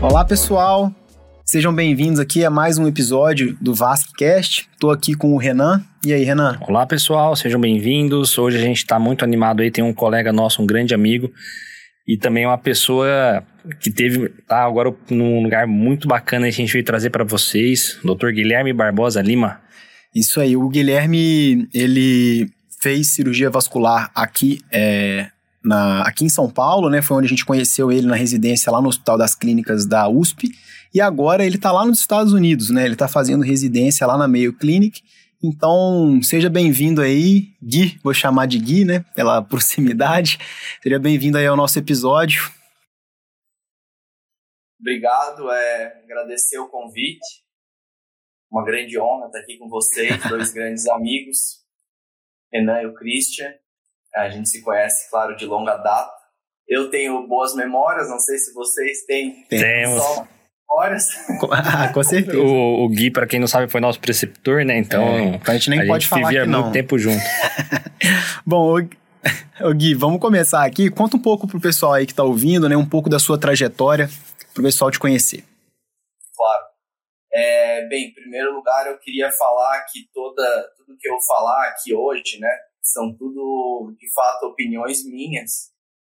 Olá, 0.00 0.24
pessoal. 0.24 0.92
Sejam 1.44 1.74
bem-vindos 1.74 2.20
aqui 2.20 2.44
a 2.44 2.50
mais 2.50 2.78
um 2.78 2.86
episódio 2.86 3.56
do 3.60 3.74
VascCast. 3.74 4.68
Estou 4.72 4.92
aqui 4.92 5.14
com 5.14 5.32
o 5.32 5.38
Renan. 5.38 5.82
E 6.06 6.12
aí, 6.12 6.22
Renan? 6.22 6.56
Olá, 6.68 6.86
pessoal. 6.86 7.34
Sejam 7.34 7.60
bem-vindos. 7.60 8.38
Hoje 8.38 8.58
a 8.58 8.60
gente 8.60 8.76
está 8.76 8.96
muito 8.96 9.24
animado 9.24 9.60
aí. 9.60 9.72
Tem 9.72 9.82
um 9.82 9.92
colega 9.92 10.32
nosso, 10.32 10.62
um 10.62 10.66
grande 10.66 10.94
amigo, 10.94 11.32
e 12.06 12.16
também 12.16 12.46
uma 12.46 12.58
pessoa 12.58 13.42
que 13.80 13.90
teve 13.90 14.28
tá 14.46 14.64
agora 14.64 14.94
num 15.10 15.42
lugar 15.42 15.66
muito 15.66 16.06
bacana 16.06 16.46
que 16.46 16.50
a 16.50 16.52
gente 16.52 16.72
veio 16.72 16.84
trazer 16.84 17.10
para 17.10 17.24
vocês, 17.24 17.98
Dr. 18.04 18.30
Guilherme 18.30 18.72
Barbosa 18.72 19.20
Lima. 19.20 19.60
Isso 20.14 20.40
aí. 20.40 20.56
O 20.56 20.68
Guilherme 20.68 21.68
ele 21.72 22.50
fez 22.80 23.08
cirurgia 23.08 23.50
vascular 23.50 24.10
aqui 24.14 24.60
é, 24.70 25.30
na, 25.62 26.02
aqui 26.02 26.24
em 26.24 26.28
São 26.28 26.48
Paulo, 26.50 26.88
né? 26.88 27.02
Foi 27.02 27.16
onde 27.16 27.26
a 27.26 27.28
gente 27.30 27.44
conheceu 27.44 27.90
ele 27.92 28.06
na 28.06 28.16
residência 28.16 28.70
lá 28.70 28.80
no 28.80 28.88
Hospital 28.88 29.18
das 29.18 29.34
Clínicas 29.34 29.86
da 29.86 30.08
USP. 30.08 30.50
E 30.94 31.00
agora 31.00 31.44
ele 31.44 31.56
está 31.56 31.70
lá 31.70 31.84
nos 31.84 31.98
Estados 31.98 32.32
Unidos, 32.32 32.70
né? 32.70 32.84
Ele 32.84 32.94
está 32.94 33.08
fazendo 33.08 33.42
residência 33.42 34.06
lá 34.06 34.16
na 34.16 34.26
Mayo 34.26 34.54
Clinic. 34.54 35.02
Então, 35.42 36.20
seja 36.22 36.50
bem-vindo 36.50 37.00
aí, 37.00 37.52
Gui, 37.62 37.98
vou 38.02 38.12
chamar 38.12 38.46
de 38.46 38.58
Gui, 38.58 38.84
né? 38.84 39.04
Pela 39.14 39.42
proximidade. 39.42 40.38
Seja 40.82 40.98
bem-vindo 40.98 41.38
aí 41.38 41.46
ao 41.46 41.56
nosso 41.56 41.78
episódio. 41.78 42.50
Obrigado, 44.80 45.50
é, 45.50 46.02
agradecer 46.04 46.58
o 46.58 46.68
convite. 46.68 47.42
Uma 48.50 48.64
grande 48.64 48.98
honra 48.98 49.26
estar 49.26 49.38
aqui 49.40 49.58
com 49.58 49.68
vocês, 49.68 50.16
dois 50.28 50.52
grandes 50.52 50.88
amigos, 50.88 51.64
Renan 52.52 52.82
e 52.82 52.86
o 52.86 52.94
Christian. 52.94 53.52
A 54.14 54.28
gente 54.30 54.48
se 54.48 54.62
conhece, 54.62 55.10
claro, 55.10 55.36
de 55.36 55.44
longa 55.44 55.76
data. 55.76 56.16
Eu 56.66 56.90
tenho 56.90 57.26
boas 57.26 57.54
memórias, 57.54 58.08
não 58.08 58.18
sei 58.18 58.38
se 58.38 58.52
vocês 58.54 59.04
têm. 59.04 59.44
Temos. 59.48 60.02
Só 60.02 60.26
memórias. 60.68 61.08
Ah, 61.50 61.88
com 61.88 62.02
certeza. 62.02 62.38
O, 62.38 62.84
o, 62.84 62.88
Gui, 62.88 63.10
para 63.10 63.26
quem 63.26 63.40
não 63.40 63.46
sabe, 63.46 63.70
foi 63.70 63.80
nosso 63.80 64.00
preceptor, 64.00 64.64
né? 64.64 64.78
Então, 64.78 65.02
é, 65.02 65.24
então 65.36 65.54
a 65.54 65.56
gente 65.56 65.70
nem 65.70 65.80
a 65.80 65.86
pode 65.86 66.04
gente 66.04 66.10
falar 66.10 66.28
vivia 66.28 66.42
que 66.42 66.48
não. 66.48 66.62
muito 66.62 66.72
tempo 66.72 66.98
junto. 66.98 67.22
Bom, 68.44 68.78
o, 68.78 69.68
o 69.68 69.74
Gui, 69.74 69.94
vamos 69.94 70.20
começar 70.20 70.64
aqui. 70.64 70.90
Conta 70.90 71.16
um 71.16 71.20
pouco 71.20 71.46
pro 71.46 71.60
pessoal 71.60 71.94
aí 71.94 72.06
que 72.06 72.14
tá 72.14 72.22
ouvindo, 72.22 72.68
né? 72.68 72.76
Um 72.76 72.86
pouco 72.86 73.08
da 73.08 73.18
sua 73.18 73.38
trajetória, 73.38 74.10
pro 74.52 74.62
pessoal 74.62 74.90
te 74.90 74.98
conhecer. 74.98 75.44
É, 77.32 77.86
bem, 77.88 78.08
em 78.08 78.14
primeiro 78.14 78.54
lugar, 78.54 78.86
eu 78.86 78.98
queria 78.98 79.30
falar 79.32 79.84
que 79.84 80.08
toda, 80.12 80.44
tudo 80.76 80.96
que 80.98 81.08
eu 81.08 81.16
falar 81.26 81.68
aqui 81.68 81.94
hoje, 81.94 82.38
né? 82.40 82.50
São 82.82 83.14
tudo, 83.16 83.94
de 83.98 84.12
fato, 84.12 84.46
opiniões 84.46 85.04
minhas 85.04 85.70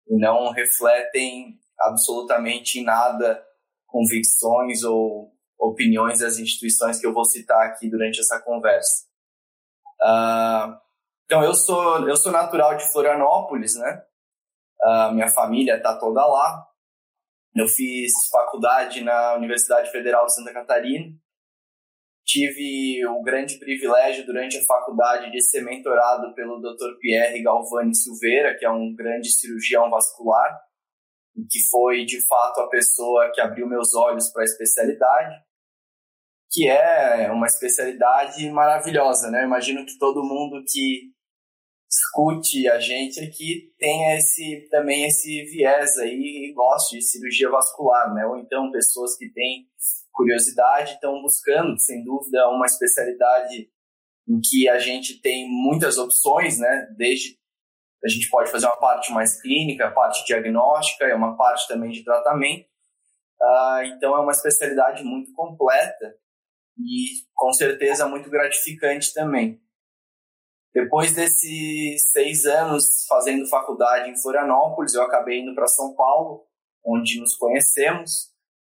e 0.08 0.18
não 0.18 0.52
refletem 0.52 1.60
absolutamente 1.80 2.80
em 2.80 2.84
nada 2.84 3.44
convicções 3.86 4.84
ou 4.84 5.32
opiniões 5.60 6.20
das 6.20 6.38
instituições 6.38 7.00
que 7.00 7.06
eu 7.06 7.14
vou 7.14 7.26
citar 7.26 7.68
aqui 7.68 7.90
durante 7.90 8.20
essa 8.20 8.40
conversa. 8.40 9.06
Uh, 10.02 10.80
então, 11.26 11.44
eu 11.44 11.54
sou, 11.54 12.08
eu 12.08 12.16
sou 12.16 12.32
natural 12.32 12.76
de 12.76 12.92
Florianópolis, 12.92 13.76
né? 13.76 14.04
Uh, 14.82 15.14
minha 15.14 15.30
família 15.30 15.78
está 15.78 15.98
toda 15.98 16.26
lá. 16.26 16.68
Eu 17.56 17.68
fiz 17.68 18.12
faculdade 18.32 19.04
na 19.04 19.36
Universidade 19.36 19.92
Federal 19.92 20.26
de 20.26 20.36
Santa 20.36 20.54
Catarina. 20.54 21.14
Tive 22.26 23.06
o 23.08 23.22
grande 23.22 23.58
privilégio 23.60 24.26
durante 24.26 24.58
a 24.58 24.66
faculdade 24.66 25.32
de 25.32 25.42
ser 25.42 25.62
mentorado 25.62 26.34
pelo 26.34 26.60
Dr. 26.60 26.98
Pierre 27.00 27.42
Galvani 27.44 27.96
Silveira, 27.96 28.58
que 28.58 28.66
é 28.66 28.70
um 28.70 28.96
grande 28.96 29.30
cirurgião 29.32 29.90
vascular 29.90 30.62
que 31.50 31.60
foi 31.70 32.06
de 32.06 32.26
fato 32.26 32.62
a 32.62 32.70
pessoa 32.70 33.32
que 33.34 33.42
abriu 33.42 33.68
meus 33.68 33.94
olhos 33.96 34.30
para 34.32 34.44
a 34.44 34.46
especialidade, 34.46 35.36
que 36.52 36.68
é 36.68 37.32
uma 37.32 37.48
especialidade 37.48 38.50
maravilhosa, 38.50 39.32
né? 39.32 39.44
imagino 39.44 39.86
que 39.86 39.98
todo 39.98 40.24
mundo 40.24 40.64
que 40.68 41.12
escute 41.92 42.70
a 42.70 42.80
gente 42.80 43.20
aqui 43.20 43.74
tenha 43.78 44.16
esse 44.16 44.68
também 44.70 45.06
esse 45.06 45.44
viés 45.46 45.98
aí 45.98 46.50
e 46.50 46.54
goste 46.54 46.98
de 46.98 47.04
cirurgia 47.04 47.50
vascular, 47.50 48.14
né? 48.14 48.26
Ou 48.26 48.38
então 48.38 48.72
pessoas 48.72 49.18
que 49.18 49.30
têm 49.30 49.68
curiosidade 50.14 50.94
estão 50.94 51.22
buscando, 51.22 51.78
sem 51.80 52.04
dúvida, 52.04 52.50
uma 52.50 52.66
especialidade 52.66 53.70
em 54.28 54.40
que 54.40 54.70
a 54.70 54.80
gente 54.80 55.22
tem 55.22 55.50
muitas 55.50 55.98
opções, 55.98 56.60
né? 56.60 56.88
Desde 56.98 57.38
a 58.04 58.08
gente 58.08 58.30
pode 58.30 58.50
fazer 58.50 58.66
uma 58.66 58.78
parte 58.78 59.12
mais 59.12 59.40
clínica, 59.42 59.92
parte 59.92 60.26
diagnóstica, 60.26 61.06
é 61.06 61.14
uma 61.14 61.36
parte 61.36 61.68
também 61.68 61.92
de 61.92 62.04
tratamento. 62.04 62.66
Uh, 63.40 63.84
então, 63.86 64.16
é 64.16 64.20
uma 64.20 64.32
especialidade 64.32 65.04
muito 65.04 65.32
completa 65.34 66.16
e, 66.80 67.26
com 67.34 67.52
certeza, 67.54 68.08
muito 68.08 68.30
gratificante 68.30 69.14
também. 69.14 69.62
Depois 70.74 71.14
desses 71.14 72.12
seis 72.12 72.46
anos 72.46 73.06
fazendo 73.08 73.48
faculdade 73.48 74.10
em 74.10 74.22
Florianópolis, 74.22 74.94
eu 74.94 75.04
acabei 75.04 75.42
indo 75.42 75.54
para 75.54 75.68
São 75.68 75.94
Paulo, 75.96 76.46
onde 76.86 77.20
nos 77.20 77.36
conhecemos. 77.36 78.32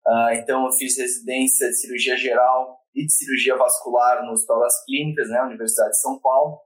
Uh, 0.07 0.33
então, 0.35 0.67
eu 0.67 0.73
fiz 0.73 0.97
residência 0.97 1.69
de 1.69 1.77
cirurgia 1.77 2.17
geral 2.17 2.79
e 2.95 3.07
de 3.07 3.13
cirurgia 3.13 3.57
vascular 3.57 4.25
no 4.25 4.33
Hospital 4.33 4.61
das 4.61 4.85
Clínicas, 4.85 5.29
né, 5.29 5.43
Universidade 5.43 5.91
de 5.91 6.01
São 6.01 6.19
Paulo. 6.19 6.61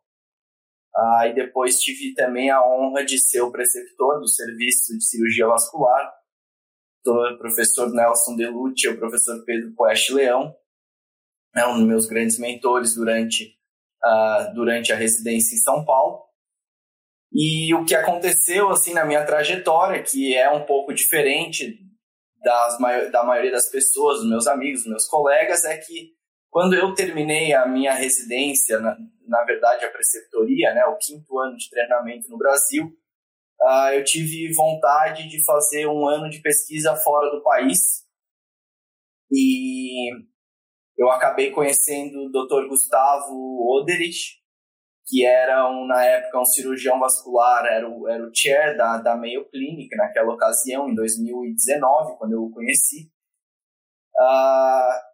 Ah, 0.97 1.29
e 1.29 1.35
depois 1.35 1.79
tive 1.79 2.15
também 2.15 2.51
a 2.51 2.65
honra 2.65 3.05
de 3.05 3.19
ser 3.19 3.43
o 3.43 3.53
preceptor 3.53 4.19
do 4.19 4.27
serviço 4.27 4.97
de 4.97 5.05
cirurgia 5.05 5.47
vascular, 5.47 6.11
o 7.07 7.39
professor 7.39 7.93
Nelson 7.93 8.35
Delucci 8.35 8.87
e 8.87 8.91
o 8.91 8.99
professor 8.99 9.45
Pedro 9.45 9.75
Poeste 9.75 10.15
Leão, 10.15 10.57
é 11.55 11.67
um 11.67 11.75
dos 11.75 11.87
meus 11.87 12.07
grandes 12.07 12.39
mentores 12.39 12.95
durante, 12.95 13.56
uh, 14.07 14.55
durante 14.55 14.93
a 14.93 14.97
residência 14.97 15.55
em 15.55 15.59
São 15.59 15.85
Paulo. 15.85 16.25
E 17.33 17.75
o 17.75 17.85
que 17.85 17.95
aconteceu 17.95 18.71
assim 18.71 18.95
na 18.95 19.05
minha 19.05 19.25
trajetória, 19.25 20.03
que 20.03 20.35
é 20.35 20.49
um 20.51 20.65
pouco 20.65 20.95
diferente 20.95 21.79
das, 22.43 22.79
da 23.11 23.25
maioria 23.25 23.51
das 23.51 23.69
pessoas, 23.69 24.21
dos 24.21 24.29
meus 24.29 24.47
amigos, 24.47 24.83
dos 24.83 24.91
meus 24.91 25.07
colegas, 25.07 25.65
é 25.65 25.77
que 25.77 26.15
quando 26.51 26.75
eu 26.75 26.95
terminei 26.95 27.53
a 27.53 27.67
minha 27.67 27.93
residência, 27.93 28.79
na, 28.79 28.97
na 29.27 29.45
verdade 29.45 29.85
a 29.85 29.91
preceptoria, 29.91 30.73
né, 30.73 30.85
o 30.87 30.97
quinto 30.97 31.39
ano 31.39 31.57
de 31.57 31.69
treinamento 31.69 32.31
no 32.31 32.39
Brasil, 32.39 32.87
uh, 33.61 33.89
eu 33.93 34.05
tive 34.05 34.53
vontade 34.55 35.29
de 35.29 35.45
fazer 35.45 35.87
um 35.87 36.07
ano 36.07 36.31
de 36.31 36.41
pesquisa 36.41 36.97
fora 36.97 37.31
do 37.31 37.43
país. 37.43 38.07
E 39.31 40.13
eu 40.97 41.11
acabei 41.11 41.51
conhecendo 41.51 42.25
o 42.25 42.31
Dr. 42.31 42.69
Gustavo 42.69 43.35
Oderich, 43.71 44.37
que 45.07 45.25
era, 45.25 45.71
um, 45.71 45.87
na 45.87 46.05
época, 46.05 46.41
um 46.41 46.45
cirurgião 46.45 46.99
vascular, 46.99 47.65
era 47.67 47.89
o, 47.89 48.09
era 48.09 48.27
o 48.27 48.31
chair 48.35 48.77
da, 48.77 48.99
da 48.99 49.17
Mayo 49.17 49.49
Clinic 49.51 49.95
naquela 49.95 50.33
ocasião, 50.33 50.89
em 50.89 50.95
2019, 50.95 52.17
quando 52.19 52.33
eu 52.33 52.43
o 52.43 52.51
conheci. 52.51 53.11
Uh, 54.19 55.07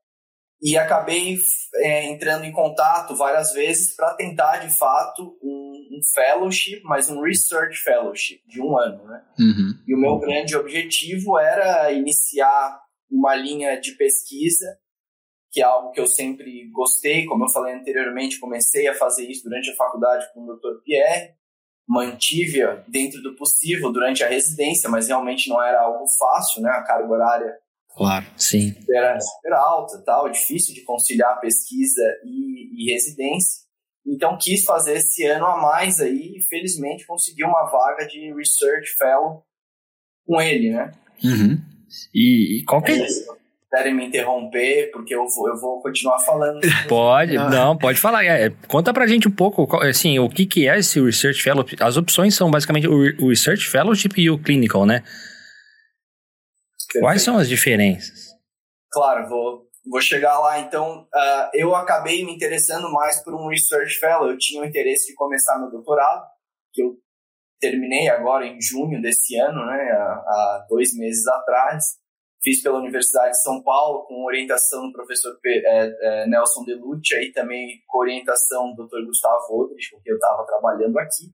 e 0.63 0.79
acabei 0.79 1.37
é, 1.75 2.05
entrando 2.05 2.45
em 2.45 2.53
contato 2.53 3.17
várias 3.17 3.53
vezes 3.53 3.97
para 3.97 4.15
tentar 4.15 4.59
de 4.59 4.71
fato 4.71 5.37
um, 5.43 5.73
um, 5.91 6.01
fellowship, 6.15 6.81
mas 6.85 7.11
um 7.11 7.21
research 7.21 7.79
fellowship 7.79 8.41
de 8.47 8.63
um 8.63 8.79
ano, 8.79 9.05
né? 9.05 9.25
Uhum. 9.41 9.75
E 9.87 9.95
o 9.95 9.99
meu 9.99 10.19
grande 10.19 10.57
objetivo 10.57 11.37
era 11.37 11.91
iniciar 11.91 12.81
uma 13.11 13.35
linha 13.35 13.79
de 13.79 13.93
pesquisa, 13.97 14.79
que 15.53 15.61
é 15.61 15.65
algo 15.65 15.93
que 15.93 16.01
eu 16.01 16.07
sempre 16.07 16.71
gostei, 16.71 17.27
como 17.27 17.45
eu 17.45 17.49
falei 17.51 17.75
anteriormente, 17.75 18.41
comecei 18.41 18.89
a 18.89 18.95
fazer 18.95 19.31
isso 19.31 19.45
durante 19.45 19.71
a 19.71 19.77
faculdade 19.77 20.27
com 20.33 20.41
o 20.41 20.57
Dr. 20.57 20.83
Pierre, 20.83 21.35
mantive 21.87 22.61
dentro 22.89 23.21
do 23.23 23.37
possível 23.37 23.93
durante 23.93 24.25
a 24.25 24.29
residência, 24.29 24.89
mas 24.89 25.09
realmente 25.09 25.51
não 25.51 25.63
era 25.63 25.83
algo 25.83 26.07
fácil, 26.19 26.63
né? 26.63 26.71
A 26.71 26.83
carga 26.83 27.13
horária 27.13 27.63
Claro, 27.95 28.25
sim. 28.37 28.75
Era 28.91 29.21
super 29.21 29.53
alta, 29.53 30.03
tal, 30.05 30.31
difícil 30.31 30.75
de 30.75 30.83
conciliar 30.83 31.41
pesquisa 31.41 32.03
e, 32.25 32.87
e, 32.87 32.93
residência. 32.93 33.63
Então 34.07 34.39
quis 34.39 34.65
fazer 34.65 34.95
esse 34.95 35.25
ano 35.27 35.47
a 35.47 35.61
mais 35.61 36.01
aí 36.01 36.37
e 36.37 36.41
felizmente 36.41 37.07
consegui 37.07 37.45
uma 37.45 37.65
vaga 37.67 38.07
de 38.07 38.33
Research 38.35 38.97
Fellow 38.97 39.45
com 40.27 40.41
ele, 40.41 40.71
né? 40.71 40.91
Uhum. 41.23 41.61
E, 42.15 42.61
e 42.61 42.65
qual 42.65 42.83
que 42.83 42.93
é? 42.93 43.07
Querem 43.73 43.95
me 43.95 44.07
interromper, 44.07 44.91
porque 44.93 45.15
eu 45.15 45.27
vou, 45.27 45.49
eu 45.49 45.59
vou 45.59 45.81
continuar 45.81 46.19
falando. 46.19 46.61
Pode, 46.87 47.35
não, 47.35 47.77
pode 47.77 47.99
falar. 47.99 48.23
É, 48.23 48.51
conta 48.69 48.93
pra 48.93 49.07
gente 49.07 49.27
um 49.27 49.31
pouco, 49.31 49.77
assim, 49.79 50.19
o 50.19 50.29
que, 50.29 50.45
que 50.45 50.69
é 50.69 50.79
esse 50.79 51.01
Research 51.01 51.43
Fellow. 51.43 51.65
As 51.81 51.97
opções 51.97 52.35
são 52.35 52.51
basicamente 52.51 52.87
o 52.87 53.29
Research 53.29 53.67
Fellowship 53.67 54.11
e 54.19 54.29
o 54.29 54.39
Clinical, 54.39 54.85
né? 54.85 55.03
Perfeito. 56.93 57.01
Quais 57.01 57.23
são 57.23 57.39
as 57.39 57.49
diferenças? 57.49 58.33
Claro, 58.91 59.27
vou, 59.27 59.67
vou 59.91 60.03
chegar 60.03 60.39
lá. 60.39 60.59
Então, 60.59 61.09
uh, 61.15 61.51
eu 61.55 61.75
acabei 61.75 62.27
me 62.27 62.35
interessando 62.35 62.93
mais 62.93 63.25
por 63.25 63.35
um 63.35 63.49
Research 63.49 63.99
Fellow. 63.99 64.29
Eu 64.29 64.37
tinha 64.37 64.61
o 64.61 64.67
interesse 64.67 65.07
de 65.07 65.15
começar 65.15 65.59
meu 65.59 65.71
doutorado, 65.71 66.27
que 66.75 66.83
eu 66.83 66.99
terminei 67.59 68.11
agora 68.11 68.47
em 68.47 68.61
junho 68.61 69.01
desse 69.01 69.39
ano, 69.39 69.65
né, 69.65 69.91
há, 69.93 70.13
há 70.13 70.67
dois 70.69 70.95
meses 70.95 71.27
atrás. 71.27 72.02
Fiz 72.43 72.61
pela 72.61 72.79
Universidade 72.79 73.33
de 73.33 73.43
São 73.43 73.63
Paulo, 73.63 74.05
com 74.07 74.25
orientação 74.25 74.89
do 74.89 74.93
professor 74.93 75.39
é, 75.47 75.63
é, 75.63 76.27
Nelson 76.27 76.65
Delucci, 76.65 77.15
e 77.15 77.33
também 77.33 77.81
com 77.87 77.99
orientação 77.99 78.75
do 78.75 78.87
Dr. 78.87 79.07
Gustavo 79.07 79.61
Odrich, 79.61 79.91
com 79.93 80.01
quem 80.01 80.11
eu 80.13 80.17
estava 80.17 80.45
trabalhando 80.45 80.99
aqui. 80.99 81.27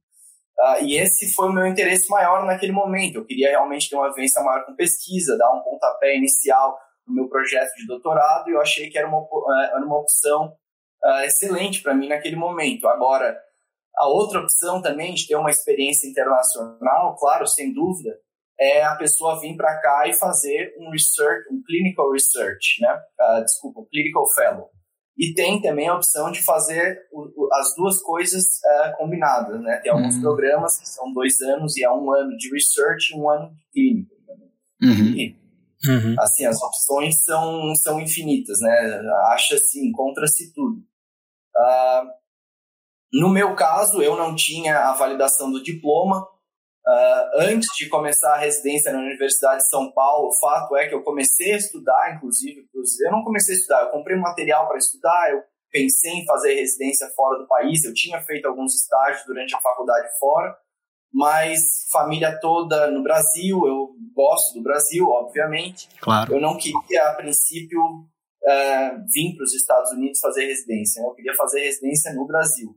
Uh, 0.58 0.84
e 0.84 0.98
esse 0.98 1.32
foi 1.34 1.48
o 1.48 1.52
meu 1.52 1.66
interesse 1.66 2.10
maior 2.10 2.44
naquele 2.44 2.72
momento. 2.72 3.16
Eu 3.16 3.24
queria 3.24 3.50
realmente 3.50 3.88
ter 3.88 3.96
uma 3.96 4.12
vivência 4.12 4.42
maior 4.42 4.66
com 4.66 4.74
pesquisa, 4.74 5.38
dar 5.38 5.50
um 5.52 5.62
pontapé 5.62 6.16
inicial 6.16 6.76
no 7.06 7.14
meu 7.14 7.28
projeto 7.28 7.72
de 7.76 7.86
doutorado, 7.86 8.50
e 8.50 8.52
eu 8.52 8.60
achei 8.60 8.90
que 8.90 8.98
era 8.98 9.08
uma, 9.08 9.26
é, 9.62 9.66
era 9.70 9.86
uma 9.86 9.98
opção 9.98 10.52
uh, 11.04 11.20
excelente 11.24 11.80
para 11.80 11.94
mim 11.94 12.08
naquele 12.08 12.36
momento. 12.36 12.86
Agora, 12.86 13.40
a 13.96 14.08
outra 14.08 14.40
opção 14.40 14.82
também 14.82 15.14
de 15.14 15.26
ter 15.26 15.36
uma 15.36 15.50
experiência 15.50 16.08
internacional, 16.08 17.16
claro, 17.16 17.46
sem 17.46 17.72
dúvida, 17.72 18.18
é 18.60 18.82
a 18.82 18.96
pessoa 18.96 19.40
vir 19.40 19.56
para 19.56 19.80
cá 19.80 20.08
e 20.08 20.14
fazer 20.14 20.74
um 20.78 20.90
research, 20.90 21.46
um 21.52 21.62
clinical 21.64 22.10
research, 22.10 22.80
né? 22.80 22.92
Uh, 23.20 23.44
desculpa, 23.44 23.80
um 23.80 23.86
clinical 23.86 24.24
fellow. 24.34 24.70
E 25.16 25.34
tem 25.34 25.60
também 25.60 25.88
a 25.88 25.96
opção 25.96 26.30
de 26.30 26.42
fazer 26.44 27.00
o, 27.12 27.22
o, 27.22 27.48
as 27.54 27.74
duas 27.76 28.00
coisas 28.00 28.44
uh, 28.44 28.96
combinadas, 28.96 29.60
né? 29.60 29.78
Tem 29.82 29.90
alguns 29.90 30.14
uhum. 30.16 30.22
programas 30.22 30.78
que 30.78 30.88
são 30.88 31.12
dois 31.12 31.40
anos 31.40 31.76
e 31.76 31.84
é 31.84 31.90
um 31.90 32.12
ano 32.12 32.36
de 32.36 32.48
research 32.52 33.12
e 33.12 33.16
um 33.16 33.28
ano 33.28 33.50
de 33.50 33.60
clínico. 33.72 34.14
Uhum. 34.80 35.14
E, 35.16 35.36
uhum. 35.88 36.14
assim, 36.20 36.46
as 36.46 36.62
opções 36.62 37.24
são, 37.24 37.74
são 37.74 38.00
infinitas, 38.00 38.60
né? 38.60 39.00
Acha-se, 39.32 39.84
encontra-se 39.86 40.52
tudo. 40.52 40.78
Uh, 41.56 42.18
no 43.12 43.28
meu 43.28 43.54
caso, 43.56 44.02
eu 44.02 44.16
não 44.16 44.34
tinha 44.34 44.88
a 44.88 44.92
validação 44.92 45.50
do 45.50 45.62
diploma. 45.62 46.26
Uh, 46.88 47.42
antes 47.42 47.68
de 47.76 47.86
começar 47.86 48.32
a 48.32 48.38
residência 48.38 48.90
na 48.90 49.00
Universidade 49.00 49.62
de 49.62 49.68
São 49.68 49.92
Paulo, 49.92 50.28
o 50.28 50.40
fato 50.40 50.74
é 50.74 50.88
que 50.88 50.94
eu 50.94 51.02
comecei 51.02 51.52
a 51.52 51.58
estudar, 51.58 52.16
inclusive, 52.16 52.66
eu 53.04 53.12
não 53.12 53.22
comecei 53.22 53.54
a 53.54 53.58
estudar, 53.58 53.82
eu 53.82 53.90
comprei 53.90 54.16
material 54.16 54.66
para 54.66 54.78
estudar, 54.78 55.30
eu 55.30 55.42
pensei 55.70 56.12
em 56.12 56.24
fazer 56.24 56.54
residência 56.54 57.06
fora 57.14 57.38
do 57.40 57.46
país, 57.46 57.84
eu 57.84 57.92
tinha 57.92 58.22
feito 58.22 58.48
alguns 58.48 58.74
estágios 58.74 59.22
durante 59.26 59.54
a 59.54 59.60
faculdade 59.60 60.08
fora, 60.18 60.56
mas 61.12 61.60
família 61.92 62.38
toda 62.40 62.90
no 62.90 63.02
Brasil, 63.02 63.66
eu 63.66 63.90
gosto 64.14 64.54
do 64.54 64.62
Brasil, 64.62 65.06
obviamente. 65.08 65.90
Claro. 66.00 66.36
Eu 66.36 66.40
não 66.40 66.56
queria, 66.56 67.10
a 67.10 67.14
princípio, 67.16 67.82
uh, 67.82 69.04
vir 69.12 69.36
para 69.36 69.44
os 69.44 69.52
Estados 69.52 69.92
Unidos 69.92 70.20
fazer 70.20 70.46
residência, 70.46 71.02
eu 71.02 71.14
queria 71.14 71.34
fazer 71.34 71.60
residência 71.64 72.14
no 72.14 72.26
Brasil. 72.26 72.74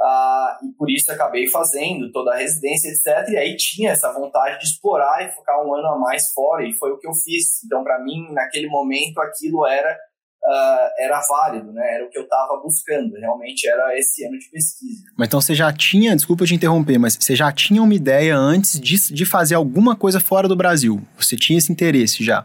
Ah, 0.00 0.58
e 0.62 0.72
por 0.76 0.90
isso 0.90 1.10
acabei 1.10 1.48
fazendo 1.48 2.12
toda 2.12 2.34
a 2.34 2.36
residência, 2.36 2.88
etc. 2.88 3.30
E 3.30 3.36
aí 3.36 3.56
tinha 3.56 3.92
essa 3.92 4.12
vontade 4.12 4.58
de 4.58 4.66
explorar 4.66 5.26
e 5.26 5.32
ficar 5.32 5.64
um 5.64 5.74
ano 5.74 5.88
a 5.88 5.98
mais 5.98 6.32
fora, 6.32 6.66
e 6.66 6.72
foi 6.74 6.90
o 6.90 6.98
que 6.98 7.06
eu 7.06 7.14
fiz. 7.14 7.64
Então, 7.64 7.82
para 7.82 7.98
mim, 8.02 8.30
naquele 8.32 8.68
momento, 8.68 9.18
aquilo 9.18 9.66
era, 9.66 9.90
uh, 9.92 10.90
era 10.98 11.20
válido, 11.26 11.72
né? 11.72 11.94
era 11.94 12.04
o 12.04 12.10
que 12.10 12.18
eu 12.18 12.24
estava 12.24 12.60
buscando, 12.62 13.14
realmente 13.14 13.66
era 13.66 13.98
esse 13.98 14.24
ano 14.26 14.38
de 14.38 14.50
pesquisa. 14.50 15.04
Mas 15.16 15.28
então 15.28 15.40
você 15.40 15.54
já 15.54 15.72
tinha, 15.72 16.14
desculpa 16.14 16.44
te 16.44 16.54
interromper, 16.54 16.98
mas 16.98 17.16
você 17.16 17.34
já 17.34 17.50
tinha 17.50 17.82
uma 17.82 17.94
ideia 17.94 18.36
antes 18.36 18.78
de, 18.78 19.12
de 19.12 19.24
fazer 19.24 19.54
alguma 19.54 19.96
coisa 19.96 20.20
fora 20.20 20.46
do 20.46 20.56
Brasil? 20.56 21.00
Você 21.16 21.36
tinha 21.36 21.58
esse 21.58 21.72
interesse 21.72 22.22
já? 22.22 22.44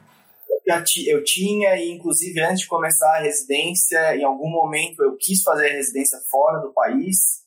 eu 1.08 1.24
tinha, 1.24 1.76
e 1.76 1.92
inclusive 1.92 2.40
antes 2.40 2.62
de 2.62 2.68
começar 2.68 3.18
a 3.18 3.22
residência, 3.22 4.16
em 4.16 4.24
algum 4.24 4.50
momento 4.50 5.04
eu 5.04 5.18
quis 5.18 5.42
fazer 5.42 5.70
a 5.70 5.74
residência 5.74 6.18
fora 6.30 6.60
do 6.60 6.72
país, 6.72 7.41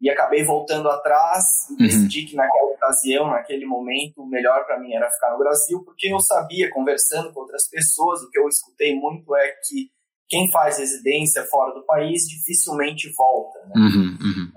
e 0.00 0.08
acabei 0.08 0.44
voltando 0.44 0.88
atrás 0.88 1.68
e 1.68 1.72
uhum. 1.72 1.78
decidi 1.78 2.24
que 2.24 2.34
naquela 2.34 2.72
ocasião, 2.72 3.28
naquele 3.28 3.66
momento, 3.66 4.22
o 4.22 4.26
melhor 4.26 4.64
para 4.64 4.80
mim 4.80 4.94
era 4.94 5.10
ficar 5.10 5.32
no 5.32 5.38
Brasil, 5.38 5.82
porque 5.84 6.12
eu 6.12 6.18
sabia, 6.20 6.70
conversando 6.70 7.32
com 7.32 7.40
outras 7.40 7.68
pessoas, 7.68 8.22
o 8.22 8.30
que 8.30 8.38
eu 8.38 8.48
escutei 8.48 8.94
muito 8.94 9.36
é 9.36 9.48
que 9.68 9.90
quem 10.28 10.50
faz 10.50 10.78
residência 10.78 11.44
fora 11.44 11.74
do 11.74 11.84
país 11.84 12.22
dificilmente 12.22 13.12
volta. 13.14 13.58
Né? 13.66 13.72
Uhum, 13.76 14.18
uhum. 14.20 14.52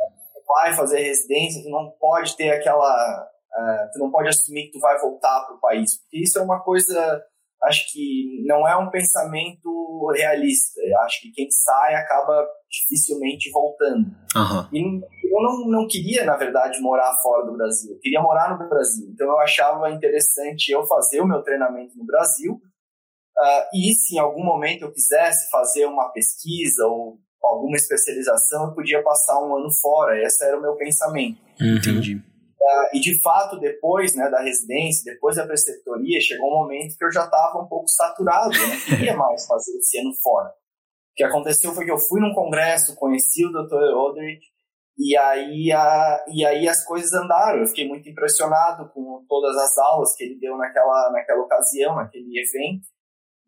Vai 0.48 0.74
fazer 0.74 1.02
residência, 1.02 1.64
tu 1.64 1.70
não 1.70 1.92
pode 2.00 2.38
ter 2.38 2.52
aquela. 2.52 3.28
Uh, 3.52 3.92
tu 3.92 4.00
não 4.00 4.12
pode 4.12 4.30
assumir 4.30 4.66
que 4.66 4.74
tu 4.74 4.80
vai 4.80 5.00
voltar 5.00 5.46
para 5.46 5.56
o 5.56 5.60
país, 5.60 6.00
porque 6.00 6.24
isso 6.24 6.40
é 6.40 6.42
uma 6.42 6.60
coisa 6.62 7.24
acho 7.64 7.92
que 7.92 8.44
não 8.46 8.68
é 8.68 8.76
um 8.76 8.90
pensamento 8.90 10.12
realista. 10.16 10.82
Eu 10.82 11.00
acho 11.02 11.22
que 11.22 11.32
quem 11.32 11.48
sai 11.50 11.96
acaba 11.96 12.46
dificilmente 12.70 13.50
voltando. 13.52 14.08
Uhum. 14.36 14.68
E 14.74 15.34
eu 15.34 15.42
não, 15.42 15.68
não 15.68 15.88
queria, 15.88 16.26
na 16.26 16.36
verdade, 16.36 16.82
morar 16.82 17.16
fora 17.22 17.46
do 17.46 17.56
Brasil. 17.56 17.94
Eu 17.94 18.00
queria 18.00 18.22
morar 18.22 18.58
no 18.58 18.70
Brasil. 18.70 19.08
Então 19.14 19.28
eu 19.28 19.40
achava 19.40 19.90
interessante 19.92 20.72
eu 20.72 20.86
fazer 20.86 21.22
o 21.22 21.28
meu 21.28 21.42
treinamento 21.42 21.98
no 21.98 22.06
Brasil. 22.06 22.54
Uh, 22.54 23.78
e 23.78 23.94
se 23.94 24.16
em 24.16 24.20
algum 24.20 24.44
momento 24.44 24.84
eu 24.84 24.92
quisesse 24.92 25.50
fazer 25.50 25.86
uma 25.86 26.10
pesquisa 26.10 26.86
ou 26.86 27.18
alguma 27.42 27.76
especialização, 27.76 28.68
eu 28.68 28.76
podia 28.76 29.02
passar 29.02 29.40
um 29.40 29.56
ano 29.56 29.72
fora. 29.82 30.22
Esse 30.22 30.46
era 30.46 30.58
o 30.58 30.62
meu 30.62 30.76
pensamento. 30.76 31.40
Uhum. 31.60 31.78
Entendi. 31.78 32.33
Uh, 32.64 32.96
e 32.96 33.02
de 33.02 33.22
fato, 33.22 33.60
depois 33.60 34.16
né, 34.16 34.30
da 34.30 34.42
residência, 34.42 35.12
depois 35.14 35.36
da 35.36 35.46
preceptoria, 35.46 36.22
chegou 36.22 36.48
um 36.48 36.62
momento 36.62 36.98
que 36.98 37.04
eu 37.04 37.12
já 37.12 37.26
estava 37.26 37.62
um 37.62 37.68
pouco 37.68 37.90
saturado, 37.90 38.56
eu 38.56 38.68
não 38.68 38.80
queria 38.80 39.18
mais 39.18 39.46
fazer 39.46 39.78
esse 39.78 40.00
ano 40.00 40.14
fora. 40.24 40.48
O 40.48 41.16
que 41.16 41.24
aconteceu 41.26 41.74
foi 41.74 41.84
que 41.84 41.92
eu 41.92 41.98
fui 41.98 42.22
num 42.22 42.34
congresso, 42.34 42.96
conheci 42.96 43.46
o 43.46 43.52
Dr. 43.52 43.94
Odrich, 43.98 44.54
e 44.98 45.18
aí, 45.18 45.72
a, 45.72 46.26
e 46.28 46.46
aí 46.46 46.68
as 46.68 46.86
coisas 46.86 47.12
andaram. 47.14 47.60
Eu 47.60 47.68
fiquei 47.68 47.88
muito 47.88 48.08
impressionado 48.08 48.90
com 48.94 49.26
todas 49.28 49.58
as 49.58 49.78
aulas 49.78 50.16
que 50.16 50.24
ele 50.24 50.40
deu 50.40 50.56
naquela, 50.56 51.12
naquela 51.12 51.42
ocasião, 51.42 51.96
naquele 51.96 52.40
evento. 52.40 52.86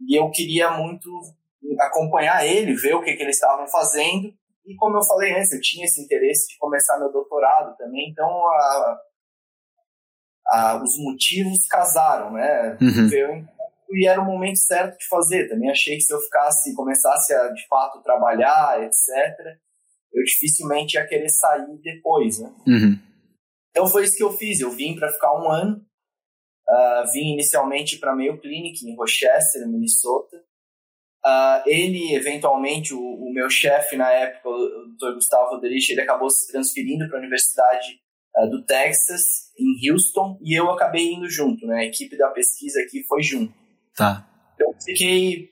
E 0.02 0.20
eu 0.20 0.30
queria 0.30 0.72
muito 0.72 1.10
acompanhar 1.80 2.46
ele, 2.46 2.74
ver 2.74 2.96
o 2.96 3.02
que, 3.02 3.14
que 3.14 3.24
eles 3.24 3.36
estavam 3.36 3.68
fazendo. 3.68 4.34
E 4.66 4.76
como 4.76 4.98
eu 4.98 5.04
falei 5.04 5.34
antes, 5.34 5.52
eu 5.52 5.62
tinha 5.62 5.86
esse 5.86 6.02
interesse 6.02 6.48
de 6.48 6.58
começar 6.58 6.98
meu 6.98 7.12
doutorado 7.12 7.76
também, 7.78 8.10
então 8.10 8.28
a, 8.28 9.00
a, 10.48 10.84
os 10.84 10.98
motivos 10.98 11.68
casaram, 11.68 12.34
né? 12.34 12.78
Uhum. 12.82 13.10
Eu, 13.12 13.46
e 13.92 14.08
era 14.08 14.20
o 14.20 14.26
momento 14.26 14.58
certo 14.58 14.98
de 14.98 15.08
fazer. 15.08 15.48
Também 15.48 15.70
achei 15.70 15.96
que 15.96 16.02
se 16.02 16.14
eu 16.14 16.20
ficasse, 16.20 16.74
começasse 16.74 17.34
a 17.34 17.50
de 17.50 17.66
fato 17.68 18.02
trabalhar, 18.02 18.82
etc., 18.84 19.58
eu 20.14 20.24
dificilmente 20.24 20.96
ia 20.96 21.06
querer 21.06 21.30
sair 21.30 21.78
depois, 21.84 22.40
né? 22.40 22.54
Uhum. 22.66 23.00
Então 23.69 23.88
foi 23.88 24.06
isso 24.06 24.16
que 24.16 24.24
eu 24.24 24.31
fiz. 24.31 24.62
Eu 24.62 24.72
vim 24.72 24.95
para 24.95 25.12
ficar 25.12 25.34
um 25.34 25.52
ano. 25.52 25.86
Uh, 26.68 27.12
vim 27.12 27.34
inicialmente 27.34 28.00
para 28.00 28.16
Mayo 28.16 28.40
Clinic 28.40 28.84
em 28.88 28.95
Rochester, 28.95 29.68
Minnesota. 29.68 30.42
Uh, 31.26 31.64
ele, 31.66 32.14
eventualmente, 32.14 32.94
o, 32.94 33.00
o 33.00 33.34
meu 33.34 33.50
chefe 33.50 33.98
na 33.98 34.12
época, 34.12 34.48
o 34.48 34.96
Dr. 34.96 35.16
Gustavo 35.16 35.56
Roderich, 35.56 35.92
ele 35.92 36.02
acabou 36.02 36.30
se 36.30 36.52
transferindo 36.52 37.08
para 37.08 37.18
a 37.18 37.20
Universidade 37.20 38.00
uh, 38.38 38.48
do 38.48 38.64
Texas, 38.64 39.52
em 39.58 39.90
Houston, 39.90 40.38
e 40.44 40.54
eu 40.54 40.70
acabei 40.70 41.14
indo 41.14 41.28
junto, 41.28 41.66
né? 41.66 41.80
A 41.80 41.86
equipe 41.86 42.16
da 42.16 42.30
pesquisa 42.30 42.80
aqui 42.80 43.04
foi 43.04 43.24
junto. 43.24 43.52
Tá. 43.96 44.30
Eu 44.60 44.72
fiquei, 44.80 45.50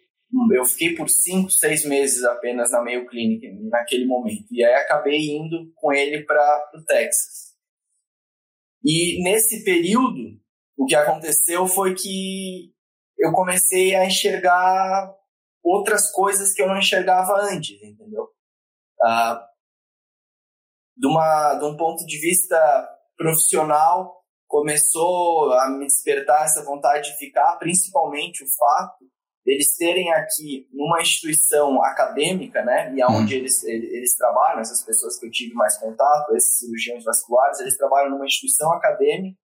eu 0.51 0.63
fiquei 0.63 0.94
por 0.94 1.10
cinco, 1.10 1.50
seis 1.50 1.84
meses 1.86 2.24
apenas 2.24 2.70
na 2.70 2.84
Mayo 2.84 3.08
Clinic 3.08 3.51
naquele 3.63 4.06
momento, 4.06 4.46
e 4.51 4.63
aí 4.63 4.75
acabei 4.75 5.36
indo 5.36 5.72
com 5.75 5.92
ele 5.92 6.24
para 6.24 6.72
o 6.75 6.84
Texas. 6.84 7.53
E 8.86 9.24
nesse 9.24 9.63
período, 9.63 10.39
o 10.77 10.86
que 10.86 10.94
aconteceu 10.94 11.65
foi 11.65 11.96
que 11.96 12.72
eu 13.18 13.32
comecei 13.32 13.96
a 13.96 14.06
enxergar 14.06 15.12
outras 15.63 16.12
coisas 16.12 16.53
que 16.53 16.62
eu 16.62 16.67
não 16.67 16.77
enxergava 16.77 17.34
antes, 17.41 17.82
entendeu? 17.82 18.29
Ah, 19.01 19.48
de, 20.96 21.08
uma, 21.08 21.55
de 21.55 21.65
um 21.65 21.77
ponto 21.77 22.05
de 22.05 22.20
vista 22.20 22.58
profissional, 23.17 24.24
começou 24.48 25.51
a 25.53 25.70
me 25.70 25.88
despertar 25.88 26.46
essa 26.46 26.63
vontade 26.63 27.12
de 27.12 27.17
ficar, 27.17 27.58
principalmente 27.58 28.43
o 28.43 28.48
fato 28.48 29.03
deles 29.46 29.75
terem 29.75 30.12
aqui 30.13 30.67
numa 30.72 31.01
instituição 31.01 31.84
acadêmica, 31.84 32.63
né, 32.63 32.93
e 32.93 33.01
aonde 33.01 33.34
uhum. 33.34 33.39
eles, 33.41 33.63
eles 33.63 34.15
trabalham, 34.15 34.62
essas 34.62 34.84
pessoas 34.84 35.20
que 35.20 35.25
eu 35.25 35.32
tive 35.32 35.53
mais 35.53 35.77
contato, 35.77 36.36
esses 36.36 36.60
cirurgiões 36.60 37.03
vasculares, 37.03 37.60
eles 37.60 37.77
trabalham 37.77 38.12
numa 38.12 38.25
instituição 38.25 38.72
acadêmica, 38.72 39.38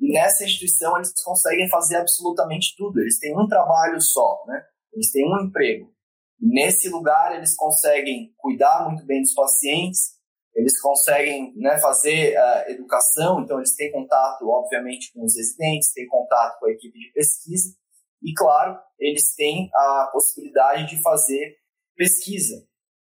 e 0.00 0.12
nessa 0.12 0.44
instituição 0.44 0.96
eles 0.96 1.12
conseguem 1.22 1.68
fazer 1.68 1.96
absolutamente 1.96 2.74
tudo, 2.76 3.00
eles 3.00 3.18
têm 3.18 3.38
um 3.38 3.46
trabalho 3.46 4.00
só, 4.00 4.42
né, 4.48 4.64
eles 4.94 5.10
têm 5.10 5.26
um 5.26 5.46
emprego. 5.46 5.92
Nesse 6.40 6.88
lugar, 6.88 7.36
eles 7.36 7.54
conseguem 7.56 8.32
cuidar 8.36 8.88
muito 8.88 9.04
bem 9.06 9.20
dos 9.20 9.34
pacientes, 9.34 10.14
eles 10.54 10.80
conseguem 10.80 11.52
né, 11.56 11.78
fazer 11.78 12.36
uh, 12.36 12.70
educação, 12.70 13.40
então 13.40 13.58
eles 13.58 13.74
têm 13.74 13.90
contato, 13.90 14.48
obviamente, 14.48 15.12
com 15.12 15.24
os 15.24 15.34
residentes, 15.36 15.92
têm 15.92 16.06
contato 16.06 16.58
com 16.60 16.66
a 16.66 16.70
equipe 16.70 16.96
de 16.98 17.12
pesquisa, 17.12 17.74
E, 18.22 18.32
claro, 18.34 18.78
eles 18.98 19.34
têm 19.34 19.68
a 19.74 20.10
possibilidade 20.12 20.88
de 20.88 21.02
fazer 21.02 21.56
pesquisa, 21.96 22.66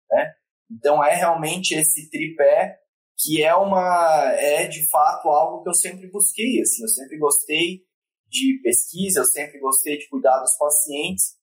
né? 0.09 0.33
Então, 0.71 1.03
é 1.03 1.13
realmente 1.15 1.75
esse 1.75 2.09
tripé 2.09 2.79
que 3.17 3.41
é 3.41 3.55
uma 3.55 4.31
é 4.33 4.67
de 4.67 4.89
fato 4.89 5.29
algo 5.29 5.63
que 5.63 5.69
eu 5.69 5.73
sempre 5.73 6.09
busquei, 6.09 6.61
assim, 6.61 6.83
eu 6.83 6.89
sempre 6.89 7.17
gostei 7.17 7.81
de 8.27 8.59
pesquisa, 8.61 9.21
eu 9.21 9.25
sempre 9.25 9.59
gostei 9.59 9.97
de 9.97 10.09
cuidar 10.09 10.39
dos 10.39 10.57
pacientes, 10.57 11.37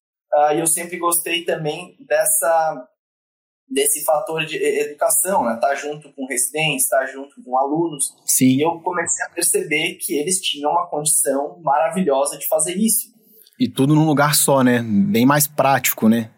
e 0.54 0.60
eu 0.60 0.66
sempre 0.66 0.98
gostei 0.98 1.44
também 1.44 1.96
dessa 2.06 2.88
desse 3.72 4.04
fator 4.04 4.44
de 4.44 4.56
educação, 4.56 5.44
né? 5.44 5.58
Tá 5.60 5.74
junto 5.74 6.12
com 6.12 6.26
residentes, 6.26 6.88
tá 6.88 7.06
junto 7.06 7.42
com 7.42 7.56
alunos. 7.56 8.14
Sim. 8.26 8.56
E 8.56 8.60
eu 8.60 8.78
comecei 8.80 9.24
a 9.24 9.30
perceber 9.30 9.94
que 9.94 10.14
eles 10.14 10.40
tinham 10.40 10.70
uma 10.70 10.86
condição 10.88 11.58
maravilhosa 11.62 12.36
de 12.38 12.46
fazer 12.46 12.76
isso. 12.76 13.10
E 13.58 13.68
tudo 13.68 13.94
num 13.94 14.04
lugar 14.04 14.34
só, 14.34 14.62
né? 14.62 14.82
Bem 14.82 15.24
mais 15.24 15.46
prático, 15.46 16.08
né? 16.08 16.30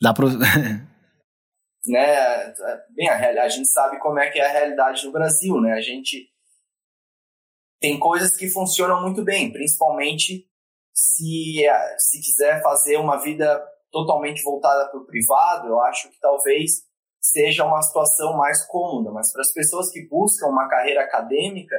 Dá 0.00 0.14
pra... 0.14 0.26
né? 1.86 2.54
Bem, 2.94 3.08
a, 3.08 3.42
a 3.42 3.48
gente 3.48 3.68
sabe 3.68 3.98
como 3.98 4.20
é 4.20 4.30
que 4.30 4.38
é 4.38 4.46
a 4.46 4.52
realidade 4.52 5.04
no 5.04 5.12
Brasil, 5.12 5.60
né? 5.60 5.72
A 5.72 5.80
gente 5.80 6.28
tem 7.80 7.98
coisas 7.98 8.36
que 8.36 8.48
funcionam 8.48 9.02
muito 9.02 9.24
bem, 9.24 9.50
principalmente 9.50 10.46
se, 10.92 11.64
se 11.98 12.20
quiser 12.20 12.62
fazer 12.62 12.96
uma 12.96 13.16
vida 13.16 13.60
totalmente 13.90 14.42
voltada 14.42 14.88
para 14.88 15.00
o 15.00 15.06
privado, 15.06 15.68
eu 15.68 15.80
acho 15.80 16.10
que 16.10 16.20
talvez 16.20 16.82
seja 17.20 17.64
uma 17.64 17.82
situação 17.82 18.36
mais 18.36 18.66
cômoda, 18.66 19.10
mas 19.10 19.32
para 19.32 19.42
as 19.42 19.52
pessoas 19.52 19.90
que 19.90 20.08
buscam 20.08 20.46
uma 20.46 20.68
carreira 20.68 21.02
acadêmica, 21.02 21.76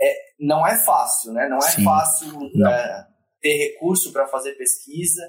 é, 0.00 0.14
não 0.38 0.66
é 0.66 0.76
fácil, 0.76 1.32
né? 1.32 1.48
Não 1.48 1.58
é 1.58 1.70
Sim, 1.70 1.84
fácil 1.84 2.32
não. 2.54 2.70
É, 2.70 3.06
ter 3.40 3.56
recurso 3.56 4.12
para 4.12 4.26
fazer 4.26 4.54
pesquisa 4.54 5.22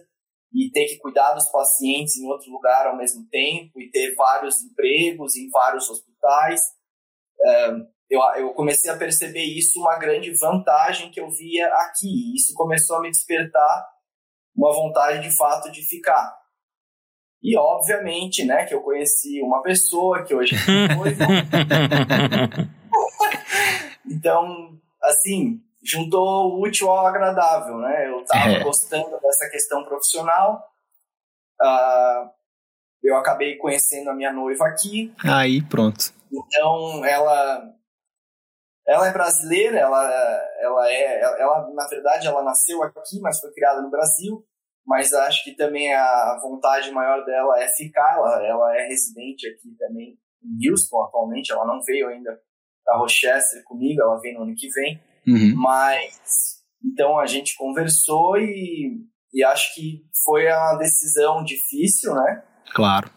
e 0.54 0.72
ter 0.72 0.86
que 0.88 0.98
cuidar 0.98 1.34
dos 1.34 1.48
pacientes 1.50 2.16
em 2.18 2.28
outro 2.28 2.50
lugar 2.52 2.88
ao 2.88 2.98
mesmo 2.98 3.28
tempo 3.30 3.82
e 3.82 3.90
ter 3.90 4.16
vários 4.16 4.62
empregos 4.64 5.36
em 5.36 5.50
vários 5.50 5.90
hospitais. 5.90 6.62
É, 7.46 7.72
eu, 8.10 8.22
eu 8.38 8.54
comecei 8.54 8.90
a 8.90 8.98
perceber 8.98 9.44
isso 9.44 9.80
uma 9.80 9.98
grande 9.98 10.32
vantagem 10.32 11.12
que 11.12 11.20
eu 11.20 11.30
via 11.30 11.68
aqui. 11.68 12.34
Isso 12.36 12.54
começou 12.54 12.98
a 12.98 13.02
me 13.02 13.12
despertar 13.12 13.86
uma 14.56 14.74
vontade 14.74 15.22
de 15.22 15.36
fato 15.36 15.72
de 15.72 15.84
ficar. 15.84 16.36
E 17.44 17.56
obviamente, 17.58 18.44
né, 18.44 18.66
que 18.66 18.74
eu 18.74 18.82
conheci 18.82 19.42
uma 19.42 19.62
pessoa 19.62 20.24
que 20.24 20.34
hoje 20.34 20.58
foi. 20.58 21.16
então, 24.10 24.80
assim, 25.04 25.62
juntou 25.84 26.54
o 26.54 26.64
útil 26.64 26.90
ao 26.90 27.06
agradável, 27.06 27.78
né? 27.78 28.08
Eu 28.08 28.22
estava 28.22 28.50
é. 28.50 28.64
gostando 28.64 29.20
dessa 29.22 29.50
questão 29.50 29.84
profissional. 29.84 30.64
Uh, 31.62 32.30
eu 33.04 33.16
acabei 33.16 33.58
conhecendo 33.58 34.10
a 34.10 34.16
minha 34.16 34.34
noiva 34.34 34.66
aqui. 34.66 35.14
Aí, 35.24 35.62
pronto. 35.62 36.12
Então, 36.32 37.06
ela 37.06 37.77
ela 38.88 39.08
é 39.08 39.14
brasileira, 39.14 39.78
ela, 39.78 40.04
ela 40.60 40.92
é, 40.92 41.22
ela, 41.22 41.70
na 41.74 41.88
verdade, 41.88 42.26
ela 42.26 42.42
nasceu 42.42 42.82
aqui, 42.84 43.20
mas 43.22 43.40
foi 43.40 43.52
criada 43.52 43.82
no 43.82 43.92
Brasil. 43.92 44.44
Mas 44.86 45.14
acho 45.14 45.44
que 45.44 45.54
também 45.54 45.94
a 45.94 46.40
vontade 46.42 46.90
maior 46.92 47.26
dela 47.26 47.62
é 47.62 47.68
ficar. 47.68 48.16
Ela, 48.16 48.48
ela 48.48 48.78
é 48.78 48.88
residente 48.88 49.46
aqui 49.50 49.76
também 49.78 50.18
em 50.42 50.70
Houston 50.70 51.04
atualmente. 51.04 51.52
Ela 51.52 51.68
não 51.68 51.82
veio 51.84 52.08
ainda 52.08 52.40
para 52.86 52.98
Rochester 52.98 53.62
comigo, 53.66 54.02
ela 54.02 54.18
vem 54.22 54.34
no 54.34 54.44
ano 54.44 54.56
que 54.56 54.70
vem. 54.70 55.02
Uhum. 55.28 55.56
Mas 55.58 56.64
então 56.86 57.20
a 57.20 57.26
gente 57.26 57.58
conversou 57.58 58.38
e, 58.38 59.04
e 59.34 59.44
acho 59.44 59.76
que 59.76 60.06
foi 60.24 60.48
uma 60.48 60.76
decisão 60.76 61.44
difícil, 61.44 62.14
né? 62.16 62.44
Claro. 62.74 63.12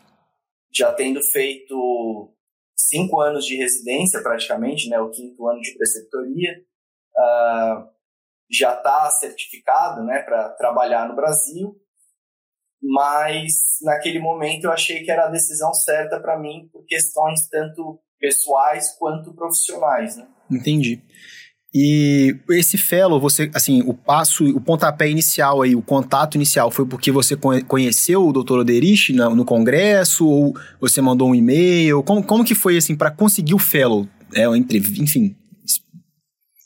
Já 0.74 0.92
tendo 0.92 1.22
feito 1.22 2.34
cinco 2.90 3.20
anos 3.20 3.46
de 3.46 3.56
residência 3.56 4.20
praticamente, 4.22 4.88
né, 4.88 4.98
o 4.98 5.10
quinto 5.10 5.46
ano 5.48 5.60
de 5.60 5.74
preceptoria, 5.76 6.60
uh, 7.16 7.88
já 8.50 8.74
está 8.74 9.08
certificado, 9.12 10.02
né, 10.02 10.22
para 10.22 10.48
trabalhar 10.50 11.08
no 11.08 11.14
Brasil, 11.14 11.76
mas 12.82 13.78
naquele 13.82 14.18
momento 14.18 14.64
eu 14.64 14.72
achei 14.72 15.04
que 15.04 15.10
era 15.10 15.26
a 15.26 15.30
decisão 15.30 15.72
certa 15.72 16.18
para 16.18 16.38
mim 16.38 16.68
por 16.72 16.84
questões 16.84 17.48
tanto 17.48 18.00
pessoais 18.18 18.96
quanto 18.98 19.34
profissionais, 19.34 20.16
né? 20.16 20.28
Entendi. 20.50 21.02
E 21.72 22.36
esse 22.50 22.76
fellow, 22.76 23.20
você, 23.20 23.48
assim, 23.54 23.80
o 23.82 23.94
passo, 23.94 24.44
o 24.44 24.60
pontapé 24.60 25.08
inicial 25.08 25.62
aí, 25.62 25.76
o 25.76 25.82
contato 25.82 26.34
inicial 26.34 26.68
foi 26.68 26.84
porque 26.84 27.12
você 27.12 27.36
conheceu 27.68 28.26
o 28.26 28.32
Dr. 28.32 28.58
Oderich 28.58 29.12
no, 29.12 29.36
no 29.36 29.44
congresso 29.44 30.26
ou 30.26 30.54
você 30.80 31.00
mandou 31.00 31.28
um 31.28 31.34
e-mail? 31.34 32.02
Como, 32.02 32.24
como 32.24 32.44
que 32.44 32.56
foi, 32.56 32.76
assim, 32.76 32.96
para 32.96 33.12
conseguir 33.12 33.54
o 33.54 33.58
fellow? 33.58 34.08
É, 34.34 34.44
entre, 34.56 34.78
enfim. 34.78 35.36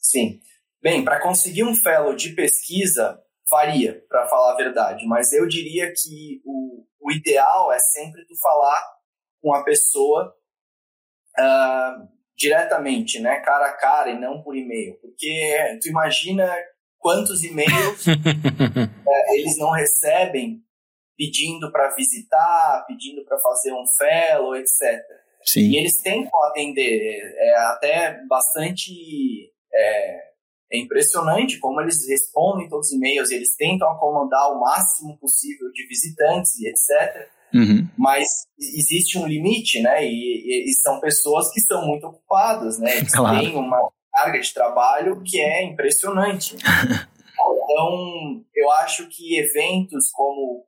Sim. 0.00 0.40
Bem, 0.82 1.04
para 1.04 1.20
conseguir 1.20 1.64
um 1.64 1.74
fellow 1.74 2.14
de 2.14 2.30
pesquisa, 2.30 3.18
varia, 3.50 4.02
para 4.08 4.26
falar 4.26 4.52
a 4.52 4.56
verdade, 4.56 5.06
mas 5.06 5.32
eu 5.32 5.46
diria 5.46 5.92
que 5.92 6.40
o, 6.44 6.84
o 7.00 7.12
ideal 7.12 7.72
é 7.72 7.78
sempre 7.78 8.24
tu 8.26 8.34
falar 8.40 8.82
com 9.42 9.54
a 9.54 9.62
pessoa 9.62 10.34
uh, 11.38 12.08
diretamente, 12.36 13.20
né, 13.20 13.40
cara 13.40 13.66
a 13.66 13.76
cara 13.76 14.10
e 14.10 14.18
não 14.18 14.42
por 14.42 14.56
e-mail, 14.56 14.98
porque 15.00 15.78
tu 15.80 15.88
imagina 15.88 16.50
quantos 16.98 17.44
e-mails 17.44 18.06
é, 18.08 19.38
eles 19.38 19.56
não 19.58 19.70
recebem 19.70 20.60
pedindo 21.16 21.70
para 21.70 21.94
visitar, 21.94 22.84
pedindo 22.88 23.24
para 23.24 23.38
fazer 23.38 23.72
um 23.72 23.84
fellow, 23.96 24.56
etc. 24.56 25.00
Sim. 25.44 25.70
E 25.70 25.76
eles 25.76 26.00
tentam 26.02 26.44
atender, 26.44 27.20
é 27.36 27.56
até 27.66 28.20
bastante 28.26 28.90
é, 29.72 30.34
é 30.72 30.78
impressionante 30.78 31.58
como 31.58 31.80
eles 31.80 32.08
respondem 32.08 32.68
todos 32.68 32.88
os 32.88 32.92
e-mails, 32.94 33.30
eles 33.30 33.54
tentam 33.56 33.90
acomodar 33.90 34.50
o 34.50 34.60
máximo 34.60 35.16
possível 35.18 35.70
de 35.72 35.86
visitantes 35.86 36.58
e 36.58 36.68
etc. 36.68 37.28
Uhum. 37.54 37.88
Mas 37.96 38.28
existe 38.58 39.16
um 39.16 39.26
limite, 39.26 39.80
né? 39.80 40.04
E, 40.04 40.08
e, 40.08 40.70
e, 40.70 40.74
são 40.74 40.98
pessoas 40.98 41.52
que 41.52 41.60
estão 41.60 41.86
muito 41.86 42.04
ocupadas, 42.08 42.80
né? 42.80 42.96
Eles 42.96 43.14
claro. 43.14 43.38
têm 43.38 43.54
uma 43.54 43.90
carga 44.12 44.40
de 44.40 44.52
trabalho 44.52 45.22
que 45.24 45.40
é 45.40 45.62
impressionante. 45.62 46.56
então, 46.58 48.44
eu 48.54 48.70
acho 48.72 49.08
que 49.08 49.38
eventos 49.38 50.10
como, 50.12 50.66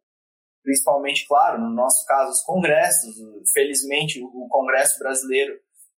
principalmente, 0.63 1.27
claro, 1.27 1.61
no 1.61 1.71
nosso 1.71 2.07
caso, 2.07 2.31
os 2.31 2.43
congressos, 2.43 3.17
felizmente, 3.53 4.23
o 4.23 4.47
Congresso 4.49 4.97
Brasileiro 5.01 5.55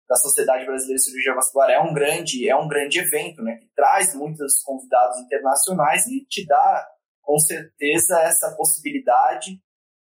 da 0.09 0.17
Sociedade 0.17 0.65
Brasileira 0.65 0.97
de 0.97 1.05
Cirurgia 1.05 1.35
Vascular 1.35 1.69
é 1.69 1.79
um 1.79 1.93
grande, 1.93 2.49
é 2.49 2.57
um 2.57 2.67
grande 2.67 2.99
evento, 2.99 3.43
né? 3.43 3.57
Que 3.57 3.69
traz 3.77 4.15
muitos 4.15 4.63
convidados 4.65 5.19
internacionais 5.19 6.07
e 6.07 6.25
te 6.25 6.47
dá, 6.47 6.89
com 7.21 7.39
certeza, 7.39 8.19
essa 8.23 8.55
possibilidade 8.57 9.61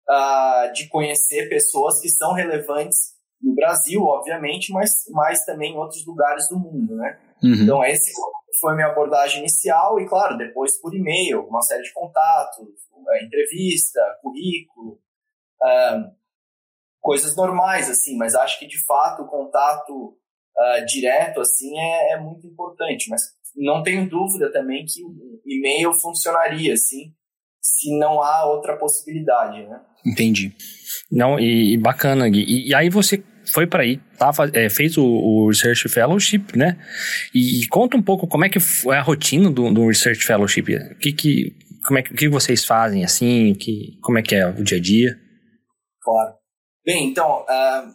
uh, 0.08 0.72
de 0.72 0.88
conhecer 0.88 1.48
pessoas 1.48 2.00
que 2.00 2.08
são 2.08 2.32
relevantes 2.32 3.16
no 3.40 3.54
Brasil, 3.54 4.02
obviamente, 4.02 4.72
mas, 4.72 4.90
mas 5.10 5.44
também 5.44 5.72
em 5.72 5.76
outros 5.76 6.04
lugares 6.06 6.48
do 6.48 6.58
mundo, 6.58 6.96
né? 6.96 7.18
Uhum. 7.42 7.54
Então, 7.54 7.84
esse 7.84 8.12
foi 8.60 8.72
a 8.72 8.74
minha 8.74 8.88
abordagem 8.88 9.40
inicial 9.40 10.00
e, 10.00 10.08
claro, 10.08 10.38
depois 10.38 10.80
por 10.80 10.94
e-mail, 10.94 11.46
uma 11.46 11.60
série 11.60 11.82
de 11.82 11.92
contatos, 11.92 12.66
entrevista, 13.22 14.00
currículo, 14.22 14.98
uh, 15.62 16.16
coisas 17.00 17.36
normais, 17.36 17.88
assim, 17.88 18.16
mas 18.16 18.34
acho 18.34 18.58
que, 18.58 18.66
de 18.66 18.84
fato, 18.84 19.22
o 19.22 19.28
contato 19.28 19.92
uh, 19.92 20.86
direto, 20.86 21.40
assim, 21.40 21.78
é, 21.78 22.12
é 22.12 22.20
muito 22.20 22.46
importante, 22.46 23.08
mas 23.10 23.22
não 23.54 23.82
tenho 23.82 24.08
dúvida 24.08 24.50
também 24.50 24.84
que 24.84 25.00
e-mail 25.46 25.92
funcionaria, 25.92 26.74
assim, 26.74 27.14
se 27.60 27.96
não 27.98 28.22
há 28.22 28.46
outra 28.46 28.76
possibilidade, 28.76 29.66
né? 29.66 29.84
Entendi. 30.06 30.52
Não, 31.10 31.38
e, 31.38 31.74
e 31.74 31.76
bacana, 31.76 32.28
Gui. 32.28 32.44
E, 32.44 32.68
e, 32.68 32.74
aí 32.74 32.88
você 32.88 33.22
foi 33.52 33.66
para 33.66 33.82
aí, 33.82 33.98
tá, 34.18 34.30
é, 34.52 34.68
fez 34.68 34.96
o, 34.96 35.04
o, 35.04 35.48
Research 35.48 35.88
Fellowship, 35.88 36.44
né? 36.56 36.78
E, 37.34 37.62
e, 37.62 37.68
conta 37.68 37.96
um 37.96 38.02
pouco 38.02 38.26
como 38.26 38.44
é 38.44 38.48
que 38.48 38.60
foi 38.60 38.96
a 38.96 39.02
rotina 39.02 39.50
do, 39.50 39.72
do 39.72 39.86
Research 39.86 40.24
Fellowship. 40.24 40.62
O 40.62 40.98
que 40.98 41.12
que, 41.12 41.56
como 41.86 41.98
é 41.98 42.02
que, 42.02 42.12
o 42.12 42.16
que 42.16 42.28
vocês 42.28 42.64
fazem, 42.64 43.04
assim, 43.04 43.54
que, 43.54 43.98
como 44.02 44.18
é 44.18 44.22
que 44.22 44.34
é 44.34 44.46
o 44.46 44.62
dia 44.62 44.78
a 44.78 44.80
dia? 44.80 45.18
Claro. 46.02 46.34
Bem, 46.84 47.08
então, 47.08 47.42
uh, 47.42 47.92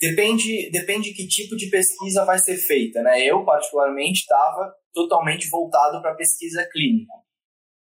depende, 0.00 0.70
depende 0.70 1.12
que 1.12 1.26
tipo 1.26 1.56
de 1.56 1.68
pesquisa 1.68 2.24
vai 2.24 2.38
ser 2.38 2.56
feita, 2.56 3.02
né? 3.02 3.22
Eu, 3.22 3.44
particularmente, 3.44 4.20
estava 4.20 4.72
totalmente 4.94 5.48
voltado 5.48 6.00
para 6.00 6.14
pesquisa 6.14 6.66
clínica. 6.72 7.12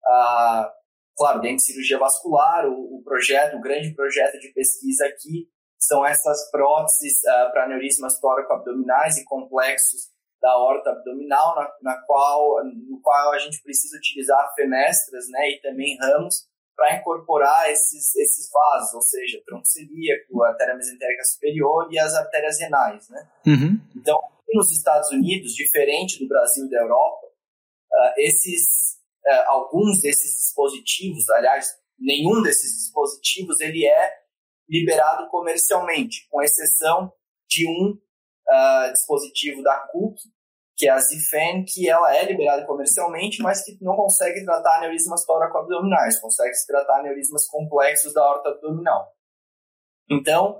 Uh, 0.05 0.78
claro, 1.19 1.41
dentro 1.41 1.57
de 1.57 1.63
cirurgia 1.63 1.99
vascular, 1.99 2.65
o, 2.65 2.97
o, 2.97 3.03
projeto, 3.03 3.57
o 3.57 3.61
grande 3.61 3.93
projeto 3.93 4.39
de 4.39 4.53
pesquisa 4.53 5.05
aqui 5.05 5.49
são 5.77 6.05
essas 6.05 6.49
próteses 6.49 7.21
uh, 7.23 7.51
para 7.51 7.65
aneurismas 7.65 8.17
tóraco-abdominais 8.21 9.17
e 9.17 9.25
complexos 9.25 10.09
da 10.41 10.57
horta 10.57 10.91
abdominal, 10.91 11.55
na, 11.55 11.71
na, 11.81 12.01
qual, 12.05 12.63
no 12.63 13.01
qual 13.01 13.33
a 13.33 13.39
gente 13.39 13.61
precisa 13.61 13.97
utilizar 13.97 14.53
fenestras 14.55 15.27
né, 15.29 15.51
e 15.51 15.61
também 15.61 15.97
ramos 15.97 16.47
para 16.73 16.95
incorporar 16.95 17.69
esses, 17.69 18.15
esses 18.15 18.49
vasos, 18.49 18.93
ou 18.93 19.01
seja, 19.01 19.43
tronco 19.45 19.65
celíaco, 19.65 20.41
artéria 20.43 20.75
mesentérica 20.75 21.25
superior 21.25 21.89
e 21.91 21.99
as 21.99 22.13
artérias 22.13 22.57
renais. 22.57 23.09
Né? 23.09 23.29
Uhum. 23.47 23.81
Então, 23.97 24.17
nos 24.53 24.71
Estados 24.71 25.11
Unidos, 25.11 25.53
diferente 25.53 26.17
do 26.19 26.29
Brasil 26.29 26.65
e 26.65 26.69
da 26.69 26.79
Europa, 26.79 27.27
uh, 27.27 28.13
esses, 28.19 28.97
uh, 29.29 29.49
alguns 29.49 30.01
desses 30.01 30.35
dispositivos, 30.35 31.29
aliás, 31.29 31.69
nenhum 31.97 32.41
desses 32.41 32.77
dispositivos, 32.77 33.59
ele 33.59 33.85
é 33.85 34.13
liberado 34.67 35.29
comercialmente, 35.29 36.27
com 36.29 36.41
exceção 36.41 37.11
de 37.47 37.67
um 37.67 37.91
uh, 37.91 38.93
dispositivo 38.93 39.63
da 39.63 39.79
Cook, 39.91 40.17
que 40.77 40.87
é 40.87 40.91
a 40.91 40.99
Zifen, 40.99 41.65
que 41.65 41.89
ela 41.89 42.15
é 42.15 42.23
liberada 42.23 42.65
comercialmente, 42.65 43.41
mas 43.41 43.65
que 43.65 43.77
não 43.81 43.95
consegue 43.97 44.45
tratar 44.45 44.77
aneurismas 44.77 45.25
tóraco-abdominais, 45.25 46.19
consegue 46.19 46.53
tratar 46.65 46.99
aneurismas 46.99 47.45
complexos 47.47 48.13
da 48.13 48.25
horta 48.25 48.49
abdominal. 48.49 49.11
Então, 50.09 50.59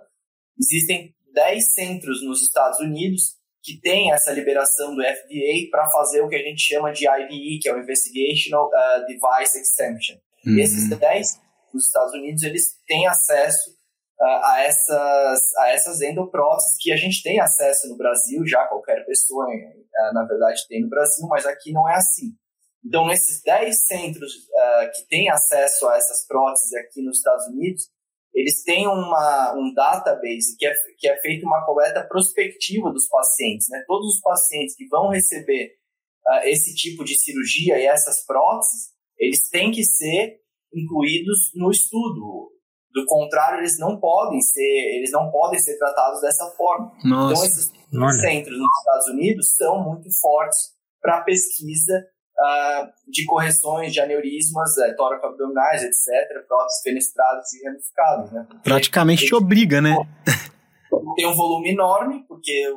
existem 0.60 1.16
10 1.34 1.74
centros 1.74 2.22
nos 2.24 2.42
Estados 2.42 2.80
Unidos 2.80 3.39
que 3.70 3.80
têm 3.80 4.12
essa 4.12 4.32
liberação 4.32 4.96
do 4.96 5.04
FDA 5.04 5.70
para 5.70 5.88
fazer 5.92 6.22
o 6.22 6.28
que 6.28 6.36
a 6.36 6.42
gente 6.42 6.60
chama 6.60 6.92
de 6.92 7.08
IDE, 7.08 7.60
que 7.62 7.70
é 7.70 7.76
o 7.76 7.80
Investigational 7.80 8.68
uh, 8.68 9.06
Device 9.06 9.60
Exemption. 9.60 10.18
Uhum. 10.44 10.58
Esses 10.58 10.90
10 10.90 11.40
nos 11.72 11.86
Estados 11.86 12.14
Unidos, 12.16 12.42
eles 12.42 12.76
têm 12.88 13.06
acesso 13.06 13.78
a 14.20 14.64
essas, 14.64 15.56
a 15.58 15.70
essas 15.70 16.02
endopróteses 16.02 16.76
que 16.80 16.92
a 16.92 16.98
gente 16.98 17.24
tem 17.24 17.40
acesso 17.40 17.88
no 17.88 17.96
Brasil, 17.96 18.46
já 18.46 18.66
qualquer 18.68 19.06
pessoa, 19.06 19.46
eh, 19.50 20.14
na 20.14 20.26
verdade, 20.26 20.68
tem 20.68 20.82
no 20.82 20.90
Brasil, 20.90 21.26
mas 21.28 21.46
aqui 21.46 21.72
não 21.72 21.88
é 21.88 21.96
assim. 21.96 22.36
Então, 22.84 23.08
nesses 23.08 23.42
10 23.44 23.86
centros 23.86 24.34
uh, 24.34 24.92
que 24.94 25.08
têm 25.08 25.30
acesso 25.30 25.88
a 25.88 25.96
essas 25.96 26.26
próteses 26.26 26.74
aqui 26.74 27.02
nos 27.02 27.18
Estados 27.18 27.46
Unidos, 27.48 27.84
eles 28.34 28.64
têm 28.64 28.88
uma, 28.88 29.54
um 29.58 29.74
database 29.74 30.56
que 30.58 30.66
é, 30.66 30.74
que 30.98 31.08
é 31.08 31.18
feito 31.22 31.46
uma 31.46 31.66
coleta 31.66 32.04
prospectiva 32.04 32.92
dos 32.92 33.08
pacientes. 33.08 33.68
Né? 33.70 33.84
Todos 33.88 34.16
os 34.16 34.22
pacientes 34.22 34.76
que 34.76 34.88
vão 34.88 35.10
receber 35.10 35.72
uh, 36.28 36.48
esse 36.48 36.74
tipo 36.76 37.04
de 37.04 37.18
cirurgia 37.18 37.78
e 37.80 37.86
essas 37.86 38.26
próteses, 38.26 38.90
eles 39.18 39.50
têm 39.50 39.72
que 39.72 39.84
ser 39.84 40.40
incluídos 40.74 41.52
no 41.56 41.72
estudo. 41.72 42.52
Do 42.92 43.06
contrário, 43.06 43.60
eles 43.60 43.78
não 43.78 44.00
podem 44.00 44.42
ser, 44.42 44.98
eles 44.98 45.12
não 45.12 45.30
podem 45.30 45.60
ser 45.60 45.78
tratados 45.78 46.22
dessa 46.22 46.50
forma. 46.58 46.92
Nossa. 47.04 47.34
Então 47.34 47.46
esses 47.46 47.72
Olha. 47.94 48.12
centros 48.14 48.58
nos 48.58 48.80
Estados 48.80 49.08
Unidos 49.10 49.56
são 49.56 49.84
muito 49.84 50.10
fortes 50.20 50.60
para 51.02 51.22
pesquisa 51.22 52.04
uh, 52.40 52.90
de 53.08 53.26
correções 53.26 53.94
de 53.94 54.00
aneurismas 54.00 54.72
uh, 54.78 54.96
tóraco-abdominais, 54.96 55.84
etc., 55.84 56.48
próteses 56.48 56.82
fenestradas 56.82 57.54
e 57.54 57.66
ramificadas. 57.66 58.32
Né? 58.32 58.48
Praticamente 58.64 59.26
te 59.26 59.36
obriga, 59.36 59.82
né? 59.82 59.96
Tem 61.16 61.28
um 61.28 61.36
volume 61.36 61.72
enorme, 61.72 62.26
porque 62.28 62.74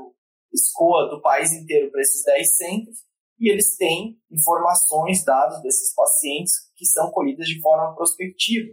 escoa 0.53 1.09
do 1.09 1.21
país 1.23 1.53
inteiro 1.53 1.91
para 1.91 2.01
esses 2.01 2.23
10 2.25 2.57
centros, 2.57 2.99
e 3.41 3.51
eles 3.51 3.77
têm 3.77 4.19
informações, 4.31 5.25
dados 5.25 5.61
desses 5.63 5.95
pacientes 5.95 6.53
que 6.77 6.87
são 6.87 7.11
colhidas 7.11 7.47
de 7.47 7.61
forma 7.61 7.95
prospectiva. 7.95 8.69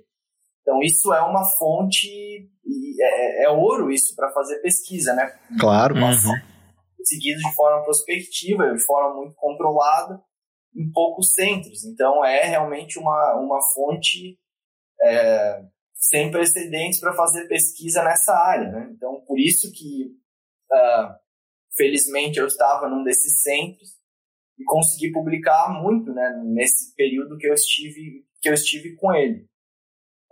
Então, 0.61 0.79
isso 0.83 1.11
é 1.13 1.21
uma 1.21 1.43
fonte, 1.57 2.07
é, 3.01 3.45
é 3.45 3.49
ouro 3.49 3.91
isso 3.91 4.15
para 4.15 4.31
fazer 4.31 4.59
pesquisa, 4.59 5.13
né? 5.13 5.33
Claro. 5.59 5.95
Uhum. 5.95 6.35
Seguido 7.03 7.39
de 7.39 7.55
forma 7.55 7.83
prospectiva, 7.83 8.71
de 8.71 8.85
forma 8.85 9.15
muito 9.15 9.33
controlada, 9.35 10.21
em 10.75 10.91
poucos 10.91 11.33
centros. 11.33 11.83
Então, 11.85 12.23
é 12.23 12.43
realmente 12.45 12.99
uma, 12.99 13.35
uma 13.35 13.59
fonte 13.73 14.39
é, 15.01 15.63
sem 15.99 16.31
precedentes 16.31 16.99
para 16.99 17.13
fazer 17.13 17.47
pesquisa 17.47 18.03
nessa 18.03 18.33
área, 18.33 18.71
né? 18.71 18.89
Então, 18.95 19.21
por 19.27 19.37
isso 19.37 19.71
que, 19.71 20.05
uh, 20.71 21.13
felizmente, 21.75 22.39
eu 22.39 22.47
estava 22.47 22.87
num 22.87 23.03
desses 23.03 23.41
centros 23.41 23.89
e 24.57 24.63
consegui 24.63 25.11
publicar 25.11 25.81
muito, 25.81 26.13
né? 26.13 26.41
Nesse 26.45 26.95
período 26.95 27.37
que 27.37 27.47
eu 27.47 27.53
estive, 27.53 28.25
que 28.41 28.49
eu 28.49 28.53
estive 28.53 28.95
com 28.95 29.13
ele. 29.13 29.45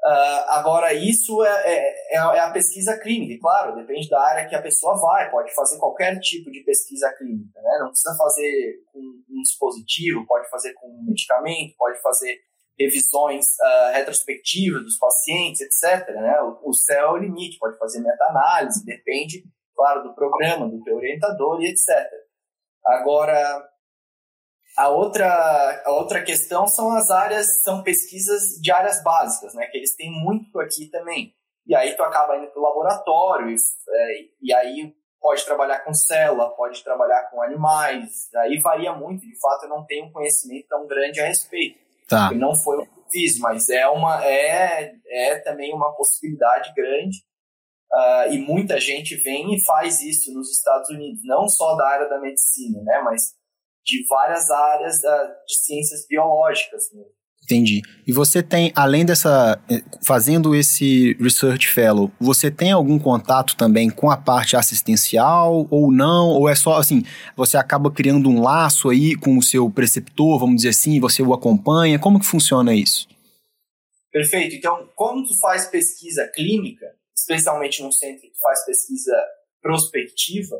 Uh, 0.07 0.43
agora, 0.51 0.93
isso 0.93 1.43
é, 1.43 1.49
é, 1.49 2.15
é, 2.15 2.15
é, 2.15 2.39
a 2.39 2.49
pesquisa 2.51 2.97
clínica, 2.97 3.41
claro, 3.41 3.75
depende 3.75 4.07
da 4.07 4.21
área 4.21 4.47
que 4.47 4.55
a 4.55 4.61
pessoa 4.61 4.95
vai, 4.97 5.29
pode 5.29 5.53
fazer 5.53 5.77
qualquer 5.79 6.17
tipo 6.21 6.49
de 6.49 6.63
pesquisa 6.63 7.13
clínica, 7.17 7.61
né? 7.61 7.79
não 7.81 7.89
precisa 7.89 8.15
fazer 8.17 8.85
com 8.93 8.99
um 8.99 9.41
dispositivo, 9.41 10.25
pode 10.25 10.49
fazer 10.49 10.73
com 10.75 10.87
um 10.87 11.03
medicamento, 11.07 11.75
pode 11.77 12.01
fazer 12.01 12.39
revisões 12.79 13.47
uh, 13.59 13.95
retrospectivas 13.95 14.81
dos 14.81 14.97
pacientes, 14.97 15.59
etc. 15.59 16.07
Né? 16.15 16.41
O, 16.41 16.69
o 16.69 16.73
céu 16.73 17.07
é 17.07 17.11
o 17.11 17.17
limite, 17.17 17.59
pode 17.59 17.77
fazer 17.77 17.99
meta-análise, 17.99 18.85
depende, 18.85 19.43
claro, 19.75 20.03
do 20.03 20.15
programa, 20.15 20.69
do 20.69 20.81
teu 20.85 20.95
orientador 20.95 21.61
e 21.61 21.67
etc. 21.67 22.09
Agora, 22.85 23.61
a 24.77 24.89
outra, 24.89 25.81
a 25.85 25.91
outra 25.91 26.21
questão 26.21 26.67
são 26.67 26.91
as 26.91 27.09
áreas, 27.09 27.63
são 27.63 27.81
pesquisas 27.81 28.61
de 28.61 28.71
áreas 28.71 29.01
básicas, 29.03 29.55
né? 29.55 29.65
Que 29.65 29.79
eles 29.79 29.95
têm 29.95 30.11
muito 30.11 30.59
aqui 30.59 30.85
também. 30.85 31.33
E 31.65 31.75
aí 31.75 31.95
tu 31.95 32.03
acaba 32.03 32.37
indo 32.37 32.47
para 32.47 32.59
o 32.59 32.63
laboratório, 32.63 33.49
e, 33.49 33.55
é, 33.55 34.19
e 34.39 34.53
aí 34.53 34.93
pode 35.19 35.43
trabalhar 35.45 35.79
com 35.79 35.93
célula, 35.93 36.55
pode 36.55 36.83
trabalhar 36.83 37.23
com 37.31 37.41
animais, 37.41 38.29
aí 38.35 38.59
varia 38.61 38.93
muito. 38.93 39.21
De 39.25 39.39
fato, 39.39 39.63
eu 39.63 39.69
não 39.69 39.83
tenho 39.83 40.05
um 40.05 40.11
conhecimento 40.11 40.67
tão 40.67 40.85
grande 40.85 41.19
a 41.19 41.25
respeito. 41.25 41.79
Tá. 42.07 42.31
Não 42.31 42.55
foi 42.55 42.77
o 42.77 42.85
que 42.85 43.11
fiz, 43.11 43.39
mas 43.39 43.69
é, 43.69 43.87
uma, 43.87 44.23
é, 44.23 44.93
é 45.07 45.39
também 45.39 45.73
uma 45.73 45.91
possibilidade 45.93 46.71
grande. 46.75 47.17
Uh, 47.91 48.33
e 48.33 48.37
muita 48.37 48.79
gente 48.79 49.15
vem 49.15 49.55
e 49.55 49.63
faz 49.65 50.01
isso 50.01 50.33
nos 50.33 50.51
Estados 50.51 50.89
Unidos, 50.89 51.21
não 51.23 51.47
só 51.47 51.73
da 51.75 51.87
área 51.87 52.09
da 52.09 52.19
medicina, 52.19 52.81
né? 52.83 53.01
Mas 53.01 53.33
de 53.87 54.05
várias 54.05 54.49
áreas 54.51 54.99
de 55.47 55.55
ciências 55.55 56.05
biológicas. 56.05 56.83
Né? 56.93 57.03
Entendi. 57.43 57.81
E 58.05 58.11
você 58.11 58.43
tem, 58.43 58.73
além 58.75 59.05
dessa, 59.05 59.57
eh, 59.71 59.81
fazendo 60.05 60.53
esse 60.53 61.13
Research 61.13 61.69
Fellow, 61.69 62.11
você 62.19 62.51
tem 62.51 62.73
algum 62.73 62.99
contato 62.99 63.55
também 63.55 63.89
com 63.89 64.11
a 64.11 64.17
parte 64.17 64.57
assistencial 64.57 65.65
ou 65.71 65.89
não? 65.89 66.27
Ou 66.31 66.49
é 66.49 66.55
só 66.55 66.75
assim, 66.75 67.03
você 67.37 67.55
acaba 67.55 67.89
criando 67.89 68.29
um 68.29 68.41
laço 68.41 68.89
aí 68.89 69.15
com 69.15 69.37
o 69.37 69.41
seu 69.41 69.71
preceptor, 69.71 70.37
vamos 70.37 70.57
dizer 70.57 70.69
assim, 70.69 70.99
você 70.99 71.23
o 71.23 71.33
acompanha? 71.33 71.97
Como 71.97 72.19
que 72.19 72.25
funciona 72.25 72.75
isso? 72.75 73.07
Perfeito. 74.11 74.55
Então, 74.55 74.89
como 74.93 75.25
tu 75.25 75.39
faz 75.39 75.67
pesquisa 75.67 76.29
clínica, 76.35 76.85
especialmente 77.15 77.81
num 77.81 77.93
centro 77.93 78.21
que 78.21 78.37
faz 78.41 78.65
pesquisa 78.65 79.15
prospectiva, 79.61 80.57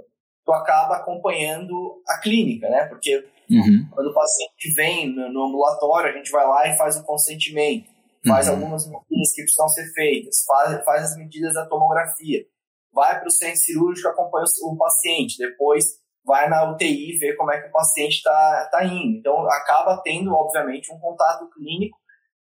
tu 0.47 0.53
acaba 0.53 0.95
acompanhando 0.95 2.01
a 2.07 2.19
clínica, 2.21 2.69
né? 2.69 2.85
Porque 2.85 3.17
uhum. 3.51 3.85
quando 3.91 4.07
o 4.07 4.13
paciente 4.13 4.73
vem 4.73 5.13
no, 5.13 5.29
no, 5.29 5.43
ambulatório, 5.43 6.09
a 6.09 6.17
gente 6.17 6.31
vai 6.31 6.47
lá 6.47 6.67
e 6.69 6.77
faz 6.77 6.95
o 6.95 7.03
consentimento, 7.03 7.89
faz 8.25 8.47
uhum. 8.47 8.53
algumas 8.53 8.85
medidas 8.85 9.33
que 9.35 9.41
precisam 9.41 9.67
ser 9.67 9.91
feitas, 9.93 10.45
faz, 10.47 10.85
faz 10.85 11.03
as 11.03 11.17
medidas 11.17 11.53
da 11.53 11.65
tomografia, 11.65 12.45
vai 12.93 13.19
para 13.19 13.27
o 13.27 13.31
centro 13.31 13.59
cirúrgico, 13.59 14.07
acompanha 14.07 14.45
o, 14.63 14.73
o, 14.73 14.77
paciente, 14.77 15.37
depois 15.37 15.83
vai 16.25 16.47
na 16.47 16.71
UTI 16.71 17.17
ver 17.19 17.35
como 17.35 17.51
é 17.51 17.61
que 17.61 17.67
o 17.67 17.71
paciente 17.73 18.15
está 18.15 18.69
tá 18.71 18.85
indo. 18.85 19.17
Então, 19.17 19.45
acaba 19.49 20.01
tendo, 20.01 20.33
obviamente, 20.33 20.93
um 20.93 20.99
contato 20.99 21.49
clínico 21.49 21.97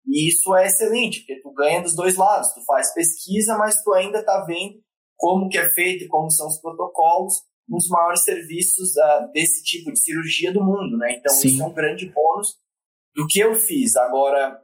e 0.06 0.28
isso 0.28 0.54
é 0.56 0.66
excelente, 0.66 1.20
porque 1.20 1.42
tu 1.42 1.54
ganha 1.54 1.82
dos 1.82 1.96
dois 1.96 2.18
lados. 2.18 2.54
Tu 2.54 2.62
faz 2.66 2.94
pesquisa, 2.94 3.58
mas 3.58 3.82
tu 3.82 3.94
ainda 3.94 4.20
está 4.20 4.44
vendo 4.44 4.76
como 5.16 5.48
que 5.48 5.58
é 5.58 5.70
feito, 5.74 6.08
como 6.10 6.30
são 6.30 6.48
os 6.48 6.60
protocolos, 6.60 7.36
um 7.70 7.78
dos 7.78 7.88
maiores 7.90 8.24
serviços 8.24 8.96
uh, 8.96 9.32
desse 9.32 9.64
tipo 9.64 9.92
de 9.92 10.00
cirurgia 10.00 10.52
do 10.52 10.64
mundo, 10.64 10.98
né? 10.98 11.16
Então 11.18 11.34
Sim. 11.34 11.48
isso 11.48 11.64
é 11.64 11.66
um 11.66 11.74
grande 11.74 12.06
bônus 12.10 12.58
do 13.16 13.26
que 13.28 13.40
eu 13.40 13.56
fiz. 13.56 13.96
Agora, 13.96 14.60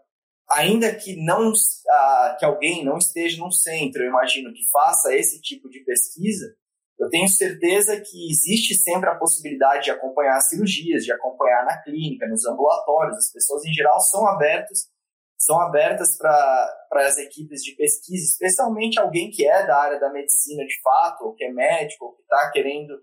ainda 0.50 0.94
que 0.94 1.16
não 1.16 1.52
uh, 1.52 2.38
que 2.38 2.46
alguém 2.46 2.84
não 2.84 2.98
esteja 2.98 3.40
num 3.40 3.52
centro, 3.52 4.04
eu 4.04 4.10
imagino 4.10 4.54
que 4.54 4.70
faça 4.72 5.14
esse 5.16 5.42
tipo 5.42 5.70
de 5.70 5.80
pesquisa, 5.82 6.56
eu 7.00 7.10
tenho 7.10 7.30
certeza 7.30 8.00
que 8.00 8.30
existe 8.30 8.76
sempre 8.76 9.10
a 9.10 9.16
possibilidade 9.16 9.86
de 9.86 9.92
acompanhar 9.92 10.40
cirurgias, 10.42 11.06
de 11.06 11.14
acompanhar 11.14 11.64
na 11.64 11.82
clínica, 11.82 12.28
nos 12.28 12.46
ambulatórios. 12.46 13.18
As 13.18 13.32
pessoas 13.32 13.64
em 13.64 13.74
geral 13.74 14.02
são 14.02 14.28
abertas 14.28 14.90
são 15.40 15.60
abertas 15.62 16.18
para 16.18 16.68
as 16.92 17.18
equipes 17.18 17.64
de 17.64 17.72
pesquisa, 17.76 18.26
especialmente 18.26 19.00
alguém 19.00 19.32
que 19.32 19.48
é 19.48 19.66
da 19.66 19.78
área 19.78 20.00
da 20.00 20.12
medicina 20.12 20.66
de 20.66 20.82
fato, 20.82 21.26
ou 21.26 21.34
que 21.34 21.46
é 21.46 21.52
médico, 21.52 22.06
ou 22.06 22.12
que 22.14 22.22
está 22.24 22.52
querendo 22.52 22.94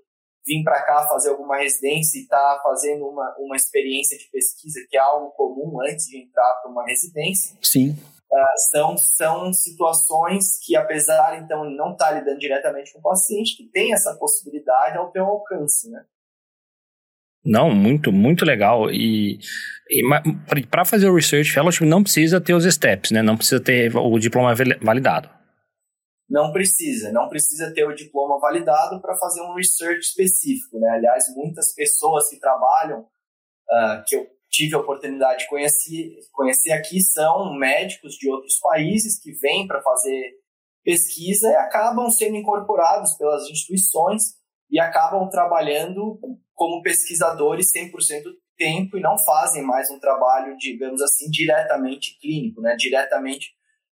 vir 0.47 0.63
para 0.63 0.83
cá 0.83 1.09
fazer 1.09 1.31
alguma 1.31 1.57
residência 1.57 2.19
e 2.19 2.23
está 2.23 2.61
fazendo 2.63 3.09
uma, 3.09 3.35
uma 3.39 3.57
experiência 3.57 4.17
de 4.17 4.31
pesquisa, 4.31 4.79
que 4.89 4.97
é 4.97 5.01
algo 5.01 5.31
comum 5.33 5.81
antes 5.83 6.07
de 6.07 6.23
entrar 6.23 6.61
para 6.61 6.71
uma 6.71 6.85
residência. 6.85 7.57
Sim. 7.63 7.97
Uh, 8.31 8.59
são, 8.71 8.97
são 8.99 9.53
situações 9.53 10.59
que, 10.65 10.77
apesar, 10.77 11.39
então, 11.43 11.65
não 11.65 11.93
estar 11.93 12.09
tá 12.09 12.13
lidando 12.13 12.39
diretamente 12.39 12.93
com 12.93 12.99
o 12.99 13.03
paciente, 13.03 13.57
que 13.57 13.69
tem 13.71 13.93
essa 13.93 14.15
possibilidade 14.15 14.99
ao 14.99 15.11
teu 15.11 15.25
alcance, 15.25 15.91
né? 15.91 16.05
Não, 17.47 17.71
muito, 17.73 18.11
muito 18.13 18.45
legal. 18.45 18.91
E, 18.91 19.39
e 19.89 20.03
para 20.69 20.85
fazer 20.85 21.09
o 21.09 21.15
Research 21.15 21.53
Fellowship 21.53 21.85
não 21.85 22.03
precisa 22.03 22.41
ter 22.41 22.55
os 22.55 22.65
steps, 22.65 23.13
né? 23.13 23.23
Não 23.23 23.37
precisa 23.37 23.61
ter 23.61 23.97
o 23.97 24.19
diploma 24.19 24.53
validado. 24.83 25.31
Não 26.29 26.53
precisa, 26.53 27.13
não 27.13 27.29
precisa 27.29 27.73
ter 27.73 27.85
o 27.85 27.95
diploma 27.95 28.41
validado 28.41 29.01
para 29.01 29.17
fazer 29.17 29.41
um 29.43 29.55
research 29.55 30.01
específico, 30.01 30.77
né? 30.81 30.91
Aliás, 30.91 31.25
muitas 31.37 31.73
pessoas 31.73 32.29
que 32.29 32.41
trabalham, 32.41 33.03
uh, 33.03 34.03
que 34.05 34.17
eu 34.17 34.27
tive 34.51 34.75
a 34.75 34.81
oportunidade 34.81 35.45
de 35.45 35.49
conhecer, 35.49 36.17
conhecer 36.33 36.73
aqui, 36.73 37.01
são 37.01 37.55
médicos 37.55 38.15
de 38.15 38.29
outros 38.29 38.59
países 38.59 39.21
que 39.21 39.31
vêm 39.35 39.69
para 39.69 39.81
fazer 39.81 40.33
pesquisa 40.83 41.49
e 41.49 41.55
acabam 41.55 42.11
sendo 42.11 42.37
incorporados 42.37 43.15
pelas 43.15 43.49
instituições 43.49 44.35
e 44.69 44.81
acabam 44.81 45.29
trabalhando 45.29 46.19
como 46.57 46.83
pesquisadores 46.83 47.71
100% 47.71 48.25
do 48.25 48.35
tempo 48.57 48.97
e 48.97 49.01
não 49.01 49.17
fazem 49.19 49.63
mais 49.63 49.91
um 49.91 50.01
trabalho, 50.01 50.57
digamos 50.57 51.03
assim, 51.03 51.31
diretamente 51.31 52.19
clínico, 52.19 52.63
né? 52.63 52.75
diretamente 52.77 53.51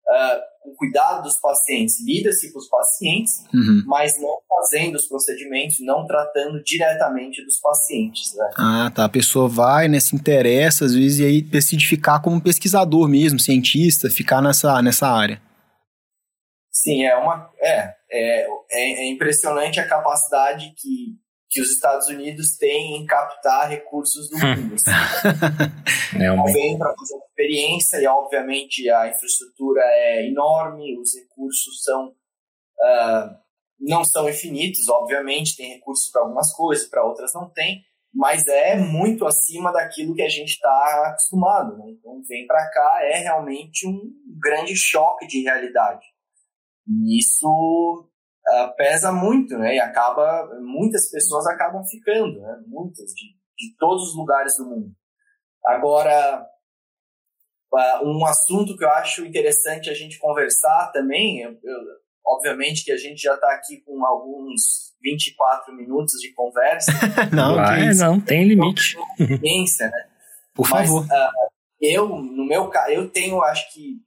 uh, 0.09 0.40
com 0.62 0.74
cuidado 0.74 1.22
dos 1.22 1.38
pacientes. 1.38 2.05
Lida-se 2.05 2.50
com 2.50 2.59
os 2.59 2.68
pacientes, 2.68 3.44
uhum. 3.53 3.83
mas 3.87 4.18
não 4.18 4.38
fazendo 4.48 4.96
os 4.96 5.07
procedimentos, 5.07 5.77
não 5.81 6.07
tratando 6.07 6.62
diretamente 6.62 7.44
dos 7.44 7.61
pacientes. 7.61 8.35
Né? 8.35 8.50
Ah, 8.57 8.90
tá. 8.92 9.05
A 9.05 9.09
pessoa 9.11 9.46
vai, 9.46 9.87
né, 9.87 10.00
se 10.00 10.16
interessa, 10.16 10.87
às 10.87 10.94
vezes, 10.94 11.18
e 11.18 11.24
aí 11.27 11.42
decide 11.42 11.87
ficar 11.87 12.20
como 12.20 12.40
pesquisador 12.40 13.07
mesmo, 13.07 13.38
cientista, 13.38 14.09
ficar 14.09 14.40
nessa, 14.40 14.81
nessa 14.81 15.07
área. 15.07 15.40
Sim, 16.72 17.05
é 17.05 17.14
uma. 17.16 17.50
É, 17.61 17.94
é, 18.11 18.46
é 18.70 19.11
impressionante 19.11 19.79
a 19.79 19.87
capacidade 19.87 20.74
que 20.77 21.22
que 21.54 21.60
os 21.60 21.70
Estados 21.70 22.08
Unidos 22.08 22.56
têm 22.56 22.96
em 22.96 23.06
captar 23.06 23.68
recursos 23.68 24.28
do 24.28 24.36
hum. 24.36 24.56
mundo. 24.56 24.74
Assim. 24.74 24.90
é 26.20 26.52
Vem 26.52 26.76
para 26.76 26.92
fazer 26.96 27.16
experiência 27.16 27.98
e, 27.98 28.06
obviamente, 28.08 28.90
a 28.90 29.08
infraestrutura 29.08 29.80
é 29.84 30.26
enorme, 30.26 30.98
os 30.98 31.14
recursos 31.14 31.80
são 31.84 32.08
uh, 32.08 33.44
não 33.78 34.04
são 34.04 34.28
infinitos, 34.28 34.88
obviamente, 34.88 35.56
tem 35.56 35.74
recursos 35.74 36.10
para 36.10 36.22
algumas 36.22 36.52
coisas, 36.52 36.88
para 36.88 37.04
outras 37.04 37.32
não 37.32 37.48
tem, 37.50 37.84
mas 38.12 38.48
é 38.48 38.76
muito 38.76 39.24
acima 39.24 39.72
daquilo 39.72 40.14
que 40.14 40.22
a 40.22 40.28
gente 40.28 40.50
está 40.50 41.06
acostumado. 41.06 41.78
Né? 41.78 41.84
Então, 41.90 42.20
vem 42.28 42.46
para 42.48 42.68
cá 42.70 42.98
é 43.02 43.18
realmente 43.18 43.86
um 43.86 44.00
grande 44.40 44.74
choque 44.74 45.28
de 45.28 45.42
realidade. 45.42 46.04
E 46.88 47.18
isso 47.18 48.10
uh, 48.48 48.76
pesa 48.76 49.12
muito, 49.12 49.57
né? 49.59 49.76
E 49.76 49.80
acaba, 49.80 50.48
muitas 50.61 51.11
pessoas 51.11 51.46
acabam 51.46 51.85
ficando, 51.85 52.40
né? 52.40 52.62
Muitas, 52.66 53.11
de, 53.12 53.26
de 53.59 53.76
todos 53.78 54.11
os 54.11 54.16
lugares 54.16 54.57
do 54.57 54.66
mundo. 54.66 54.92
Agora, 55.66 56.46
uh, 57.72 58.07
um 58.07 58.24
assunto 58.26 58.76
que 58.76 58.85
eu 58.85 58.90
acho 58.90 59.24
interessante 59.24 59.90
a 59.90 59.94
gente 59.94 60.18
conversar 60.18 60.90
também, 60.92 61.40
eu, 61.40 61.52
eu, 61.52 61.78
obviamente 62.26 62.85
que 62.85 62.92
a 62.92 62.96
gente 62.96 63.22
já 63.22 63.35
está 63.35 63.52
aqui 63.52 63.80
com 63.83 64.04
alguns 64.04 64.92
24 65.02 65.74
minutos 65.74 66.20
de 66.20 66.33
conversa. 66.33 66.92
não, 67.33 67.57
Vai, 67.57 67.92
não, 67.94 68.20
tem 68.20 68.44
limite. 68.44 68.96
Experiência, 69.18 69.87
né? 69.88 70.09
Por 70.54 70.68
Mas, 70.68 70.88
favor. 70.88 71.04
Uh, 71.04 71.50
eu, 71.80 72.09
no 72.09 72.46
meu 72.46 72.68
caso, 72.68 72.90
eu 72.90 73.11
tenho, 73.11 73.42
acho 73.42 73.72
que 73.72 74.00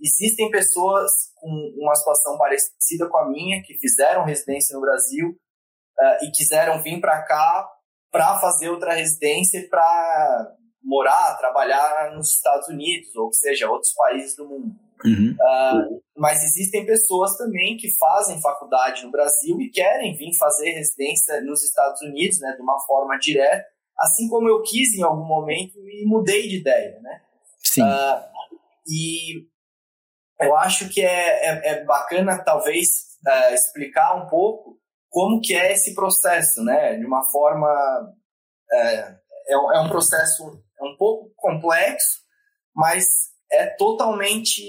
existem 0.00 0.50
pessoas 0.50 1.10
com 1.36 1.48
uma 1.78 1.94
situação 1.94 2.36
parecida 2.36 3.08
com 3.08 3.18
a 3.18 3.28
minha, 3.28 3.62
que 3.62 3.74
fizeram 3.78 4.24
residência 4.24 4.74
no 4.74 4.80
Brasil 4.82 5.28
uh, 5.28 6.24
e 6.24 6.30
quiseram 6.30 6.82
vir 6.82 7.00
para 7.00 7.22
cá 7.22 7.68
para 8.10 8.40
fazer 8.40 8.68
outra 8.68 8.94
residência 8.94 9.66
para 9.68 10.56
morar, 10.82 11.36
trabalhar 11.38 12.12
nos 12.14 12.32
Estados 12.32 12.68
Unidos, 12.68 13.14
ou 13.14 13.32
seja, 13.32 13.70
outros 13.70 13.92
países 13.94 14.36
do 14.36 14.48
mundo. 14.48 14.74
Uhum. 15.04 15.32
Uh, 15.32 16.02
mas 16.16 16.44
existem 16.44 16.84
pessoas 16.84 17.36
também 17.36 17.76
que 17.76 17.96
fazem 17.96 18.40
faculdade 18.40 19.04
no 19.04 19.10
Brasil 19.10 19.58
e 19.60 19.70
querem 19.70 20.14
vir 20.16 20.36
fazer 20.36 20.72
residência 20.72 21.40
nos 21.40 21.62
Estados 21.64 22.02
Unidos, 22.02 22.38
né, 22.40 22.52
de 22.54 22.62
uma 22.62 22.78
forma 22.80 23.16
direta, 23.18 23.64
assim 23.98 24.28
como 24.28 24.48
eu 24.48 24.62
quis 24.62 24.94
em 24.94 25.02
algum 25.02 25.24
momento 25.24 25.78
e 25.88 26.04
mudei 26.06 26.48
de 26.48 26.58
ideia, 26.58 26.98
né? 27.00 27.22
Sim. 27.62 27.82
Uh, 27.82 28.30
e 28.86 29.46
eu 30.40 30.56
acho 30.56 30.88
que 30.88 31.02
é, 31.02 31.46
é, 31.46 31.68
é 31.68 31.84
bacana, 31.84 32.42
talvez, 32.42 32.88
uh, 33.26 33.54
explicar 33.54 34.14
um 34.14 34.28
pouco 34.28 34.78
como 35.08 35.40
que 35.40 35.54
é 35.54 35.72
esse 35.72 35.94
processo, 35.94 36.62
né? 36.62 36.96
De 36.96 37.04
uma 37.04 37.28
forma... 37.30 37.68
É, 38.72 38.94
é, 39.48 39.52
é 39.52 39.80
um 39.80 39.88
processo 39.88 40.62
é 40.80 40.84
um 40.84 40.96
pouco 40.96 41.32
complexo, 41.36 42.20
mas 42.74 43.04
é 43.52 43.66
totalmente... 43.66 44.62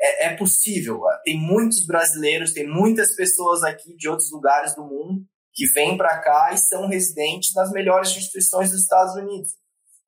É, 0.00 0.26
é 0.26 0.36
possível. 0.36 1.02
Tem 1.24 1.38
muitos 1.38 1.86
brasileiros, 1.86 2.52
tem 2.52 2.66
muitas 2.66 3.14
pessoas 3.14 3.62
aqui 3.62 3.94
de 3.96 4.08
outros 4.08 4.30
lugares 4.32 4.74
do 4.74 4.82
mundo 4.82 5.24
que 5.52 5.66
vêm 5.66 5.96
para 5.96 6.18
cá 6.20 6.52
e 6.52 6.58
são 6.58 6.88
residentes 6.88 7.52
das 7.52 7.70
melhores 7.70 8.16
instituições 8.16 8.70
dos 8.70 8.80
Estados 8.80 9.14
Unidos. 9.14 9.50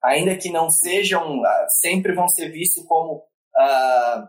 Ainda 0.02 0.36
que 0.36 0.50
não 0.50 0.70
sejam, 0.70 1.44
ah, 1.44 1.66
sempre 1.80 2.14
vão 2.14 2.26
ser 2.26 2.50
vistos 2.50 2.84
como 2.86 3.18
uh, 3.18 4.26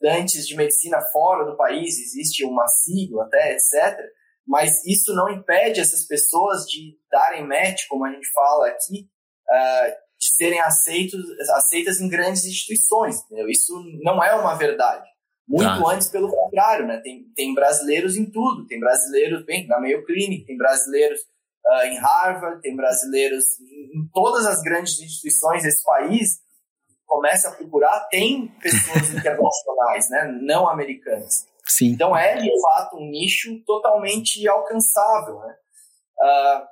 estudantes 0.00 0.46
de 0.46 0.56
medicina 0.56 1.00
fora 1.12 1.44
do 1.44 1.56
país, 1.56 1.98
existe 1.98 2.44
uma 2.44 2.66
sigla 2.66 3.24
até, 3.24 3.52
etc. 3.52 3.98
Mas 4.46 4.84
isso 4.86 5.14
não 5.14 5.28
impede 5.28 5.80
essas 5.80 6.06
pessoas 6.06 6.64
de 6.64 6.98
darem 7.10 7.46
match, 7.46 7.86
como 7.88 8.04
a 8.04 8.10
gente 8.10 8.28
fala 8.32 8.68
aqui, 8.68 9.06
uh, 9.48 9.92
de 10.18 10.34
serem 10.34 10.60
aceitos, 10.60 11.20
aceitas 11.50 12.00
em 12.00 12.08
grandes 12.08 12.44
instituições. 12.46 13.22
Entendeu? 13.24 13.48
Isso 13.48 13.72
não 14.02 14.22
é 14.24 14.34
uma 14.34 14.54
verdade. 14.54 15.08
Muito 15.46 15.82
tá. 15.82 15.92
antes, 15.92 16.08
pelo 16.08 16.30
contrário, 16.30 16.86
né? 16.86 17.00
Tem, 17.02 17.24
tem 17.34 17.54
brasileiros 17.54 18.16
em 18.16 18.30
tudo. 18.30 18.66
Tem 18.66 18.80
brasileiros, 18.80 19.44
bem, 19.44 19.66
na 19.66 19.80
Mayo 19.80 20.04
Clinic, 20.04 20.46
tem 20.46 20.56
brasileiros 20.56 21.20
uh, 21.66 21.86
em 21.86 21.98
Harvard, 21.98 22.60
tem 22.62 22.74
brasileiros 22.74 23.44
em, 23.60 23.98
em 23.98 24.08
todas 24.12 24.46
as 24.46 24.62
grandes 24.62 25.00
instituições 25.00 25.62
desse 25.62 25.84
país 25.84 26.40
começa 27.10 27.48
a 27.48 27.52
procurar, 27.52 28.06
tem 28.08 28.46
pessoas 28.62 29.10
internacionais, 29.12 30.08
né, 30.08 30.38
não 30.40 30.68
americanas. 30.68 31.44
Sim. 31.66 31.88
Então 31.88 32.16
é, 32.16 32.40
de 32.40 32.60
fato, 32.62 32.96
um 32.96 33.10
nicho 33.10 33.60
totalmente 33.64 34.46
alcançável. 34.48 35.40
Né? 35.40 35.56
Uh, 36.20 36.66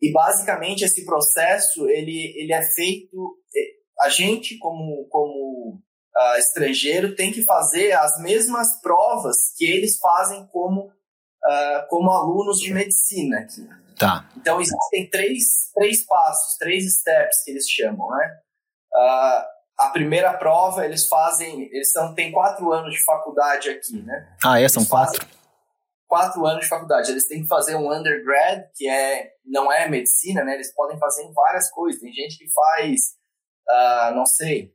e 0.00 0.12
basicamente 0.12 0.84
esse 0.84 1.04
processo 1.04 1.88
ele, 1.88 2.34
ele 2.36 2.52
é 2.52 2.62
feito, 2.62 3.38
é, 3.54 4.04
a 4.04 4.08
gente 4.08 4.56
como, 4.58 5.06
como 5.08 5.74
uh, 6.16 6.38
estrangeiro 6.38 7.14
tem 7.14 7.30
que 7.30 7.44
fazer 7.44 7.92
as 7.92 8.18
mesmas 8.22 8.80
provas 8.80 9.36
que 9.56 9.64
eles 9.66 9.98
fazem 9.98 10.46
como, 10.46 10.86
uh, 10.86 11.88
como 11.88 12.10
alunos 12.10 12.60
de 12.60 12.72
medicina 12.72 13.40
aqui. 13.40 13.66
Tá. 13.98 14.30
Então 14.36 14.60
existem 14.60 15.10
três, 15.10 15.70
três 15.74 16.06
passos, 16.06 16.56
três 16.56 16.84
steps 16.98 17.42
que 17.44 17.50
eles 17.50 17.68
chamam, 17.68 18.08
né? 18.10 18.38
Uh, 18.98 19.44
a 19.78 19.90
primeira 19.92 20.34
prova 20.34 20.84
eles 20.84 21.06
fazem, 21.06 21.62
eles 21.72 21.92
são, 21.92 22.12
tem 22.14 22.32
quatro 22.32 22.72
anos 22.72 22.92
de 22.92 23.04
faculdade 23.04 23.70
aqui, 23.70 24.02
né? 24.02 24.36
Ah, 24.44 24.60
é? 24.60 24.68
São 24.68 24.84
quatro? 24.84 25.24
Quatro 26.08 26.44
anos 26.44 26.62
de 26.62 26.68
faculdade. 26.68 27.12
Eles 27.12 27.28
têm 27.28 27.42
que 27.42 27.48
fazer 27.48 27.76
um 27.76 27.92
undergrad, 27.92 28.64
que 28.74 28.88
é, 28.88 29.30
não 29.44 29.70
é 29.72 29.88
medicina, 29.88 30.42
né? 30.42 30.54
Eles 30.54 30.74
podem 30.74 30.98
fazer 30.98 31.22
em 31.22 31.32
várias 31.32 31.70
coisas. 31.70 32.00
Tem 32.00 32.12
gente 32.12 32.38
que 32.38 32.50
faz, 32.50 33.00
uh, 33.68 34.14
não 34.16 34.26
sei, 34.26 34.72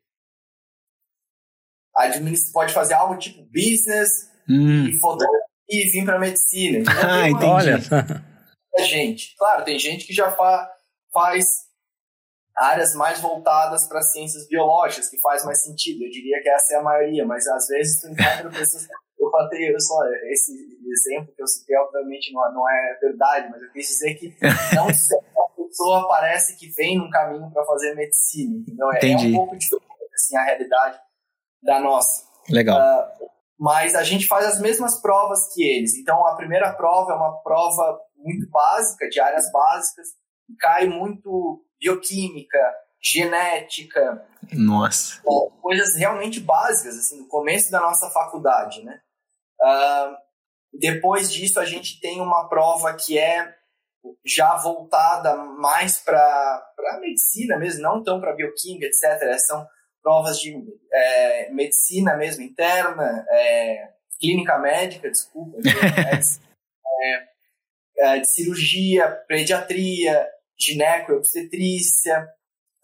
pode 2.53 2.73
fazer 2.73 2.93
algo 2.93 3.17
tipo 3.17 3.43
business 3.51 4.31
hum. 4.49 4.85
e 4.87 4.99
e 5.69 5.89
vir 5.89 6.05
para 6.05 6.19
medicina. 6.19 6.83
ah, 7.03 7.29
entendi. 7.29 7.45
Olha. 7.45 7.79
gente. 8.79 9.35
Claro, 9.37 9.63
tem 9.63 9.77
gente 9.77 10.05
que 10.05 10.13
já 10.13 10.31
fa 10.31 10.69
faz 11.11 11.45
áreas 12.57 12.93
mais 12.93 13.19
voltadas 13.19 13.87
para 13.87 14.01
ciências 14.01 14.47
biológicas, 14.47 15.09
que 15.09 15.19
faz 15.19 15.43
mais 15.45 15.63
sentido. 15.63 16.03
Eu 16.03 16.09
diria 16.09 16.41
que 16.41 16.49
essa 16.49 16.75
é 16.75 16.77
a 16.77 16.83
maioria, 16.83 17.25
mas 17.25 17.47
às 17.47 17.67
vezes 17.67 18.01
tu 18.01 18.07
encontra 18.07 18.49
pessoas. 18.49 18.87
Eu 19.19 19.31
falei, 19.31 19.73
eu 19.73 19.79
só, 19.79 20.03
esse 20.33 20.51
exemplo 20.85 21.33
que 21.33 21.41
eu 21.41 21.47
citei, 21.47 21.77
obviamente, 21.77 22.33
não, 22.33 22.41
não 22.53 22.69
é 22.69 22.99
verdade, 22.99 23.47
mas 23.49 23.61
eu 23.61 23.71
quis 23.71 23.87
dizer 23.87 24.15
que 24.15 24.35
não 24.75 24.91
sempre 24.93 25.25
a 25.37 25.63
pessoa 25.63 26.07
parece 26.09 26.57
que 26.57 26.67
vem 26.71 26.97
num 26.97 27.09
caminho 27.09 27.49
para 27.53 27.63
fazer 27.63 27.95
medicina. 27.95 28.57
Entendeu? 28.57 28.91
É, 28.91 28.99
é, 28.99 29.15
um 29.15 29.33
pouco 29.33 29.55
diferente 29.55 29.93
assim, 30.13 30.35
a 30.35 30.43
realidade 30.43 30.99
da 31.61 31.79
nossa. 31.79 32.27
Legal. 32.49 32.77
Uh, 32.77 33.29
mas 33.57 33.95
a 33.95 34.03
gente 34.03 34.27
faz 34.27 34.45
as 34.45 34.59
mesmas 34.59 34.99
provas 35.01 35.53
que 35.53 35.63
eles. 35.63 35.95
Então, 35.95 36.27
a 36.27 36.35
primeira 36.35 36.73
prova 36.73 37.13
é 37.13 37.15
uma 37.15 37.41
prova 37.41 37.99
muito 38.17 38.49
básica, 38.49 39.07
de 39.07 39.19
áreas 39.19 39.49
básicas, 39.51 40.07
cai 40.59 40.87
muito 40.87 41.63
bioquímica, 41.83 42.57
genética. 43.01 44.25
Nossa. 44.53 45.21
Coisas 45.61 45.95
realmente 45.95 46.39
básicas, 46.39 46.97
assim, 46.97 47.19
no 47.19 47.27
começo 47.27 47.69
da 47.69 47.81
nossa 47.81 48.09
faculdade, 48.09 48.81
né? 48.83 49.01
Uh, 49.61 50.15
depois 50.79 51.31
disso, 51.31 51.59
a 51.59 51.65
gente 51.65 51.99
tem 51.99 52.21
uma 52.21 52.47
prova 52.47 52.93
que 52.93 53.19
é 53.19 53.53
já 54.25 54.55
voltada 54.57 55.35
mais 55.35 55.99
para 55.99 56.65
a 56.89 56.99
medicina 56.99 57.57
mesmo, 57.57 57.81
não 57.81 58.03
tão 58.03 58.19
para 58.19 58.33
bioquímica, 58.33 58.85
etc. 58.85 59.37
São 59.39 59.65
provas 60.01 60.39
de 60.39 60.53
é, 60.91 61.49
medicina 61.51 62.17
mesmo 62.17 62.43
interna, 62.43 63.25
é, 63.29 63.89
clínica 64.19 64.57
médica, 64.57 65.09
desculpa, 65.09 65.57
é, 67.01 67.27
é, 67.97 68.19
de 68.19 68.29
cirurgia, 68.29 69.09
pediatria, 69.27 70.27
gineco, 70.57 71.13
obstetrícia, 71.13 72.27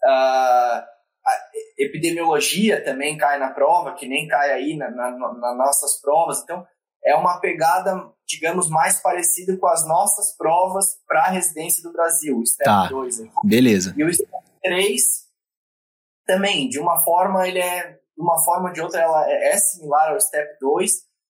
uh, 0.04 0.82
epidemiologia 1.78 2.82
também 2.84 3.16
cai 3.16 3.38
na 3.38 3.50
prova, 3.50 3.94
que 3.94 4.08
nem 4.08 4.26
cai 4.26 4.52
aí 4.52 4.76
nas 4.76 4.94
na, 4.94 5.10
na 5.10 5.54
nossas 5.54 6.00
provas. 6.00 6.40
Então, 6.42 6.66
é 7.04 7.14
uma 7.14 7.40
pegada, 7.40 7.94
digamos, 8.26 8.68
mais 8.68 9.00
parecida 9.00 9.56
com 9.56 9.66
as 9.66 9.86
nossas 9.86 10.36
provas 10.36 10.98
para 11.06 11.24
a 11.24 11.30
residência 11.30 11.82
do 11.82 11.92
Brasil, 11.92 12.38
o 12.38 12.46
STEP 12.46 12.64
tá. 12.64 12.88
2. 12.88 13.20
Aqui. 13.20 13.30
Beleza. 13.44 13.94
E 13.96 14.04
o 14.04 14.12
STEP 14.12 14.30
3 14.62 15.02
também, 16.26 16.68
de 16.68 16.78
uma 16.78 17.02
forma, 17.02 17.46
ele 17.48 17.58
é, 17.58 17.92
de 17.92 18.22
uma 18.22 18.42
forma 18.44 18.68
ou 18.68 18.72
de 18.72 18.80
outra, 18.80 19.00
ela 19.00 19.28
é, 19.30 19.54
é 19.54 19.58
similar 19.58 20.10
ao 20.10 20.20
STEP 20.20 20.58
2, 20.60 20.90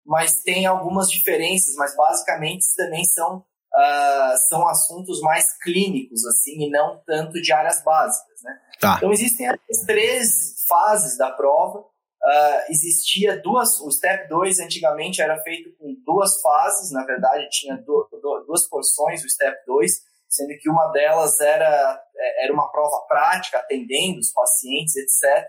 mas 0.05 0.42
tem 0.42 0.66
algumas 0.66 1.09
diferenças, 1.09 1.75
mas 1.77 1.97
basicamente 1.97 2.64
também 2.77 3.05
são, 3.05 3.45
uh, 3.75 4.37
são 4.49 4.67
assuntos 4.69 5.21
mais 5.21 5.57
clínicos, 5.59 6.25
assim, 6.27 6.63
e 6.63 6.71
não 6.71 7.03
tanto 7.07 7.41
de 7.41 7.53
áreas 7.53 7.83
básicas, 7.83 8.43
né? 8.43 8.59
Tá. 8.81 8.95
Então 8.97 9.13
existem 9.13 9.49
as 9.49 9.79
três 9.87 10.65
fases 10.69 11.17
da 11.17 11.31
prova, 11.31 11.85
Uh, 12.25 12.71
existia 12.71 13.43
duas, 13.43 13.81
o 13.81 13.91
Step 13.91 14.29
2 14.29 14.61
antigamente 14.61 15.21
era 15.21 15.43
feito 15.43 15.77
com 15.77 15.93
duas 16.07 16.41
fases, 16.41 16.93
na 16.93 17.05
verdade 17.05 17.49
tinha 17.51 17.77
do, 17.77 18.09
do, 18.13 18.45
duas 18.47 18.69
porções 18.69 19.25
o 19.25 19.29
Step 19.29 19.57
2, 19.67 19.93
sendo 20.29 20.57
que 20.61 20.71
uma 20.71 20.87
delas 20.93 21.41
era, 21.41 22.01
é, 22.17 22.45
era 22.45 22.53
uma 22.53 22.71
prova 22.71 23.05
prática, 23.09 23.59
atendendo 23.59 24.21
os 24.21 24.33
pacientes, 24.33 24.95
etc. 24.95 25.49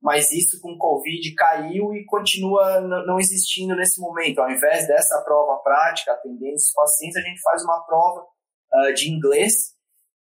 Mas 0.00 0.30
isso 0.30 0.60
com 0.60 0.78
Covid 0.78 1.34
caiu 1.34 1.92
e 1.92 2.04
continua 2.04 2.80
não 2.80 3.18
existindo 3.18 3.74
nesse 3.74 4.00
momento. 4.00 4.40
Ao 4.40 4.50
invés 4.50 4.86
dessa 4.86 5.20
prova 5.22 5.60
prática, 5.62 6.12
atendendo 6.12 6.54
os 6.54 6.72
pacientes, 6.72 7.16
a 7.16 7.20
gente 7.20 7.40
faz 7.40 7.64
uma 7.64 7.84
prova 7.84 8.20
uh, 8.20 8.94
de 8.94 9.10
inglês, 9.10 9.74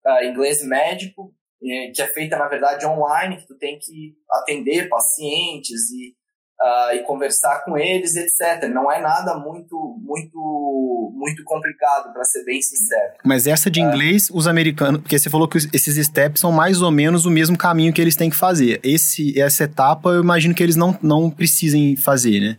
uh, 0.05 0.23
inglês 0.23 0.63
médico, 0.63 1.33
é, 1.63 1.91
que 1.91 2.01
é 2.01 2.07
feita, 2.07 2.37
na 2.37 2.47
verdade, 2.47 2.85
online, 2.85 3.37
que 3.37 3.47
tu 3.47 3.57
tem 3.57 3.79
que 3.79 4.15
atender 4.29 4.87
pacientes 4.87 5.89
e, 5.89 6.15
uh, 6.61 6.95
e 6.95 6.99
conversar 7.03 7.63
com 7.63 7.77
eles, 7.77 8.15
etc. 8.15 8.69
Não 8.69 8.91
é 8.91 8.99
nada 8.99 9.35
muito, 9.35 9.75
muito, 9.99 11.13
muito 11.15 11.43
complicado, 11.43 12.11
para 12.13 12.23
ser 12.23 12.43
bem 12.43 12.61
sincero. 12.61 13.13
Mas 13.23 13.47
essa 13.47 13.69
de 13.69 13.79
é. 13.79 13.83
inglês, 13.83 14.29
uh, 14.29 14.37
os 14.37 14.47
americanos, 14.47 15.01
porque 15.01 15.17
você 15.17 15.29
falou 15.29 15.47
que 15.47 15.57
esses 15.57 16.05
steps 16.07 16.41
são 16.41 16.51
mais 16.51 16.81
ou 16.81 16.91
menos 16.91 17.25
o 17.25 17.31
mesmo 17.31 17.57
caminho 17.57 17.93
que 17.93 18.01
eles 18.01 18.15
têm 18.15 18.29
que 18.29 18.35
fazer. 18.35 18.79
Esse, 18.83 19.39
essa 19.39 19.63
etapa, 19.63 20.09
eu 20.09 20.21
imagino 20.21 20.53
que 20.53 20.63
eles 20.63 20.75
não, 20.75 20.97
não 21.01 21.29
precisem 21.29 21.95
fazer, 21.95 22.39
né? 22.39 22.57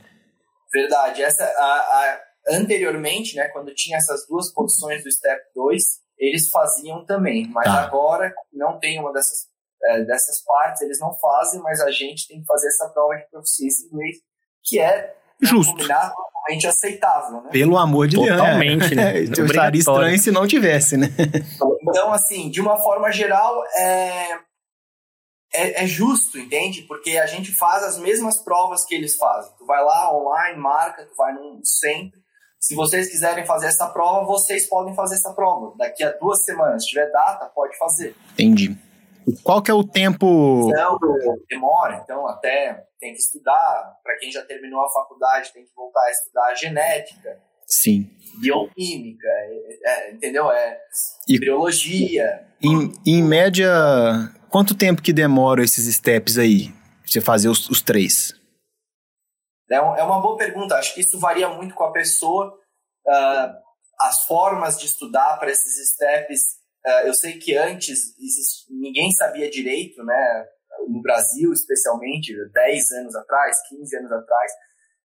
Verdade. 0.73 1.23
Essa, 1.23 1.45
a, 1.45 1.49
a, 1.49 2.21
anteriormente, 2.51 3.37
né, 3.37 3.49
quando 3.49 3.75
tinha 3.75 3.97
essas 3.97 4.27
duas 4.29 4.53
posições 4.53 5.03
do 5.03 5.11
Step 5.11 5.41
2, 5.55 5.83
eles 6.19 6.49
faziam 6.51 7.05
também. 7.05 7.49
Mas 7.49 7.65
tá. 7.65 7.85
agora 7.85 8.33
não 8.53 8.79
tem 8.79 8.99
uma 9.01 9.13
dessas, 9.13 9.47
é, 9.88 10.05
dessas 10.05 10.42
partes, 10.44 10.83
eles 10.83 11.01
não 11.01 11.12
fazem, 11.18 11.61
mas 11.61 11.81
a 11.81 11.90
gente 11.90 12.29
tem 12.29 12.40
que 12.40 12.46
fazer 12.46 12.68
essa 12.68 12.88
prova 12.90 13.16
de 13.16 13.29
proficiência 13.31 13.85
em 13.85 13.88
inglês, 13.88 14.16
que 14.64 14.79
é 14.79 15.14
Justo. 15.40 15.77
totalmente 15.77 16.66
aceitável, 16.66 17.42
né? 17.42 17.51
Pelo 17.51 17.79
amor 17.79 18.07
de 18.07 18.16
Deus. 18.16 18.29
Totalmente, 18.29 18.94
né? 18.94 19.18
Eu 19.37 19.46
estaria 19.46 19.79
estranho 19.79 20.18
se 20.18 20.31
não 20.31 20.46
tivesse, 20.46 20.96
né? 20.96 21.09
Então, 21.83 22.12
assim, 22.12 22.51
de 22.51 22.61
uma 22.61 22.77
forma 22.77 23.11
geral, 23.11 23.64
é, 23.77 24.33
é, 25.55 25.85
é, 25.85 25.87
justo, 25.87 26.38
entende? 26.38 26.83
Porque 26.83 27.16
a 27.16 27.27
gente 27.27 27.51
faz 27.53 27.83
as 27.83 27.98
mesmas 27.98 28.38
provas 28.38 28.85
que 28.85 28.94
eles 28.94 29.16
fazem. 29.16 29.53
Tu 29.57 29.64
vai 29.64 29.83
lá 29.83 30.14
online, 30.14 30.59
marca, 30.59 31.07
tu 31.07 31.16
vai 31.16 31.33
num 31.33 31.61
centro, 31.64 32.20
se 32.61 32.74
vocês 32.74 33.09
quiserem 33.09 33.46
fazer 33.46 33.68
essa 33.68 33.87
prova, 33.87 34.27
vocês 34.27 34.68
podem 34.68 34.94
fazer 34.94 35.14
essa 35.14 35.33
prova. 35.33 35.72
Daqui 35.79 36.03
a 36.03 36.11
duas 36.12 36.44
semanas, 36.44 36.83
se 36.83 36.90
tiver 36.90 37.11
data, 37.11 37.46
pode 37.55 37.77
fazer. 37.79 38.16
Entendi. 38.33 38.77
Qual 39.43 39.62
que 39.62 39.71
é 39.71 39.75
o 39.75 39.85
tempo? 39.85 40.71
Demora, 41.49 42.01
então 42.03 42.27
até 42.27 42.85
tem 43.01 43.12
que 43.12 43.19
estudar. 43.19 43.97
Para 44.03 44.17
quem 44.19 44.31
já 44.31 44.43
terminou 44.45 44.81
a 44.81 44.91
faculdade, 44.91 45.53
tem 45.53 45.64
que 45.64 45.75
voltar 45.75 46.03
a 46.03 46.11
estudar 46.11 46.55
genética. 46.55 47.38
Sim. 47.67 48.11
Bioquímica, 48.41 49.27
é, 49.27 49.79
é, 49.85 50.12
entendeu? 50.12 50.51
É 50.51 50.81
e, 51.29 51.38
biologia. 51.38 52.47
Em, 52.62 52.93
em 53.07 53.23
média, 53.23 53.71
quanto 54.49 54.75
tempo 54.75 55.03
que 55.03 55.12
demora 55.12 55.62
esses 55.62 55.95
steps 55.95 56.38
aí? 56.38 56.73
Você 57.05 57.21
fazer 57.21 57.49
os, 57.49 57.69
os 57.69 57.83
três? 57.83 58.35
É, 59.71 59.77
é 59.77 59.81
uma 59.81 60.21
boa 60.21 60.37
pergunta. 60.37 60.77
Acho 60.77 60.95
que 60.95 61.01
isso 61.01 61.19
varia 61.19 61.49
muito 61.49 61.75
com 61.75 61.85
a 61.85 61.93
pessoa. 61.93 62.59
Uh, 63.07 63.69
as 64.01 64.25
formas 64.25 64.79
de 64.79 64.87
estudar 64.87 65.38
para 65.38 65.51
esses 65.51 65.91
steps, 65.91 66.58
eu 67.05 67.14
sei 67.14 67.38
que 67.38 67.57
antes 67.57 68.14
ninguém 68.71 69.11
sabia 69.12 69.51
direito, 69.51 70.03
né? 70.05 70.47
No 70.88 71.03
Brasil, 71.03 71.53
especialmente, 71.53 72.33
10 72.53 72.91
anos 72.93 73.14
atrás, 73.17 73.57
15 73.69 73.97
anos 73.97 74.12
atrás. 74.12 74.53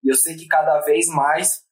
E 0.03 0.11
eu 0.11 0.15
sei 0.15 0.37
que 0.37 0.47
cada 0.47 0.81
vez 0.81 1.07
mais 1.07 1.63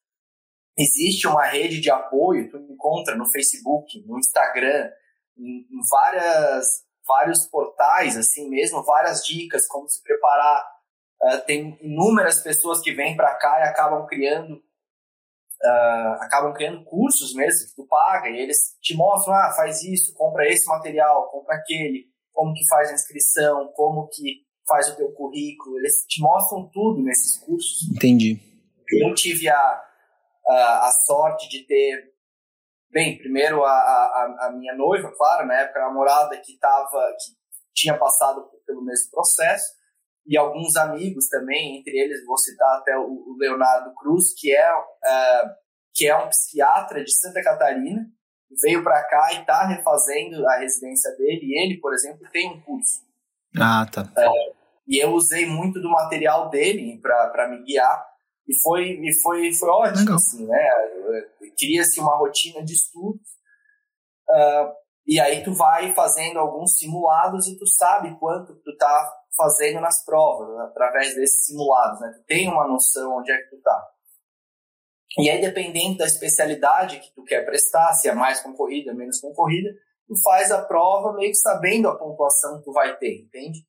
existe 0.76 1.26
uma 1.26 1.44
rede 1.44 1.80
de 1.80 1.90
apoio, 1.90 2.50
tu 2.50 2.58
encontra 2.58 3.16
no 3.16 3.30
Facebook, 3.30 4.04
no 4.06 4.18
Instagram, 4.18 4.90
em 5.38 5.64
várias, 5.90 6.66
vários 7.06 7.46
portais, 7.46 8.16
assim 8.16 8.48
mesmo, 8.50 8.84
várias 8.84 9.24
dicas 9.24 9.66
como 9.66 9.88
se 9.88 10.02
preparar 10.02 10.74
Uh, 11.24 11.40
tem 11.46 11.78
inúmeras 11.80 12.42
pessoas 12.42 12.82
que 12.82 12.92
vêm 12.92 13.16
para 13.16 13.34
cá 13.36 13.60
e 13.60 13.62
acabam 13.62 14.06
criando 14.06 14.62
uh, 15.62 16.22
acabam 16.22 16.52
criando 16.52 16.84
cursos 16.84 17.34
mesmo 17.34 17.68
que 17.68 17.76
tu 17.76 17.86
paga 17.86 18.28
e 18.28 18.38
eles 18.38 18.76
te 18.80 18.96
mostram, 18.96 19.34
ah, 19.34 19.52
faz 19.56 19.82
isso, 19.82 20.14
compra 20.14 20.46
esse 20.46 20.66
material, 20.66 21.30
compra 21.30 21.56
aquele, 21.56 22.06
como 22.32 22.52
que 22.52 22.66
faz 22.68 22.90
a 22.90 22.94
inscrição, 22.94 23.72
como 23.74 24.08
que 24.08 24.44
faz 24.66 24.88
o 24.88 24.96
teu 24.96 25.12
currículo, 25.12 25.78
eles 25.78 26.04
te 26.08 26.20
mostram 26.20 26.68
tudo 26.72 27.02
nesses 27.02 27.38
cursos. 27.38 27.88
Entendi. 27.94 28.40
Eu 28.90 29.14
tive 29.14 29.48
a, 29.48 29.82
a, 30.48 30.88
a 30.88 30.92
sorte 31.06 31.48
de 31.48 31.66
ter, 31.66 32.12
bem, 32.90 33.18
primeiro 33.18 33.64
a, 33.64 33.70
a, 33.70 34.46
a 34.46 34.52
minha 34.52 34.74
noiva, 34.74 35.12
claro, 35.16 35.46
na 35.46 35.60
época 35.60 35.80
a 35.80 35.88
namorada 35.88 36.36
que 36.38 36.58
tava, 36.58 37.14
que 37.18 37.34
tinha 37.74 37.96
passado 37.98 38.48
pelo 38.66 38.82
mesmo 38.82 39.10
processo, 39.10 39.72
e 40.26 40.36
alguns 40.36 40.74
amigos 40.76 41.28
também, 41.28 41.78
entre 41.78 41.96
eles 41.98 42.24
vou 42.24 42.38
citar 42.38 42.78
até 42.78 42.96
o 42.96 43.36
Leonardo 43.38 43.94
Cruz, 43.94 44.34
que 44.38 44.54
é, 44.54 44.74
uh, 44.74 45.50
que 45.92 46.06
é 46.06 46.16
um 46.16 46.28
psiquiatra 46.28 47.04
de 47.04 47.12
Santa 47.12 47.42
Catarina, 47.42 48.06
veio 48.62 48.82
para 48.82 49.02
cá 49.04 49.32
e 49.34 49.40
está 49.40 49.66
refazendo 49.66 50.46
a 50.48 50.58
residência 50.58 51.10
dele, 51.16 51.40
e 51.42 51.62
ele, 51.62 51.80
por 51.80 51.92
exemplo, 51.92 52.26
tem 52.32 52.50
um 52.50 52.60
curso. 52.62 53.02
Ah, 53.56 53.86
tá. 53.90 54.02
Uh, 54.02 54.54
e 54.86 54.98
eu 55.02 55.12
usei 55.12 55.46
muito 55.46 55.80
do 55.80 55.90
material 55.90 56.48
dele 56.48 56.98
para 57.00 57.48
me 57.48 57.62
guiar, 57.62 58.06
e 58.48 58.54
foi, 58.62 59.00
e 59.02 59.14
foi, 59.22 59.52
foi 59.52 59.68
ótimo, 59.68 60.00
Legal. 60.00 60.16
assim, 60.16 60.46
né? 60.46 60.70
Cria-se 61.58 62.00
uma 62.00 62.16
rotina 62.16 62.64
de 62.64 62.72
estudos, 62.72 63.28
uh, 64.30 64.72
e 65.06 65.20
aí 65.20 65.42
tu 65.42 65.52
vai 65.52 65.94
fazendo 65.94 66.38
alguns 66.38 66.78
simulados 66.78 67.46
e 67.46 67.58
tu 67.58 67.66
sabe 67.66 68.18
quanto 68.18 68.54
tu 68.54 68.76
tá 68.76 69.12
fazendo 69.36 69.80
nas 69.80 70.04
provas, 70.04 70.56
né, 70.56 70.64
através 70.64 71.14
desses 71.14 71.46
simulados, 71.46 72.00
né? 72.00 72.12
Tu 72.16 72.24
tem 72.26 72.48
uma 72.48 72.66
noção 72.66 73.18
onde 73.18 73.32
é 73.32 73.36
que 73.36 73.50
tu 73.50 73.60
tá. 73.62 73.88
E 75.18 75.30
aí, 75.30 75.40
dependendo 75.40 75.98
da 75.98 76.06
especialidade 76.06 76.98
que 76.98 77.14
tu 77.14 77.22
quer 77.22 77.44
prestar, 77.44 77.92
se 77.94 78.08
é 78.08 78.14
mais 78.14 78.40
concorrida, 78.40 78.92
menos 78.92 79.20
concorrida, 79.20 79.70
tu 80.08 80.14
faz 80.22 80.50
a 80.50 80.62
prova 80.62 81.12
meio 81.12 81.30
que 81.30 81.38
sabendo 81.38 81.88
a 81.88 81.96
pontuação 81.96 82.58
que 82.58 82.64
tu 82.64 82.72
vai 82.72 82.96
ter, 82.96 83.22
entende? 83.22 83.60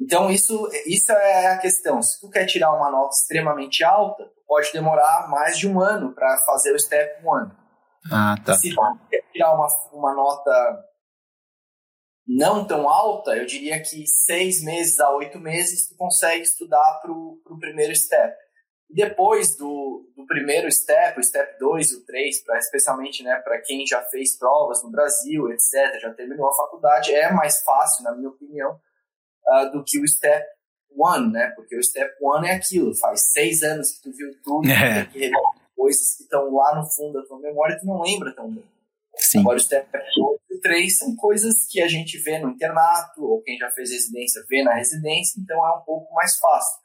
Então, 0.00 0.30
isso, 0.30 0.68
isso 0.86 1.12
é 1.12 1.48
a 1.48 1.58
questão. 1.58 2.02
Se 2.02 2.20
tu 2.20 2.30
quer 2.30 2.46
tirar 2.46 2.72
uma 2.72 2.90
nota 2.90 3.14
extremamente 3.14 3.82
alta, 3.82 4.24
tu 4.24 4.42
pode 4.46 4.72
demorar 4.72 5.28
mais 5.30 5.58
de 5.58 5.68
um 5.68 5.80
ano 5.80 6.14
para 6.14 6.36
fazer 6.46 6.74
o 6.74 6.78
Step 6.78 7.22
1. 7.24 7.50
Ah, 8.12 8.36
tá. 8.44 8.54
Se 8.54 8.74
tu 8.74 8.80
quer 9.10 9.22
tirar 9.32 9.54
uma, 9.54 9.66
uma 9.92 10.14
nota 10.14 10.84
não 12.26 12.66
tão 12.66 12.88
alta, 12.88 13.36
eu 13.36 13.46
diria 13.46 13.80
que 13.80 14.06
seis 14.06 14.62
meses 14.62 14.98
a 14.98 15.14
oito 15.14 15.38
meses 15.38 15.88
tu 15.88 15.96
consegue 15.96 16.42
estudar 16.42 17.00
para 17.00 17.12
o 17.12 17.58
primeiro 17.60 17.94
step. 17.94 18.34
E 18.88 18.94
depois 18.94 19.56
do, 19.56 20.08
do 20.16 20.26
primeiro 20.26 20.70
step, 20.70 21.18
o 21.18 21.24
step 21.24 21.58
2 21.58 21.90
e 21.90 21.94
o 21.96 22.04
3, 22.04 22.44
pra, 22.44 22.58
especialmente 22.58 23.22
né, 23.22 23.34
para 23.42 23.60
quem 23.60 23.84
já 23.84 24.00
fez 24.02 24.38
provas 24.38 24.82
no 24.82 24.90
Brasil, 24.90 25.50
etc., 25.50 26.00
já 26.00 26.14
terminou 26.14 26.48
a 26.48 26.54
faculdade, 26.54 27.12
é 27.12 27.32
mais 27.32 27.62
fácil, 27.62 28.04
na 28.04 28.14
minha 28.14 28.28
opinião, 28.28 28.78
uh, 29.48 29.72
do 29.72 29.82
que 29.84 29.98
o 29.98 30.06
step 30.06 30.46
1, 30.92 31.30
né? 31.30 31.52
Porque 31.56 31.76
o 31.76 31.82
step 31.82 32.14
1 32.22 32.44
é 32.44 32.54
aquilo, 32.54 32.94
faz 32.94 33.32
seis 33.32 33.62
anos 33.62 33.92
que 33.92 34.02
tu 34.02 34.16
viu 34.16 34.30
tudo, 34.42 34.68
é. 34.70 35.04
que 35.06 35.30
coisas 35.76 36.16
que 36.16 36.22
estão 36.22 36.54
lá 36.54 36.74
no 36.76 36.88
fundo 36.88 37.20
da 37.20 37.26
tua 37.26 37.40
memória 37.40 37.74
e 37.74 37.80
tu 37.80 37.86
não 37.86 38.00
lembra 38.00 38.34
tão 38.34 38.50
bem. 38.50 38.64
Sim. 39.16 39.40
Agora, 39.40 39.56
o 39.56 39.60
STEP 39.60 39.90
2 39.92 40.60
3 40.60 40.98
são 40.98 41.14
coisas 41.16 41.66
que 41.70 41.80
a 41.80 41.88
gente 41.88 42.18
vê 42.18 42.38
no 42.38 42.50
internato, 42.50 43.22
ou 43.22 43.42
quem 43.42 43.56
já 43.58 43.70
fez 43.70 43.90
residência 43.90 44.42
vê 44.48 44.62
na 44.62 44.74
residência, 44.74 45.40
então 45.40 45.64
é 45.66 45.78
um 45.78 45.82
pouco 45.82 46.12
mais 46.14 46.36
fácil. 46.36 46.78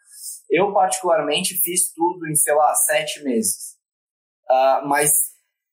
Eu, 0.50 0.74
particularmente, 0.74 1.56
fiz 1.62 1.94
tudo 1.94 2.28
em, 2.28 2.36
sei 2.36 2.54
lá, 2.54 2.76
sete 2.76 3.24
meses. 3.24 3.76
Uh, 4.50 4.88
mas 4.88 5.12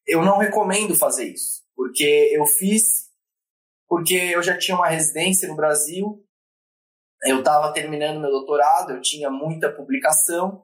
eu 0.06 0.24
não 0.24 0.38
recomendo 0.38 0.94
fazer 0.94 1.24
isso, 1.24 1.62
porque 1.74 2.30
eu 2.32 2.46
fiz 2.46 3.08
porque 3.88 4.14
eu 4.14 4.42
já 4.42 4.56
tinha 4.56 4.76
uma 4.76 4.88
residência 4.88 5.48
no 5.48 5.56
Brasil, 5.56 6.22
eu 7.24 7.38
estava 7.38 7.72
terminando 7.72 8.20
meu 8.20 8.30
doutorado, 8.30 8.92
eu 8.92 9.00
tinha 9.00 9.30
muita 9.30 9.72
publicação, 9.72 10.62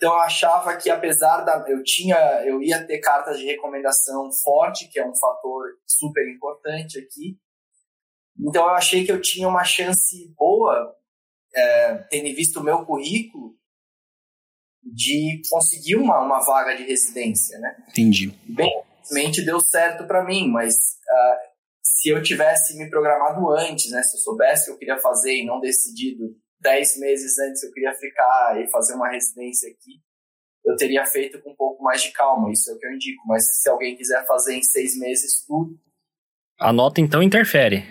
então 0.00 0.14
eu 0.14 0.20
achava 0.20 0.74
que 0.78 0.88
apesar 0.88 1.42
da 1.42 1.62
eu 1.68 1.84
tinha 1.84 2.16
eu 2.46 2.62
ia 2.62 2.82
ter 2.86 3.00
cartas 3.00 3.38
de 3.38 3.44
recomendação 3.44 4.32
forte, 4.32 4.88
que 4.88 4.98
é 4.98 5.06
um 5.06 5.14
fator 5.14 5.76
super 5.86 6.26
importante 6.26 6.98
aqui. 6.98 7.38
Então 8.38 8.64
eu 8.64 8.70
achei 8.70 9.04
que 9.04 9.12
eu 9.12 9.20
tinha 9.20 9.46
uma 9.46 9.62
chance 9.62 10.34
boa, 10.38 10.96
é, 11.54 11.94
tendo 12.08 12.34
visto 12.34 12.60
o 12.60 12.64
meu 12.64 12.86
currículo, 12.86 13.54
de 14.82 15.42
conseguir 15.50 15.96
uma, 15.96 16.18
uma 16.20 16.40
vaga 16.40 16.74
de 16.74 16.84
residência, 16.84 17.58
né? 17.58 17.84
Entendi. 17.90 18.34
Bem, 18.46 18.82
mente 19.10 19.44
deu 19.44 19.60
certo 19.60 20.06
para 20.06 20.24
mim, 20.24 20.48
mas 20.48 20.76
uh, 20.76 21.50
se 21.82 22.08
eu 22.08 22.22
tivesse 22.22 22.74
me 22.78 22.88
programado 22.88 23.50
antes, 23.50 23.90
né? 23.90 24.02
Se 24.02 24.16
eu 24.16 24.20
soubesse 24.20 24.64
que 24.64 24.70
eu 24.70 24.78
queria 24.78 24.96
fazer 24.96 25.34
e 25.34 25.44
não 25.44 25.60
decidido 25.60 26.34
dez 26.60 26.98
meses 26.98 27.38
antes 27.38 27.62
eu 27.62 27.72
queria 27.72 27.92
ficar 27.94 28.60
e 28.60 28.70
fazer 28.70 28.94
uma 28.94 29.10
residência 29.10 29.68
aqui, 29.70 30.00
eu 30.64 30.76
teria 30.76 31.04
feito 31.06 31.40
com 31.42 31.50
um 31.50 31.56
pouco 31.56 31.82
mais 31.82 32.02
de 32.02 32.12
calma. 32.12 32.50
Isso 32.52 32.70
é 32.70 32.74
o 32.74 32.78
que 32.78 32.86
eu 32.86 32.92
indico. 32.92 33.22
Mas 33.26 33.60
se 33.60 33.68
alguém 33.68 33.96
quiser 33.96 34.26
fazer 34.26 34.54
em 34.54 34.62
seis 34.62 34.98
meses 34.98 35.44
tudo. 35.46 35.78
A 36.58 36.72
nota 36.72 37.00
então 37.00 37.22
interfere. 37.22 37.84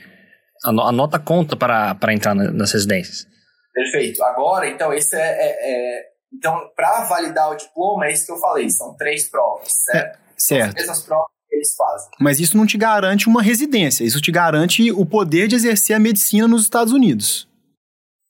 A, 0.64 0.72
no, 0.72 0.82
a 0.84 0.92
nota 0.92 1.20
conta 1.20 1.56
para, 1.56 1.96
para 1.96 2.14
entrar 2.14 2.36
na, 2.36 2.52
nas 2.52 2.72
residências. 2.72 3.28
Perfeito. 3.74 4.24
Agora, 4.24 4.68
então, 4.68 4.94
esse 4.94 5.16
é, 5.16 5.20
é, 5.20 5.58
é 5.72 6.10
então, 6.34 6.70
para 6.76 7.06
validar 7.06 7.52
o 7.52 7.56
diploma, 7.56 8.06
é 8.06 8.14
isso 8.14 8.26
que 8.26 8.32
eu 8.32 8.40
falei, 8.40 8.70
são 8.70 8.96
três 8.96 9.30
provas, 9.30 9.68
certo? 9.72 10.16
É, 10.16 10.20
certo. 10.38 10.70
As 10.70 10.76
mesmas 10.76 11.02
provas 11.04 11.32
que 11.50 11.56
eles 11.56 11.76
fazem. 11.76 12.10
Mas 12.20 12.40
isso 12.40 12.56
não 12.56 12.66
te 12.66 12.78
garante 12.78 13.28
uma 13.28 13.42
residência, 13.42 14.04
isso 14.04 14.22
te 14.22 14.32
garante 14.32 14.92
o 14.92 15.06
poder 15.06 15.48
de 15.48 15.56
exercer 15.56 15.96
a 15.96 16.00
medicina 16.00 16.48
nos 16.48 16.62
Estados 16.62 16.94
Unidos. 16.94 17.49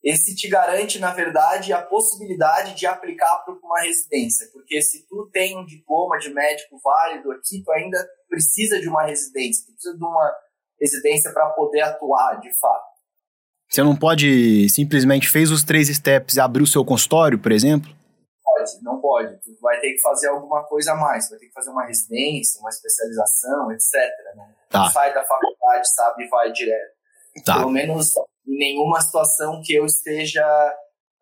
Esse 0.10 0.36
te 0.36 0.48
garante, 0.48 0.98
na 0.98 1.13
verdade, 1.13 1.72
a 1.72 1.84
possibilidade 1.84 2.74
de 2.74 2.88
aplicar 2.88 3.43
para 3.45 3.54
uma 3.54 3.80
residência, 3.82 4.48
porque 4.52 4.82
se 4.82 5.08
tu 5.08 5.30
tem 5.32 5.56
um 5.56 5.63
diploma 5.63 6.17
de 6.17 6.34
médico 6.34 6.80
válido 6.84 7.32
aqui, 7.32 7.62
tu 7.63 7.72
ainda 7.72 8.10
precisa 8.28 8.80
de 8.80 8.89
uma 8.89 9.04
residência, 9.04 9.67
tu 9.67 9.74
precisa 9.74 9.95
de 9.95 10.04
uma 10.04 10.36
residência 10.82 11.32
para 11.32 11.52
poder 11.52 11.82
atuar, 11.82 12.39
de 12.39 12.52
fato. 12.58 12.89
Você 13.69 13.84
não 13.84 13.95
pode 13.95 14.67
simplesmente 14.69 15.30
fez 15.30 15.52
os 15.52 15.63
três 15.63 15.89
steps 15.89 16.38
e 16.38 16.39
abrir 16.39 16.63
o 16.63 16.67
seu 16.67 16.84
consultório, 16.84 17.38
por 17.38 17.52
exemplo? 17.52 17.95
Pode, 18.43 18.82
não 18.82 19.00
pode. 19.00 19.39
Tu 19.41 19.56
vai 19.62 19.80
ter 19.80 19.93
que 19.93 20.02
fazer 20.02 20.30
alguma 20.30 20.63
coisa 20.63 20.93
a 20.93 20.95
mais. 20.95 21.30
Vai 21.30 21.38
ter 21.38 21.45
que 21.45 21.54
fazer 21.54 21.69
uma 21.69 21.86
residência, 21.86 22.60
uma 22.60 22.72
especialização, 22.72 23.72
etc. 23.72 23.93
Né? 24.36 24.56
Tá. 24.72 24.89
Sai 24.89 25.13
da 25.13 25.24
faculdade, 25.24 25.88
sabe, 25.93 26.24
e 26.24 26.28
vai 26.30 26.52
direto. 26.52 26.99
Tá. 27.43 27.60
Pelo 27.60 27.71
menos 27.71 28.13
em 28.47 28.58
nenhuma 28.58 29.02
situação 29.02 29.62
que 29.63 29.73
eu 29.73 29.86
esteja, 29.86 30.43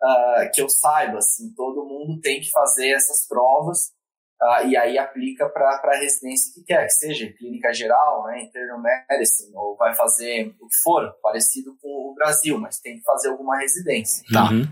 uh, 0.01 0.51
que 0.53 0.61
eu 0.61 0.69
saiba, 0.69 1.17
assim, 1.17 1.53
todo 1.55 1.85
mundo 1.85 2.19
tem 2.21 2.39
que 2.39 2.49
fazer 2.51 2.89
essas 2.91 3.27
provas 3.27 3.97
Uh, 4.39 4.67
e 4.67 4.77
aí 4.77 4.99
aplica 4.99 5.49
para 5.49 5.81
a 5.83 5.97
residência 5.97 6.53
que 6.53 6.63
quer, 6.63 6.85
que 6.85 6.93
seja 6.93 7.33
clínica 7.33 7.73
geral, 7.73 8.23
né, 8.25 8.43
internal 8.43 8.79
medicine, 8.79 9.51
ou 9.55 9.75
vai 9.75 9.95
fazer 9.95 10.55
o 10.61 10.67
que 10.67 10.77
for, 10.83 11.11
parecido 11.23 11.75
com 11.81 12.11
o 12.11 12.13
Brasil, 12.13 12.59
mas 12.59 12.79
tem 12.79 12.97
que 12.97 13.03
fazer 13.03 13.29
alguma 13.29 13.57
residência. 13.57 14.23
Tá. 14.31 14.51
Uhum. 14.51 14.67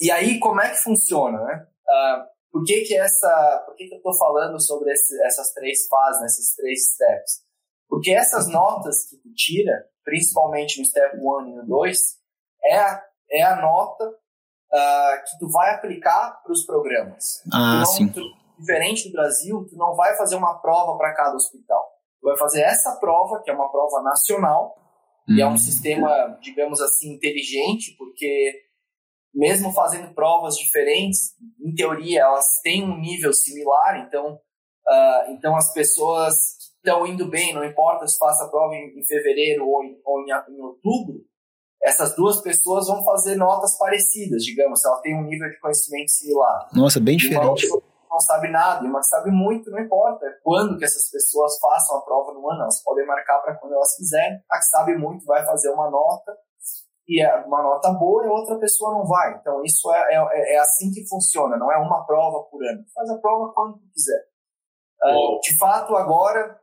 E 0.00 0.10
aí, 0.10 0.38
como 0.38 0.62
é 0.62 0.70
que 0.70 0.78
funciona, 0.78 1.44
né? 1.44 1.66
Uh, 1.86 2.24
por 2.50 2.64
que 2.64 2.80
que 2.80 2.96
essa, 2.96 3.62
por 3.66 3.76
que 3.76 3.86
que 3.86 3.92
eu 3.92 3.98
estou 3.98 4.16
falando 4.16 4.58
sobre 4.58 4.90
esse, 4.90 5.22
essas 5.24 5.52
três 5.52 5.86
fases, 5.86 6.32
esses 6.32 6.56
três 6.56 6.92
steps? 6.94 7.42
Porque 7.86 8.12
essas 8.12 8.48
notas 8.48 9.04
que 9.10 9.16
tu 9.16 9.30
tira, 9.34 9.84
principalmente 10.10 10.80
no 10.80 10.84
step 10.84 11.16
1 11.16 11.46
e 11.46 11.52
no 11.54 11.66
2, 11.66 11.98
é 12.64 12.76
a, 12.76 13.02
é 13.30 13.42
a 13.42 13.62
nota 13.62 14.08
uh, 14.08 15.24
que 15.24 15.38
tu 15.38 15.48
vai 15.48 15.72
aplicar 15.72 16.42
para 16.42 16.52
os 16.52 16.66
programas. 16.66 17.42
Ah, 17.52 17.82
então, 17.82 17.92
sim. 17.92 18.08
Tu, 18.08 18.20
diferente 18.58 19.08
do 19.08 19.12
Brasil, 19.12 19.64
tu 19.70 19.76
não 19.76 19.94
vai 19.94 20.16
fazer 20.16 20.34
uma 20.34 20.58
prova 20.58 20.98
para 20.98 21.14
cada 21.14 21.36
hospital. 21.36 21.86
Tu 22.20 22.26
vai 22.26 22.36
fazer 22.36 22.62
essa 22.62 22.96
prova, 22.96 23.40
que 23.40 23.50
é 23.52 23.54
uma 23.54 23.70
prova 23.70 24.02
nacional, 24.02 24.76
hum. 25.28 25.36
e 25.36 25.40
é 25.40 25.46
um 25.46 25.56
sistema, 25.56 26.36
digamos 26.42 26.80
assim, 26.80 27.14
inteligente, 27.14 27.94
porque 27.96 28.64
mesmo 29.32 29.72
fazendo 29.72 30.12
provas 30.12 30.56
diferentes, 30.56 31.36
em 31.64 31.72
teoria 31.72 32.22
elas 32.22 32.60
têm 32.64 32.82
um 32.82 32.98
nível 32.98 33.32
similar, 33.32 34.04
então, 34.04 34.34
uh, 34.34 35.30
então 35.30 35.54
as 35.54 35.72
pessoas 35.72 36.34
estão 36.84 37.06
indo 37.06 37.28
bem, 37.28 37.54
não 37.54 37.64
importa 37.64 38.06
se 38.06 38.18
faça 38.18 38.44
a 38.44 38.48
prova 38.48 38.74
em, 38.74 38.98
em 38.98 39.06
fevereiro 39.06 39.66
ou, 39.66 39.84
em, 39.84 40.00
ou 40.04 40.20
em, 40.20 40.30
em 40.30 40.60
outubro, 40.60 41.20
essas 41.82 42.14
duas 42.14 42.40
pessoas 42.42 42.86
vão 42.86 43.02
fazer 43.04 43.36
notas 43.36 43.78
parecidas, 43.78 44.42
digamos, 44.42 44.80
se 44.80 44.88
ela 44.88 45.00
tem 45.00 45.16
um 45.16 45.24
nível 45.24 45.48
de 45.48 45.58
conhecimento 45.60 46.10
similar. 46.10 46.68
Nossa, 46.74 47.00
bem 47.00 47.16
diferente 47.16 47.66
não 48.10 48.18
sabe 48.18 48.48
nada, 48.48 48.84
e 48.84 48.88
uma 48.88 49.00
que 49.00 49.06
sabe 49.06 49.30
muito, 49.30 49.70
não 49.70 49.78
importa 49.78 50.26
quando 50.42 50.76
que 50.76 50.84
essas 50.84 51.08
pessoas 51.10 51.58
façam 51.60 51.96
a 51.96 52.02
prova 52.02 52.32
no 52.32 52.50
ano, 52.50 52.62
elas 52.62 52.82
podem 52.82 53.06
marcar 53.06 53.38
para 53.40 53.56
quando 53.56 53.74
elas 53.74 53.96
quiserem. 53.96 54.38
A 54.50 54.58
que 54.58 54.64
sabe 54.64 54.96
muito 54.96 55.24
vai 55.24 55.44
fazer 55.46 55.70
uma 55.70 55.88
nota, 55.88 56.36
e 57.08 57.22
é 57.22 57.34
uma 57.46 57.62
nota 57.62 57.90
boa 57.92 58.24
e 58.24 58.28
outra 58.28 58.58
pessoa 58.58 58.92
não 58.92 59.06
vai. 59.06 59.36
Então, 59.36 59.62
isso 59.64 59.92
é, 59.92 60.14
é, 60.14 60.54
é 60.56 60.58
assim 60.58 60.92
que 60.92 61.08
funciona, 61.08 61.56
não 61.56 61.72
é 61.72 61.78
uma 61.78 62.04
prova 62.04 62.44
por 62.50 62.62
ano. 62.64 62.84
Faz 62.94 63.10
a 63.10 63.18
prova 63.18 63.52
quando 63.54 63.78
quiser. 63.92 64.22
Uh, 65.02 65.40
de 65.40 65.56
fato, 65.56 65.96
agora, 65.96 66.60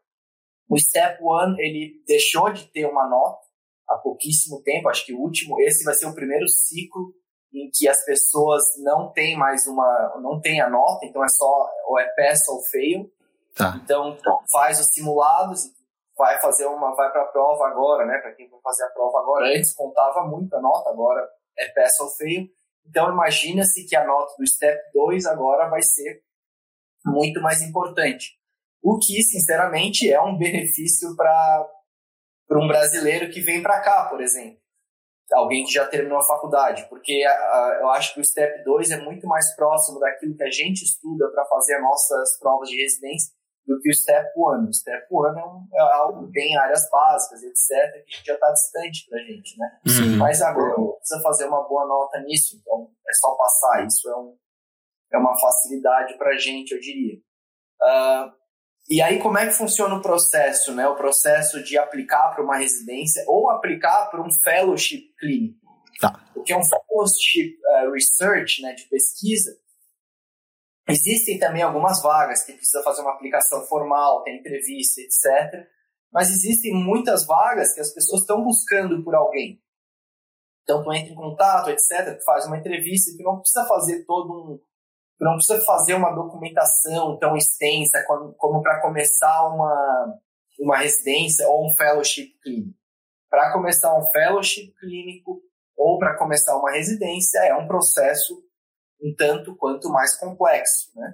o 0.69 0.77
Step 0.77 1.23
One, 1.23 1.55
ele 1.59 2.03
deixou 2.05 2.51
de 2.51 2.65
ter 2.71 2.85
uma 2.85 3.07
nota 3.07 3.45
há 3.87 3.97
pouquíssimo 3.97 4.61
tempo, 4.63 4.89
acho 4.89 5.05
que 5.05 5.13
o 5.13 5.19
último, 5.19 5.59
esse 5.61 5.83
vai 5.83 5.93
ser 5.93 6.07
o 6.07 6.13
primeiro 6.13 6.47
ciclo 6.47 7.13
em 7.53 7.69
que 7.73 7.87
as 7.87 8.03
pessoas 8.03 8.63
não 8.79 9.11
têm 9.11 9.37
mais 9.37 9.65
uma, 9.67 10.19
não 10.21 10.39
tem 10.41 10.59
a 10.59 10.69
nota, 10.69 11.05
então 11.05 11.23
é 11.23 11.29
só 11.29 11.69
ou 11.87 11.97
é 11.97 12.05
pass 12.15 12.47
ou 12.49 12.61
fail. 12.63 13.09
Tá. 13.55 13.79
Então 13.81 14.17
faz 14.51 14.79
os 14.79 14.87
simulados 14.93 15.71
vai 16.17 16.39
fazer 16.41 16.65
uma, 16.65 16.95
vai 16.95 17.11
para 17.11 17.21
a 17.21 17.27
prova 17.27 17.67
agora, 17.67 18.05
né? 18.05 18.17
Para 18.17 18.33
quem 18.33 18.49
vai 18.49 18.59
fazer 18.61 18.83
a 18.85 18.89
prova 18.89 19.19
agora, 19.19 19.47
antes 19.55 19.73
contava 19.75 20.25
muito 20.25 20.55
a 20.55 20.61
nota, 20.61 20.89
agora 20.89 21.27
é 21.57 21.69
pass 21.69 21.99
ou 21.99 22.09
fail. 22.09 22.47
Então 22.85 23.11
imagina-se 23.11 23.85
que 23.85 23.95
a 23.95 24.05
nota 24.05 24.33
do 24.37 24.47
step 24.47 24.79
2 24.93 25.25
agora 25.27 25.69
vai 25.69 25.81
ser 25.81 26.23
muito 27.05 27.41
mais 27.41 27.61
importante. 27.61 28.36
O 28.81 28.97
que, 28.97 29.21
sinceramente, 29.23 30.09
é 30.11 30.21
um 30.21 30.37
benefício 30.37 31.15
para 31.15 31.69
um 32.51 32.67
brasileiro 32.67 33.29
que 33.31 33.41
vem 33.41 33.61
para 33.61 33.81
cá, 33.81 34.05
por 34.05 34.21
exemplo 34.21 34.59
alguém 35.33 35.65
que 35.65 35.73
já 35.73 35.85
terminou 35.87 36.19
a 36.19 36.23
faculdade, 36.23 36.87
porque 36.89 37.23
a, 37.23 37.31
a, 37.31 37.79
eu 37.81 37.89
acho 37.89 38.13
que 38.13 38.21
o 38.21 38.25
STEP 38.25 38.63
2 38.63 38.91
é 38.91 39.01
muito 39.01 39.27
mais 39.27 39.55
próximo 39.55 39.99
daquilo 39.99 40.35
que 40.35 40.43
a 40.43 40.49
gente 40.49 40.83
estuda 40.83 41.29
para 41.31 41.45
fazer 41.45 41.75
as 41.75 41.81
nossas 41.81 42.39
provas 42.39 42.69
de 42.69 42.81
residência 42.81 43.33
do 43.65 43.79
que 43.81 43.89
o 43.89 43.93
STEP 43.93 44.25
1. 44.37 44.69
O 44.69 44.73
STEP 44.73 45.05
1 45.11 45.25
é, 45.25 45.45
um, 45.45 45.67
é 45.73 45.93
algo 45.95 46.27
que 46.27 46.31
tem 46.31 46.57
áreas 46.57 46.89
básicas, 46.89 47.43
etc., 47.43 48.05
que 48.05 48.25
já 48.25 48.33
está 48.35 48.51
distante 48.51 49.05
para 49.09 49.19
a 49.19 49.23
gente, 49.23 49.57
né? 49.57 49.79
Sim. 49.87 50.15
Mas 50.15 50.41
agora 50.41 50.75
precisa 50.97 51.21
fazer 51.21 51.45
uma 51.47 51.67
boa 51.67 51.85
nota 51.85 52.19
nisso, 52.21 52.57
então 52.57 52.89
é 53.07 53.13
só 53.13 53.35
passar. 53.35 53.85
Isso 53.85 54.09
é, 54.09 54.15
um, 54.15 54.37
é 55.13 55.17
uma 55.17 55.37
facilidade 55.37 56.17
para 56.17 56.29
a 56.29 56.37
gente, 56.37 56.71
eu 56.71 56.79
diria. 56.79 57.17
Uh, 57.81 58.31
e 58.89 59.01
aí, 59.01 59.19
como 59.19 59.37
é 59.37 59.45
que 59.45 59.53
funciona 59.53 59.95
o 59.95 60.01
processo, 60.01 60.73
né? 60.73 60.87
O 60.87 60.95
processo 60.95 61.61
de 61.61 61.77
aplicar 61.77 62.29
para 62.29 62.43
uma 62.43 62.57
residência 62.57 63.23
ou 63.27 63.49
aplicar 63.49 64.09
para 64.09 64.21
um 64.21 64.31
fellowship 64.31 65.13
clínico. 65.19 65.59
Tá. 65.99 66.23
Porque 66.33 66.53
é 66.53 66.57
um 66.57 66.63
fellowship 66.63 67.57
uh, 67.57 67.91
research, 67.91 68.61
né, 68.61 68.73
de 68.73 68.83
pesquisa. 68.87 69.57
Existem 70.87 71.37
também 71.37 71.61
algumas 71.61 72.01
vagas 72.01 72.43
que 72.43 72.53
precisa 72.53 72.81
fazer 72.81 73.01
uma 73.01 73.11
aplicação 73.11 73.65
formal, 73.65 74.23
tem 74.23 74.37
entrevista, 74.37 75.01
etc. 75.01 75.67
Mas 76.13 76.29
existem 76.29 76.73
muitas 76.73 77.25
vagas 77.25 77.73
que 77.73 77.81
as 77.81 77.93
pessoas 77.93 78.21
estão 78.21 78.41
buscando 78.41 79.03
por 79.03 79.13
alguém. 79.13 79.61
Então, 80.63 80.81
tu 80.81 80.93
entra 80.93 81.11
em 81.11 81.15
contato, 81.15 81.69
etc., 81.69 82.17
tu 82.17 82.23
faz 82.23 82.45
uma 82.45 82.57
entrevista 82.57 83.11
tu 83.17 83.23
não 83.23 83.39
precisa 83.39 83.65
fazer 83.65 84.05
todo 84.05 84.33
um, 84.33 84.59
Não 85.19 85.33
precisa 85.33 85.63
fazer 85.65 85.93
uma 85.95 86.13
documentação 86.13 87.17
tão 87.17 87.35
extensa 87.35 88.03
como, 88.05 88.33
como 88.33 88.61
para 88.61 88.81
começar 88.81 89.47
uma, 89.47 90.19
uma 90.59 90.77
residência 90.77 91.47
ou 91.47 91.65
um 91.65 91.75
fellowship 91.75 92.33
clínico. 92.43 92.77
Para 93.29 93.51
começar 93.51 93.97
um 93.97 94.09
fellowship 94.11 94.73
clínico 94.79 95.41
ou 95.75 95.97
para 95.97 96.17
começar 96.17 96.55
uma 96.57 96.71
residência 96.71 97.39
é 97.39 97.55
um 97.55 97.67
processo 97.67 98.43
um 99.01 99.13
tanto 99.15 99.55
quanto 99.55 99.89
mais 99.89 100.17
complexo, 100.17 100.91
né? 100.95 101.13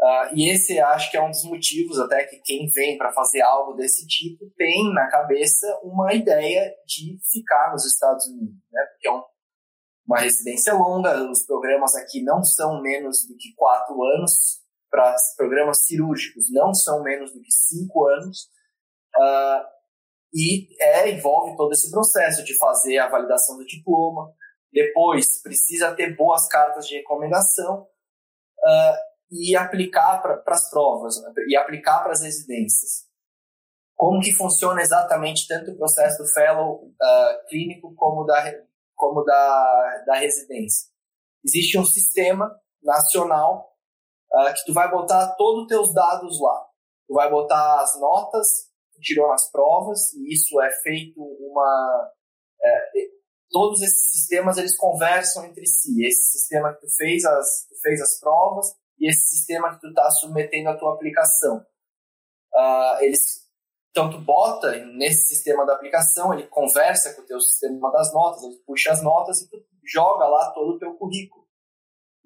Uh, 0.00 0.34
e 0.34 0.50
esse 0.50 0.78
acho 0.80 1.10
que 1.10 1.16
é 1.16 1.22
um 1.22 1.30
dos 1.30 1.44
motivos 1.44 2.00
até 2.00 2.24
que 2.24 2.40
quem 2.44 2.68
vem 2.72 2.98
para 2.98 3.12
fazer 3.12 3.40
algo 3.42 3.74
desse 3.74 4.04
tipo 4.06 4.44
tem 4.56 4.92
na 4.92 5.08
cabeça 5.08 5.66
uma 5.84 6.12
ideia 6.12 6.74
de 6.84 7.16
ficar 7.30 7.70
nos 7.70 7.86
Estados 7.86 8.26
Unidos, 8.26 8.56
né? 8.72 8.84
Porque 8.90 9.08
é 9.08 9.12
um, 9.12 9.22
uma 10.06 10.20
residência 10.20 10.74
longa, 10.74 11.30
os 11.30 11.44
programas 11.46 11.94
aqui 11.94 12.22
não 12.22 12.42
são 12.42 12.80
menos 12.82 13.26
do 13.26 13.36
que 13.36 13.54
quatro 13.56 14.02
anos, 14.02 14.60
para 14.90 15.14
programas 15.36 15.84
cirúrgicos 15.86 16.52
não 16.52 16.72
são 16.72 17.02
menos 17.02 17.32
do 17.32 17.40
que 17.40 17.50
cinco 17.50 18.06
anos, 18.06 18.48
uh, 19.16 19.64
e 20.32 20.68
é, 20.80 21.10
envolve 21.10 21.56
todo 21.56 21.72
esse 21.72 21.90
processo 21.90 22.44
de 22.44 22.56
fazer 22.56 22.98
a 22.98 23.08
validação 23.08 23.56
do 23.56 23.64
diploma, 23.64 24.32
depois 24.72 25.40
precisa 25.42 25.94
ter 25.94 26.16
boas 26.16 26.46
cartas 26.48 26.86
de 26.86 26.96
recomendação, 26.96 27.82
uh, 27.82 29.14
e 29.30 29.56
aplicar 29.56 30.22
para 30.22 30.42
as 30.46 30.70
provas, 30.70 31.16
e 31.48 31.56
aplicar 31.56 32.02
para 32.02 32.12
as 32.12 32.22
residências. 32.22 33.04
Como 33.96 34.20
que 34.20 34.32
funciona 34.32 34.80
exatamente 34.80 35.46
tanto 35.48 35.72
o 35.72 35.76
processo 35.76 36.22
do 36.22 36.28
fellow 36.32 36.84
uh, 36.84 37.48
clínico 37.48 37.94
como 37.94 38.24
da, 38.24 38.44
como 39.04 39.22
da, 39.22 40.04
da 40.06 40.14
residência? 40.14 40.88
Existe 41.44 41.78
um 41.78 41.84
sistema 41.84 42.50
nacional 42.82 43.70
uh, 44.32 44.54
que 44.54 44.64
tu 44.64 44.72
vai 44.72 44.90
botar 44.90 45.34
todos 45.36 45.62
os 45.62 45.68
teus 45.68 45.92
dados 45.92 46.40
lá. 46.40 46.66
Tu 47.06 47.14
vai 47.14 47.30
botar 47.30 47.82
as 47.82 48.00
notas 48.00 48.48
que 48.94 49.00
tirou 49.00 49.28
nas 49.28 49.50
provas, 49.50 50.12
e 50.14 50.32
isso 50.32 50.60
é 50.62 50.70
feito 50.82 51.20
uma... 51.20 52.10
É, 52.62 52.90
todos 53.50 53.82
esses 53.82 54.10
sistemas, 54.10 54.56
eles 54.56 54.76
conversam 54.76 55.44
entre 55.44 55.66
si. 55.66 56.02
Esse 56.06 56.38
sistema 56.38 56.72
que 56.72 56.80
tu 56.80 56.86
fez 56.96 57.24
as, 57.26 57.66
tu 57.68 57.74
fez 57.82 58.00
as 58.00 58.18
provas, 58.20 58.66
e 58.98 59.10
esse 59.10 59.36
sistema 59.36 59.74
que 59.74 59.80
tu 59.80 59.88
está 59.88 60.08
submetendo 60.10 60.70
à 60.70 60.78
tua 60.78 60.94
aplicação. 60.94 61.58
Uh, 62.54 63.02
eles 63.02 63.43
então 63.94 64.10
tu 64.10 64.18
bota 64.18 64.74
nesse 64.86 65.28
sistema 65.28 65.64
da 65.64 65.74
aplicação, 65.74 66.34
ele 66.34 66.48
conversa 66.48 67.14
com 67.14 67.22
o 67.22 67.26
teu 67.26 67.38
sistema 67.38 67.92
das 67.92 68.12
notas, 68.12 68.42
ele 68.42 68.56
puxa 68.66 68.90
as 68.90 69.00
notas 69.00 69.40
e 69.40 69.48
tu 69.48 69.64
joga 69.84 70.26
lá 70.26 70.50
todo 70.50 70.74
o 70.74 70.78
teu 70.80 70.94
currículo. 70.94 71.44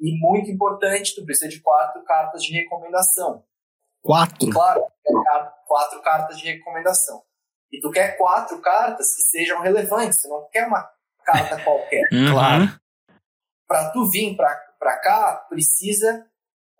E 0.00 0.18
muito 0.18 0.50
importante, 0.50 1.14
tu 1.14 1.26
precisa 1.26 1.46
de 1.46 1.60
quatro 1.60 2.02
cartas 2.04 2.42
de 2.42 2.54
recomendação. 2.54 3.44
Quatro? 4.00 4.50
Claro, 4.50 4.82
quatro 5.66 6.00
cartas 6.00 6.38
de 6.38 6.50
recomendação. 6.50 7.22
E 7.70 7.78
tu 7.80 7.90
quer 7.90 8.16
quatro 8.16 8.58
cartas 8.62 9.14
que 9.14 9.22
sejam 9.24 9.60
relevantes, 9.60 10.22
tu 10.22 10.28
não 10.28 10.48
quer 10.48 10.66
uma 10.66 10.90
carta 11.22 11.60
qualquer. 11.62 12.08
Uhum. 12.10 12.32
Claro. 12.32 12.80
Para 13.66 13.90
tu 13.90 14.10
vir 14.10 14.34
para 14.34 14.96
cá, 15.00 15.44
precisa 15.50 16.26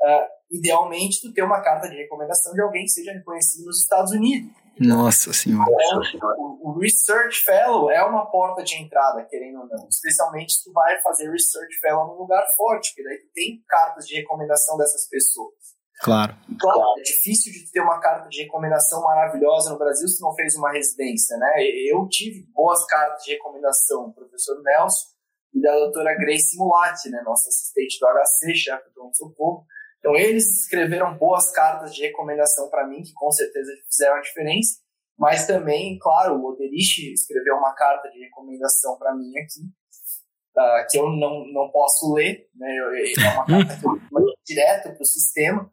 uh, 0.01 0.25
idealmente, 0.51 1.21
tu 1.21 1.31
ter 1.31 1.43
uma 1.43 1.61
carta 1.61 1.91
de 1.91 1.97
recomendação 1.97 2.55
de 2.55 2.63
alguém 2.63 2.85
que 2.85 2.91
seja 2.91 3.13
reconhecido 3.13 3.67
nos 3.67 3.83
Estados 3.83 4.13
Unidos. 4.13 4.51
Nossa 4.81 5.33
Senhora. 5.33 5.71
Então, 6.15 6.35
o, 6.39 6.71
o, 6.71 6.79
Research 6.79 7.43
Fellow 7.45 7.91
é 7.91 8.03
uma 8.05 8.31
porta 8.31 8.63
de 8.63 8.77
entrada, 8.77 9.25
querendo 9.25 9.61
ou 9.61 9.67
não. 9.67 9.89
Especialmente 9.89 10.55
se 10.55 10.65
tu 10.65 10.73
vai 10.73 11.01
fazer 11.03 11.31
Research 11.31 11.79
Fellow 11.81 12.07
num 12.07 12.21
lugar 12.21 12.45
forte, 12.57 12.91
porque 12.91 13.03
daí 13.03 13.19
tu 13.19 13.29
tem 13.35 13.63
cartas 13.69 14.07
de 14.07 14.17
recomendação 14.17 14.77
dessas 14.77 15.09
pessoas. 15.09 15.55
Claro. 16.01 16.37
Claro, 16.61 16.81
é 16.99 17.03
difícil 17.03 17.53
de 17.53 17.71
ter 17.73 17.81
uma 17.81 17.99
carta 17.99 18.29
de 18.29 18.43
recomendação 18.43 19.03
maravilhosa 19.03 19.71
no 19.71 19.79
Brasil 19.79 20.07
se 20.07 20.21
não 20.23 20.33
fez 20.35 20.55
uma 20.55 20.73
residência, 20.73 21.37
né? 21.37 21.53
Eu 21.91 22.07
tive 22.09 22.47
boas 22.53 22.85
cartas 22.87 23.25
de 23.25 23.33
recomendação 23.33 24.09
do 24.09 24.15
professor 24.15 24.63
Nelson 24.63 25.07
e 25.55 25.61
da 25.61 25.73
doutora 25.73 26.15
Grace 26.15 26.57
Mulatti, 26.57 27.11
né? 27.11 27.21
Nossa 27.25 27.49
assistente 27.49 27.99
do 27.99 28.07
HC, 28.07 28.55
chefe 28.55 28.85
do 28.85 28.95
pronto-socorro 28.95 29.67
então, 29.99 30.17
eles 30.17 30.61
escreveram 30.61 31.17
boas 31.17 31.51
cartas 31.51 31.95
de 31.95 32.03
recomendação 32.03 32.71
para 32.71 32.87
mim, 32.87 33.03
que 33.03 33.13
com 33.13 33.31
certeza 33.33 33.73
fizeram 33.91 34.17
a 34.17 34.21
diferença, 34.21 34.79
mas 35.19 35.47
também, 35.47 35.99
claro, 36.01 36.37
o 36.37 36.47
Oderich 36.47 37.13
escreveu 37.13 37.57
uma 37.57 37.75
carta 37.75 38.09
de 38.09 38.21
recomendação 38.21 38.97
para 38.97 39.15
mim 39.15 39.37
aqui, 39.39 39.61
uh, 40.57 40.87
que 40.89 40.99
eu 40.99 41.11
não, 41.11 41.45
não 41.53 41.71
posso 41.73 42.15
ler, 42.15 42.49
né? 42.55 42.69
é 42.71 43.31
uma 43.31 43.45
carta 43.45 43.81
que 43.81 43.87
eu 43.87 43.91
mando 44.13 44.33
direto 44.47 44.95
para 44.95 45.03
o 45.03 45.07
sistema, 45.07 45.69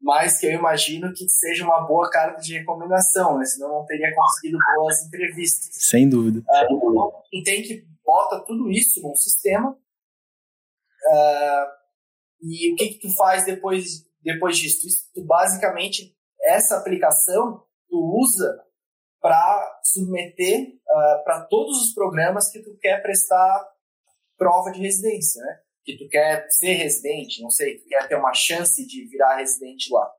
mas 0.00 0.38
que 0.38 0.46
eu 0.46 0.52
imagino 0.52 1.12
que 1.12 1.28
seja 1.28 1.64
uma 1.64 1.84
boa 1.84 2.08
carta 2.08 2.40
de 2.40 2.56
recomendação, 2.56 3.38
né? 3.38 3.44
senão 3.44 3.80
não 3.80 3.86
teria 3.86 4.14
conseguido 4.14 4.58
boas 4.76 5.04
entrevistas. 5.04 5.70
Sem 5.72 6.08
dúvida. 6.08 6.38
Uh, 6.38 7.12
então, 7.32 7.42
tem 7.42 7.62
que 7.62 7.84
bota 8.04 8.38
tudo 8.46 8.70
isso 8.70 9.02
num 9.02 9.16
sistema. 9.16 9.72
Uh, 9.72 11.76
e 12.40 12.72
o 12.72 12.76
que, 12.76 12.88
que 12.90 13.00
tu 13.00 13.14
faz 13.16 13.44
depois, 13.44 14.04
depois 14.22 14.56
disso? 14.58 14.86
Tu, 15.14 15.24
basicamente, 15.24 16.14
essa 16.42 16.78
aplicação, 16.78 17.62
tu 17.88 17.98
usa 18.20 18.64
para 19.20 19.80
submeter 19.82 20.68
uh, 20.68 20.90
ah, 20.90 21.22
para 21.24 21.46
todos 21.46 21.76
os 21.82 21.94
programas 21.94 22.50
que 22.50 22.62
tu 22.62 22.76
quer 22.78 23.02
prestar 23.02 23.66
prova 24.36 24.70
de 24.70 24.80
residência, 24.80 25.42
né? 25.42 25.60
Que 25.84 25.96
tu 25.96 26.08
quer 26.08 26.46
ser 26.50 26.74
residente, 26.74 27.42
não 27.42 27.50
sei, 27.50 27.78
tu 27.78 27.86
quer 27.88 28.06
ter 28.08 28.16
uma 28.16 28.34
chance 28.34 28.86
de 28.86 29.06
virar 29.06 29.36
residente 29.36 29.92
lá. 29.92 30.10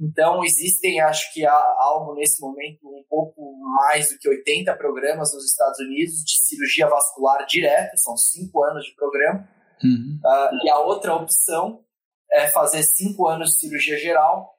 Então, 0.00 0.44
existem, 0.44 1.00
acho 1.00 1.32
que 1.32 1.46
há 1.46 1.74
algo 1.78 2.14
nesse 2.14 2.40
momento, 2.40 2.88
um 2.88 3.04
pouco 3.08 3.56
mais 3.76 4.10
do 4.10 4.18
que 4.18 4.28
80 4.28 4.74
programas 4.76 5.32
nos 5.32 5.44
Estados 5.44 5.78
Unidos 5.78 6.16
de 6.24 6.46
cirurgia 6.46 6.88
vascular 6.88 7.46
direto, 7.46 7.96
são 7.96 8.16
cinco 8.16 8.64
anos 8.64 8.84
de 8.84 8.94
programa, 8.94 9.48
Uhum. 9.82 10.20
Uh, 10.24 10.66
e 10.66 10.70
a 10.70 10.78
outra 10.80 11.14
opção 11.14 11.84
é 12.32 12.48
fazer 12.50 12.82
cinco 12.82 13.28
anos 13.28 13.50
de 13.50 13.60
cirurgia 13.60 13.98
geral 13.98 14.54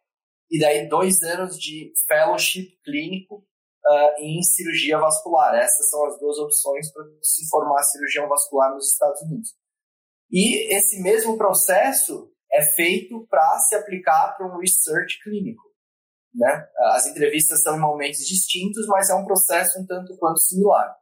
e 0.49 0.59
daí 0.59 0.87
dois 0.87 1.21
anos 1.23 1.57
de 1.57 1.91
fellowship 2.07 2.77
clínico 2.83 3.45
uh, 3.85 4.21
em 4.21 4.41
cirurgia 4.41 4.97
vascular. 4.97 5.55
Essas 5.55 5.89
são 5.89 6.05
as 6.05 6.19
duas 6.19 6.37
opções 6.37 6.91
para 6.91 7.03
se 7.21 7.47
formar 7.49 7.83
cirurgião 7.83 8.27
vascular 8.27 8.73
nos 8.73 8.91
Estados 8.91 9.21
Unidos. 9.21 9.49
E 10.31 10.75
esse 10.75 11.01
mesmo 11.01 11.37
processo 11.37 12.31
é 12.51 12.61
feito 12.61 13.25
para 13.29 13.59
se 13.59 13.75
aplicar 13.75 14.35
para 14.35 14.47
um 14.47 14.59
research 14.59 15.21
clínico. 15.23 15.63
Né? 16.33 16.67
As 16.93 17.05
entrevistas 17.07 17.61
são 17.61 17.77
em 17.77 17.79
momentos 17.79 18.25
distintos, 18.25 18.85
mas 18.87 19.09
é 19.09 19.15
um 19.15 19.25
processo 19.25 19.79
um 19.79 19.85
tanto 19.85 20.17
quanto 20.17 20.39
similar. 20.39 20.95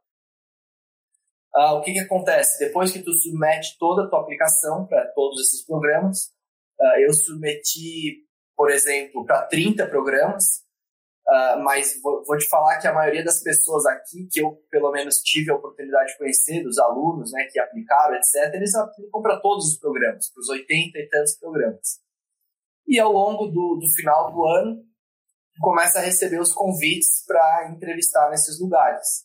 Uh, 1.56 1.74
o 1.76 1.82
que, 1.82 1.92
que 1.92 2.00
acontece? 2.00 2.58
Depois 2.58 2.90
que 2.90 3.02
tu 3.02 3.12
submete 3.12 3.78
toda 3.78 4.04
a 4.04 4.08
tua 4.08 4.20
aplicação 4.20 4.86
para 4.86 5.06
todos 5.12 5.40
esses 5.40 5.64
programas, 5.64 6.32
uh, 6.80 6.98
eu 6.98 7.12
submeti, 7.14 8.24
por 8.56 8.70
exemplo, 8.70 9.24
para 9.24 9.46
30 9.46 9.86
programas, 9.86 10.64
uh, 11.28 11.62
mas 11.62 12.00
vou, 12.02 12.24
vou, 12.24 12.36
te 12.36 12.48
falar 12.48 12.78
que 12.78 12.88
a 12.88 12.92
maioria 12.92 13.22
das 13.22 13.40
pessoas 13.40 13.86
aqui, 13.86 14.26
que 14.32 14.40
eu 14.40 14.58
pelo 14.68 14.90
menos 14.90 15.18
tive 15.18 15.52
a 15.52 15.54
oportunidade 15.54 16.10
de 16.10 16.18
conhecer, 16.18 16.64
dos 16.64 16.76
alunos 16.76 17.30
né, 17.30 17.46
que 17.52 17.60
aplicaram, 17.60 18.16
etc., 18.16 18.52
eles 18.54 18.74
aplicam 18.74 19.22
para 19.22 19.38
todos 19.38 19.68
os 19.68 19.78
programas, 19.78 20.28
para 20.32 20.40
os 20.40 20.48
80 20.48 20.98
e 20.98 21.08
tantos 21.08 21.38
programas. 21.38 22.00
E 22.88 22.98
ao 22.98 23.12
longo 23.12 23.46
do, 23.46 23.78
do 23.80 23.88
final 23.94 24.32
do 24.32 24.44
ano, 24.44 24.84
começa 25.60 26.00
a 26.00 26.02
receber 26.02 26.40
os 26.40 26.52
convites 26.52 27.24
para 27.24 27.70
entrevistar 27.70 28.28
nesses 28.28 28.60
lugares. 28.60 29.24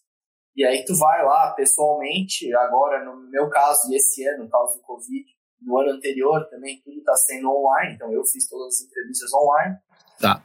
E 0.60 0.66
aí 0.66 0.84
tu 0.84 0.93
vai 0.97 1.24
lá 1.24 1.53
pessoalmente, 1.53 2.53
agora 2.53 3.05
no 3.05 3.16
meu 3.30 3.49
caso 3.49 3.89
e 3.89 3.95
esse 3.95 4.28
ano, 4.28 4.43
no 4.43 4.49
caso 4.49 4.76
do 4.76 4.82
Covid, 4.82 5.26
no 5.62 5.78
ano 5.78 5.91
anterior 5.91 6.49
também 6.49 6.82
tudo 6.84 6.99
está 6.99 7.16
sendo 7.16 7.49
online, 7.49 7.95
então 7.95 8.12
eu 8.12 8.26
fiz 8.26 8.45
todas 8.49 8.76
as 8.76 8.82
entrevistas 8.82 9.32
online. 9.32 9.78
Tá. 10.20 10.43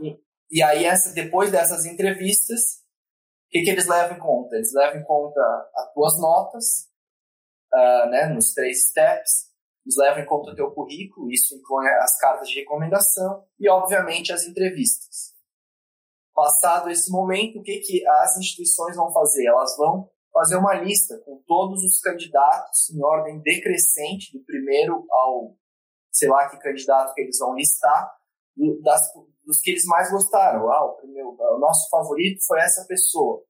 E, 0.00 0.16
e 0.48 0.62
aí 0.62 0.84
essa, 0.84 1.12
depois 1.12 1.50
dessas 1.50 1.84
entrevistas, 1.84 2.60
o 2.60 3.50
que, 3.50 3.62
que 3.62 3.70
eles 3.70 3.88
levam 3.88 4.16
em 4.16 4.20
conta? 4.20 4.54
Eles 4.54 4.72
levam 4.72 5.00
em 5.00 5.04
conta 5.04 5.40
as 5.74 5.92
tuas 5.92 6.20
notas, 6.20 6.64
uh, 7.74 8.10
né, 8.10 8.26
nos 8.26 8.54
três 8.54 8.90
steps, 8.90 9.50
eles 9.84 9.96
levam 9.96 10.22
em 10.22 10.26
conta 10.26 10.52
o 10.52 10.54
teu 10.54 10.70
currículo, 10.70 11.32
isso 11.32 11.56
inclui 11.56 11.88
as 11.88 12.16
cartas 12.16 12.48
de 12.48 12.60
recomendação 12.60 13.44
e, 13.58 13.68
obviamente, 13.68 14.32
as 14.32 14.44
entrevistas. 14.44 15.31
Passado 16.34 16.90
esse 16.90 17.10
momento, 17.10 17.58
o 17.58 17.62
que, 17.62 17.78
que 17.78 18.06
as 18.06 18.38
instituições 18.38 18.96
vão 18.96 19.12
fazer? 19.12 19.46
Elas 19.46 19.76
vão 19.76 20.08
fazer 20.32 20.56
uma 20.56 20.74
lista 20.74 21.18
com 21.24 21.42
todos 21.46 21.82
os 21.84 22.00
candidatos 22.00 22.90
em 22.90 23.02
ordem 23.04 23.40
decrescente, 23.40 24.36
do 24.36 24.42
primeiro 24.44 25.04
ao, 25.10 25.54
sei 26.10 26.28
lá, 26.28 26.48
que 26.48 26.58
candidato 26.58 27.14
que 27.14 27.20
eles 27.20 27.38
vão 27.38 27.54
listar, 27.54 28.10
das, 28.82 29.00
dos 29.44 29.60
que 29.60 29.70
eles 29.70 29.84
mais 29.84 30.10
gostaram. 30.10 30.70
Ah, 30.70 30.86
o, 30.86 30.96
primeiro, 30.96 31.36
o 31.38 31.58
nosso 31.58 31.88
favorito 31.90 32.44
foi 32.46 32.60
essa 32.60 32.84
pessoa, 32.86 33.42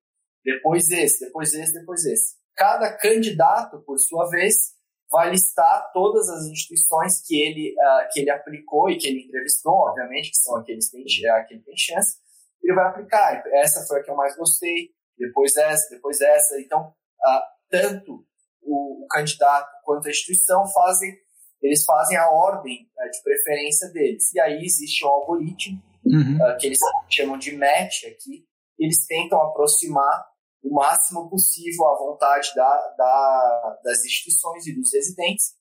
depois 0.44 0.90
esse, 0.90 1.24
depois 1.24 1.54
esse, 1.54 1.72
depois 1.72 2.04
esse. 2.04 2.36
Cada 2.56 2.96
candidato, 2.96 3.80
por 3.82 3.98
sua 3.98 4.28
vez, 4.28 4.72
vai 5.10 5.30
listar 5.30 5.90
todas 5.92 6.28
as 6.28 6.46
instituições 6.46 7.20
que 7.26 7.40
ele, 7.40 7.74
uh, 7.74 8.12
que 8.12 8.20
ele 8.20 8.30
aplicou 8.30 8.90
e 8.90 8.96
que 8.96 9.06
ele 9.06 9.24
entrevistou, 9.26 9.72
obviamente, 9.72 10.30
que 10.30 10.36
são 10.36 10.56
aqueles 10.56 10.90
que 10.90 10.96
que 10.96 11.54
ele 11.54 11.62
tem 11.62 11.76
chance, 11.76 12.16
ele 12.62 12.74
vai 12.74 12.86
aplicar. 12.86 13.42
Essa 13.54 13.84
foi 13.86 14.00
a 14.00 14.02
que 14.02 14.10
eu 14.10 14.16
mais 14.16 14.36
gostei, 14.36 14.90
depois 15.18 15.56
essa, 15.56 15.90
depois 15.90 16.20
essa. 16.20 16.60
Então, 16.60 16.88
uh, 16.88 17.42
tanto 17.70 18.24
o, 18.62 19.04
o, 19.04 19.06
candidato 19.08 19.70
quanto 19.84 20.06
a 20.06 20.10
instituição 20.10 20.66
fazem 20.68 21.12
eles 21.60 21.84
fazem 21.84 22.16
a 22.16 22.28
ordem 22.28 22.90
uh, 22.98 23.10
de 23.10 23.22
preferência 23.22 23.88
deles. 23.90 24.32
E 24.32 24.40
aí 24.40 24.64
existe 24.64 25.04
um 25.04 25.08
algoritmo, 25.08 25.80
uhum. 26.04 26.36
uh, 26.36 26.56
que 26.58 26.66
eles 26.66 26.78
chamam 27.08 27.38
de 27.38 27.56
match 27.56 28.04
aqui, 28.04 28.44
eles 28.78 29.06
tentam 29.06 29.40
aproximar 29.40 30.26
o 30.62 30.74
máximo 30.74 31.28
possível 31.28 31.86
a 31.88 31.98
vontade 31.98 32.52
da, 32.54 32.94
da, 32.96 33.80
das 33.84 34.04
instituições 34.04 34.66
e 34.66 34.74
dos 34.74 34.92
residentes. 34.92 35.54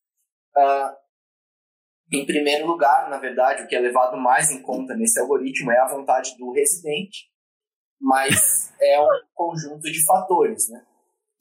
Em 2.12 2.26
primeiro 2.26 2.68
lugar, 2.68 3.10
na 3.10 3.18
verdade, 3.18 3.64
o 3.64 3.68
que 3.68 3.76
é 3.76 3.80
levado 3.80 4.18
mais 4.18 4.52
em 4.52 4.62
conta 4.62 4.94
nesse 4.96 5.20
algoritmo 5.20 5.72
é 5.72 5.80
a 5.80 5.88
vontade 5.88 6.36
do 6.38 6.52
residente, 6.52 7.26
mas 8.00 8.72
é 8.82 9.00
um 9.00 9.08
conjunto 9.34 9.84
de 9.84 10.04
fatores, 10.06 10.70
né? 10.70 10.82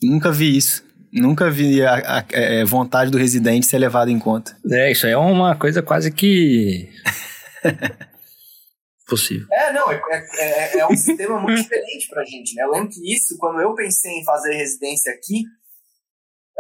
Nunca 0.02 0.30
vi 0.30 0.56
isso. 0.56 0.88
Nunca 1.12 1.50
vi 1.50 1.82
a, 1.82 1.94
a, 1.94 2.18
a, 2.20 2.24
é, 2.32 2.64
vontade 2.64 3.10
do 3.10 3.18
residente 3.18 3.66
ser 3.66 3.78
levada 3.78 4.10
em 4.10 4.18
conta. 4.18 4.56
É, 4.70 4.92
isso 4.92 5.06
aí 5.06 5.12
é 5.12 5.18
uma 5.18 5.56
coisa 5.56 5.82
quase 5.82 6.12
que. 6.12 6.88
possível. 9.10 9.46
É, 9.50 9.72
não, 9.72 9.90
é, 9.90 10.00
é, 10.12 10.76
é, 10.76 10.78
é 10.78 10.86
um 10.86 10.96
sistema 10.96 11.40
muito 11.40 11.60
diferente 11.60 12.08
pra 12.08 12.24
gente, 12.24 12.54
né? 12.54 12.62
Eu 12.62 12.70
lembro 12.70 12.90
que 12.90 13.12
isso, 13.12 13.36
quando 13.38 13.60
eu 13.60 13.74
pensei 13.74 14.12
em 14.12 14.24
fazer 14.24 14.54
residência 14.54 15.12
aqui, 15.12 15.42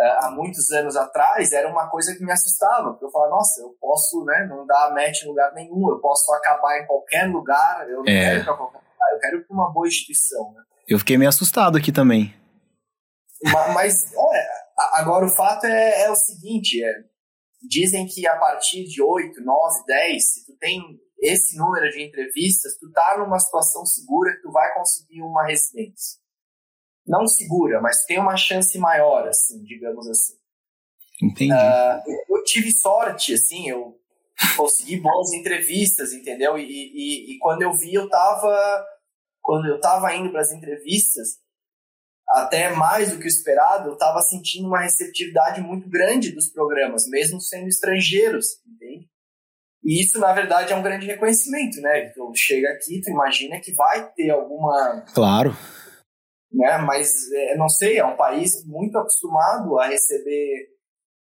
há 0.00 0.30
muitos 0.30 0.70
anos 0.70 0.96
atrás, 0.96 1.52
era 1.52 1.68
uma 1.68 1.88
coisa 1.88 2.14
que 2.14 2.24
me 2.24 2.32
assustava, 2.32 2.90
porque 2.90 3.04
eu 3.04 3.10
falava, 3.10 3.32
nossa, 3.32 3.60
eu 3.60 3.76
posso, 3.80 4.24
né, 4.24 4.46
não 4.48 4.66
dar 4.66 4.92
match 4.94 5.22
em 5.22 5.28
lugar 5.28 5.52
nenhum, 5.52 5.90
eu 5.90 5.98
posso 6.00 6.32
acabar 6.32 6.78
em 6.78 6.86
qualquer 6.86 7.28
lugar, 7.30 7.88
eu 7.88 7.98
não 7.98 8.08
é. 8.08 8.20
quero 8.20 8.40
ir 8.40 8.44
pra 8.44 8.56
qualquer 8.56 8.78
lugar, 8.78 9.12
eu 9.12 9.18
quero 9.18 9.36
ir 9.36 9.46
pra 9.46 9.54
uma 9.54 9.72
boa 9.72 9.86
instituição, 9.86 10.52
né? 10.52 10.62
Eu 10.88 10.98
fiquei 10.98 11.16
meio 11.16 11.28
assustado 11.28 11.76
aqui 11.76 11.92
também. 11.92 12.34
Mas, 13.44 13.74
mas 13.74 14.12
agora 14.94 15.26
o 15.26 15.34
fato 15.34 15.64
é, 15.66 16.02
é 16.02 16.10
o 16.10 16.16
seguinte, 16.16 16.82
é, 16.82 16.90
dizem 17.62 18.06
que 18.06 18.26
a 18.26 18.36
partir 18.36 18.84
de 18.84 19.02
8, 19.02 19.40
9, 19.42 19.84
10, 19.86 20.32
se 20.32 20.46
tu 20.46 20.56
tem 20.58 20.82
esse 21.20 21.56
número 21.56 21.88
de 21.90 22.02
entrevistas, 22.02 22.76
tu 22.78 22.90
tá 22.92 23.18
numa 23.18 23.38
situação 23.38 23.84
segura 23.84 24.34
que 24.34 24.42
tu 24.42 24.50
vai 24.50 24.72
conseguir 24.74 25.22
uma 25.22 25.46
residência. 25.46 26.19
Não 27.06 27.26
segura, 27.26 27.80
mas 27.80 28.04
tem 28.04 28.18
uma 28.18 28.36
chance 28.36 28.78
maior, 28.78 29.26
assim, 29.26 29.62
digamos 29.64 30.08
assim. 30.08 30.34
Entendi. 31.22 31.52
Uh, 31.52 32.36
eu 32.36 32.44
tive 32.44 32.70
sorte, 32.70 33.34
assim, 33.34 33.68
eu 33.68 33.94
consegui 34.56 34.96
boas 35.00 35.32
entrevistas, 35.32 36.12
entendeu? 36.12 36.58
E, 36.58 36.64
e, 36.64 37.34
e 37.34 37.38
quando 37.38 37.62
eu 37.62 37.72
vi, 37.72 37.94
eu 37.94 38.08
tava. 38.08 38.86
Quando 39.42 39.66
eu 39.66 39.80
tava 39.80 40.14
indo 40.14 40.30
para 40.30 40.42
as 40.42 40.52
entrevistas, 40.52 41.38
até 42.28 42.70
mais 42.70 43.10
do 43.10 43.18
que 43.18 43.24
o 43.24 43.28
esperado, 43.28 43.88
eu 43.88 43.94
estava 43.94 44.20
sentindo 44.20 44.68
uma 44.68 44.80
receptividade 44.80 45.60
muito 45.60 45.88
grande 45.88 46.32
dos 46.32 46.48
programas, 46.50 47.08
mesmo 47.08 47.40
sendo 47.40 47.66
estrangeiros, 47.66 48.46
entende? 48.66 49.08
E 49.82 50.02
isso, 50.02 50.18
na 50.20 50.32
verdade, 50.32 50.72
é 50.72 50.76
um 50.76 50.82
grande 50.82 51.06
reconhecimento, 51.06 51.80
né? 51.80 52.10
Tu 52.14 52.32
chega 52.36 52.68
aqui, 52.68 53.00
tu 53.00 53.10
imagina 53.10 53.58
que 53.60 53.72
vai 53.72 54.12
ter 54.12 54.30
alguma... 54.30 55.04
Claro. 55.14 55.56
Né? 56.52 56.78
Mas, 56.78 57.30
é, 57.32 57.56
não 57.56 57.68
sei, 57.68 57.98
é 57.98 58.04
um 58.04 58.16
país 58.16 58.64
muito 58.66 58.98
acostumado 58.98 59.78
a 59.78 59.86
receber 59.86 60.68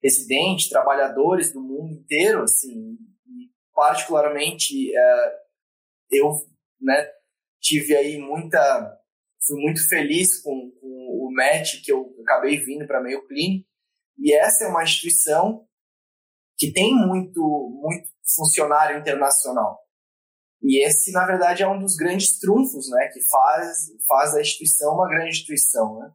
residentes, 0.01 0.70
trabalhadores 0.70 1.53
do 1.53 1.61
mundo 1.61 1.93
inteiro, 1.93 2.43
assim, 2.43 2.97
e 3.26 3.49
particularmente 3.74 4.95
é, 4.95 5.34
eu 6.11 6.32
né, 6.82 7.09
tive 7.61 7.95
aí 7.95 8.18
muita 8.18 8.99
fui 9.45 9.61
muito 9.61 9.88
feliz 9.88 10.41
com, 10.41 10.72
com 10.80 10.88
o 10.88 11.34
match 11.34 11.84
que 11.84 11.91
eu 11.91 12.16
acabei 12.22 12.57
vindo 12.59 12.88
para 12.88 13.01
meio 13.01 13.26
clínico. 13.28 13.68
E 14.18 14.34
essa 14.34 14.66
é 14.66 14.68
uma 14.68 14.84
instituição 14.84 15.68
que 16.57 16.72
tem 16.72 16.95
muito, 16.95 17.41
muito 17.82 18.07
funcionário 18.36 18.97
internacional. 18.97 19.80
E 20.64 20.86
esse, 20.86 21.11
na 21.11 21.26
verdade, 21.26 21.61
é 21.61 21.68
um 21.68 21.80
dos 21.80 21.95
grandes 21.95 22.39
trunfos, 22.39 22.89
né, 22.89 23.09
que 23.09 23.20
faz, 23.30 23.91
faz 24.07 24.34
a 24.34 24.41
instituição 24.41 24.93
uma 24.93 25.09
grande 25.09 25.32
instituição, 25.32 25.99
né? 25.99 26.11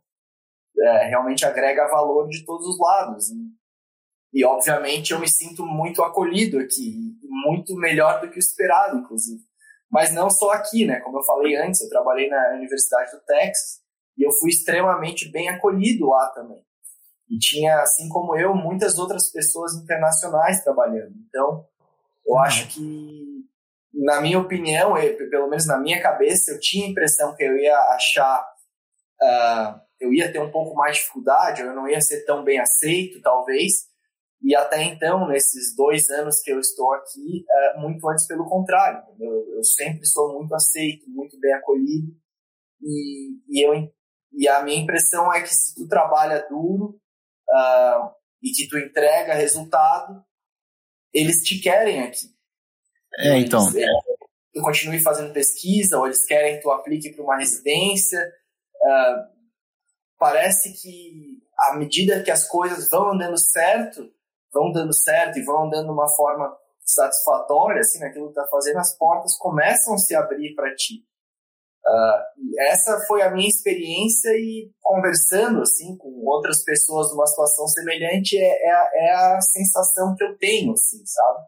É, 0.81 1.09
realmente 1.09 1.45
agrega 1.45 1.89
valor 1.89 2.29
de 2.29 2.45
todos 2.45 2.67
os 2.67 2.79
lados. 2.79 3.29
E, 3.31 4.41
e, 4.41 4.45
obviamente, 4.45 5.13
eu 5.13 5.19
me 5.19 5.29
sinto 5.29 5.67
muito 5.67 6.03
acolhido 6.03 6.59
aqui, 6.59 7.19
muito 7.23 7.75
melhor 7.75 8.21
do 8.21 8.31
que 8.31 8.39
o 8.39 8.41
esperado, 8.41 8.99
inclusive. 8.99 9.43
Mas 9.91 10.13
não 10.13 10.31
só 10.31 10.51
aqui, 10.53 10.87
né? 10.87 11.01
Como 11.01 11.19
eu 11.19 11.23
falei 11.23 11.57
antes, 11.57 11.81
eu 11.81 11.89
trabalhei 11.89 12.29
na 12.29 12.55
Universidade 12.55 13.11
do 13.13 13.21
Texas 13.25 13.81
e 14.17 14.27
eu 14.27 14.33
fui 14.33 14.51
extremamente 14.51 15.31
bem 15.31 15.49
acolhido 15.49 16.09
lá 16.09 16.31
também. 16.31 16.63
E 17.29 17.39
tinha, 17.39 17.81
assim 17.81 18.09
como 18.09 18.37
eu, 18.37 18.55
muitas 18.55 18.99
outras 18.99 19.31
pessoas 19.31 19.75
internacionais 19.75 20.63
trabalhando. 20.63 21.15
Então, 21.29 21.67
eu 22.27 22.35
uhum. 22.35 22.41
acho 22.41 22.69
que, 22.69 23.45
na 23.93 24.21
minha 24.21 24.39
opinião, 24.39 24.95
pelo 25.31 25.49
menos 25.49 25.67
na 25.67 25.79
minha 25.79 26.01
cabeça, 26.01 26.53
eu 26.53 26.61
tinha 26.61 26.87
a 26.87 26.91
impressão 26.91 27.35
que 27.35 27.43
eu 27.43 27.57
ia 27.57 27.77
achar, 27.95 28.43
uh, 29.23 29.81
eu 30.01 30.13
ia 30.13 30.31
ter 30.31 30.41
um 30.41 30.51
pouco 30.51 30.75
mais 30.75 30.97
de 30.97 31.03
dificuldade, 31.03 31.63
eu 31.63 31.75
não 31.75 31.89
ia 31.89 32.01
ser 32.01 32.25
tão 32.25 32.45
bem 32.45 32.59
aceito, 32.59 33.21
talvez. 33.23 33.89
E 34.43 34.55
até 34.55 34.83
então, 34.85 35.27
nesses 35.27 35.75
dois 35.75 36.09
anos 36.11 36.41
que 36.41 36.53
eu 36.53 36.61
estou 36.61 36.93
aqui, 36.95 37.45
é, 37.51 37.79
muito 37.79 38.09
antes 38.09 38.27
pelo 38.27 38.49
contrário. 38.49 39.03
Eu, 39.19 39.57
eu, 39.57 39.65
sempre 39.65 40.07
sou 40.07 40.33
muito 40.35 40.55
aceito, 40.55 41.11
muito 41.11 41.39
bem 41.41 41.53
acolhido. 41.55 42.15
E, 42.81 43.33
e, 43.49 43.67
eu, 43.67 43.93
e 44.33 44.47
a 44.47 44.63
minha 44.63 44.81
impressão 44.81 45.33
é 45.35 45.43
que 45.43 45.53
se 45.53 45.75
tu 45.75 45.89
trabalha 45.89 46.47
duro 46.49 47.01
uh, 47.51 48.11
e 48.41 48.53
que 48.53 48.69
tu 48.69 48.79
entrega 48.79 49.35
resultado, 49.35 50.25
eles 51.13 51.43
te 51.43 51.61
querem 51.61 52.03
aqui. 52.03 52.38
É, 53.19 53.39
então. 53.39 53.67
É, 53.77 53.87
tu 54.53 54.63
continue 54.63 55.01
fazendo 55.01 55.33
pesquisa, 55.33 55.99
ou 55.99 56.07
eles 56.07 56.25
querem 56.25 56.57
que 56.57 56.63
tu 56.63 56.71
aplique 56.71 57.13
para 57.13 57.25
uma 57.25 57.37
residência. 57.37 58.21
Uh, 58.77 59.39
parece 60.19 60.73
que 60.73 61.39
à 61.57 61.77
medida 61.77 62.23
que 62.23 62.31
as 62.31 62.47
coisas 62.47 62.89
vão 62.89 63.13
andando 63.13 63.39
certo, 63.39 64.11
vão 64.53 64.73
dando 64.73 64.95
certo 64.95 65.39
e 65.39 65.45
vão 65.45 65.67
andando 65.67 65.87
de 65.87 65.93
uma 65.93 66.09
forma 66.09 66.57
satisfatória, 66.81 67.81
assim, 67.81 67.99
naquilo 67.99 68.27
que 68.27 68.39
está 68.39 68.47
fazendo, 68.49 68.79
as 68.79 68.97
portas 68.97 69.37
começam 69.37 69.95
a 69.95 69.99
se 69.99 70.15
abrir 70.15 70.55
para 70.55 70.75
ti. 70.75 71.05
Uh, 71.87 72.61
essa 72.61 73.01
foi 73.07 73.23
a 73.23 73.31
minha 73.31 73.49
experiência 73.49 74.29
e 74.31 74.71
conversando 74.83 75.63
assim 75.63 75.97
com 75.97 76.23
outras 76.27 76.63
pessoas 76.63 77.11
numa 77.11 77.27
situação 77.27 77.67
semelhante 77.67 78.37
é, 78.37 78.67
é, 78.67 78.71
a, 78.71 78.91
é 78.95 79.13
a 79.13 79.41
sensação 79.41 80.15
que 80.15 80.23
eu 80.23 80.37
tenho, 80.37 80.73
assim, 80.73 81.05
sabe? 81.07 81.47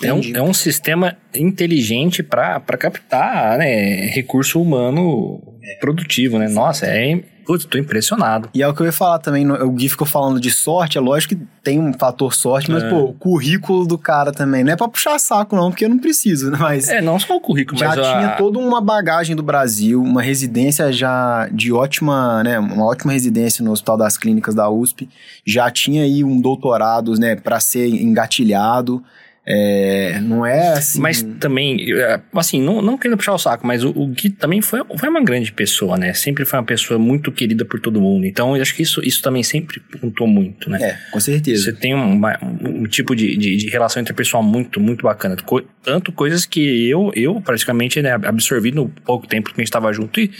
É 0.00 0.12
um, 0.12 0.20
é 0.34 0.42
um 0.42 0.54
sistema 0.54 1.16
inteligente 1.34 2.22
para 2.22 2.60
captar 2.78 3.58
né, 3.58 4.06
recurso 4.06 4.62
humano 4.62 5.40
é. 5.62 5.78
produtivo, 5.80 6.38
né? 6.38 6.48
Nossa, 6.48 6.86
é 6.86 7.20
Putz, 7.48 7.64
tô 7.64 7.78
impressionado. 7.78 8.50
E 8.52 8.62
é 8.62 8.68
o 8.68 8.74
que 8.74 8.82
eu 8.82 8.86
ia 8.86 8.92
falar 8.92 9.18
também, 9.20 9.50
o 9.50 9.70
Gui 9.70 9.88
ficou 9.88 10.06
falando 10.06 10.38
de 10.38 10.50
sorte, 10.50 10.98
é 10.98 11.00
lógico 11.00 11.34
que 11.34 11.42
tem 11.62 11.80
um 11.80 11.94
fator 11.94 12.34
sorte, 12.34 12.70
mas, 12.70 12.82
é. 12.82 12.90
pô, 12.90 13.04
o 13.04 13.14
currículo 13.14 13.86
do 13.86 13.96
cara 13.96 14.30
também, 14.30 14.62
não 14.62 14.70
é 14.70 14.76
pra 14.76 14.86
puxar 14.86 15.18
saco 15.18 15.56
não, 15.56 15.70
porque 15.70 15.86
eu 15.86 15.88
não 15.88 15.98
preciso, 15.98 16.50
né, 16.50 16.58
mas... 16.60 16.90
É, 16.90 17.00
não 17.00 17.18
só 17.18 17.34
o 17.36 17.40
currículo, 17.40 17.78
já 17.78 17.86
mas... 17.86 17.96
Já 17.96 18.02
tinha 18.02 18.28
a... 18.28 18.36
toda 18.36 18.58
uma 18.58 18.82
bagagem 18.82 19.34
do 19.34 19.42
Brasil, 19.42 20.02
uma 20.02 20.20
residência 20.20 20.92
já 20.92 21.48
de 21.50 21.72
ótima, 21.72 22.44
né, 22.44 22.58
uma 22.58 22.84
ótima 22.84 23.14
residência 23.14 23.64
no 23.64 23.72
Hospital 23.72 23.96
das 23.96 24.18
Clínicas 24.18 24.54
da 24.54 24.68
USP, 24.68 25.08
já 25.46 25.70
tinha 25.70 26.02
aí 26.02 26.22
um 26.22 26.38
doutorado, 26.38 27.14
né, 27.14 27.34
pra 27.34 27.60
ser 27.60 27.88
engatilhado, 27.88 29.02
é, 29.50 30.20
não 30.20 30.44
é 30.44 30.74
assim. 30.74 31.00
Mas 31.00 31.22
também, 31.40 31.90
é, 31.90 32.20
assim, 32.34 32.60
não, 32.60 32.82
não 32.82 32.98
querendo 32.98 33.16
puxar 33.16 33.32
o 33.32 33.38
saco, 33.38 33.66
mas 33.66 33.82
o, 33.82 33.88
o 33.96 34.06
Gui 34.08 34.28
também 34.28 34.60
foi, 34.60 34.82
foi 34.98 35.08
uma 35.08 35.24
grande 35.24 35.50
pessoa, 35.52 35.96
né? 35.96 36.12
Sempre 36.12 36.44
foi 36.44 36.58
uma 36.58 36.66
pessoa 36.66 36.98
muito 36.98 37.32
querida 37.32 37.64
por 37.64 37.80
todo 37.80 37.98
mundo. 37.98 38.26
Então, 38.26 38.54
eu 38.54 38.60
acho 38.60 38.74
que 38.74 38.82
isso, 38.82 39.00
isso 39.02 39.22
também 39.22 39.42
sempre 39.42 39.80
contou 40.02 40.26
muito, 40.26 40.68
né? 40.68 40.78
É, 40.82 40.98
com 41.10 41.18
certeza. 41.18 41.64
Você 41.64 41.72
tem 41.72 41.94
um, 41.94 42.20
um 42.62 42.84
tipo 42.84 43.16
de, 43.16 43.38
de, 43.38 43.56
de, 43.56 43.70
relação 43.70 44.02
interpessoal 44.02 44.42
muito, 44.42 44.78
muito 44.78 45.02
bacana. 45.02 45.34
Tanto 45.82 46.12
coisas 46.12 46.44
que 46.44 46.86
eu, 46.86 47.10
eu 47.14 47.40
praticamente 47.40 48.02
né, 48.02 48.12
absorvi 48.12 48.70
no 48.70 48.90
pouco 48.90 49.26
tempo 49.26 49.48
que 49.48 49.54
a 49.54 49.62
gente 49.62 49.68
estava 49.68 49.90
junto 49.94 50.20
e, 50.20 50.30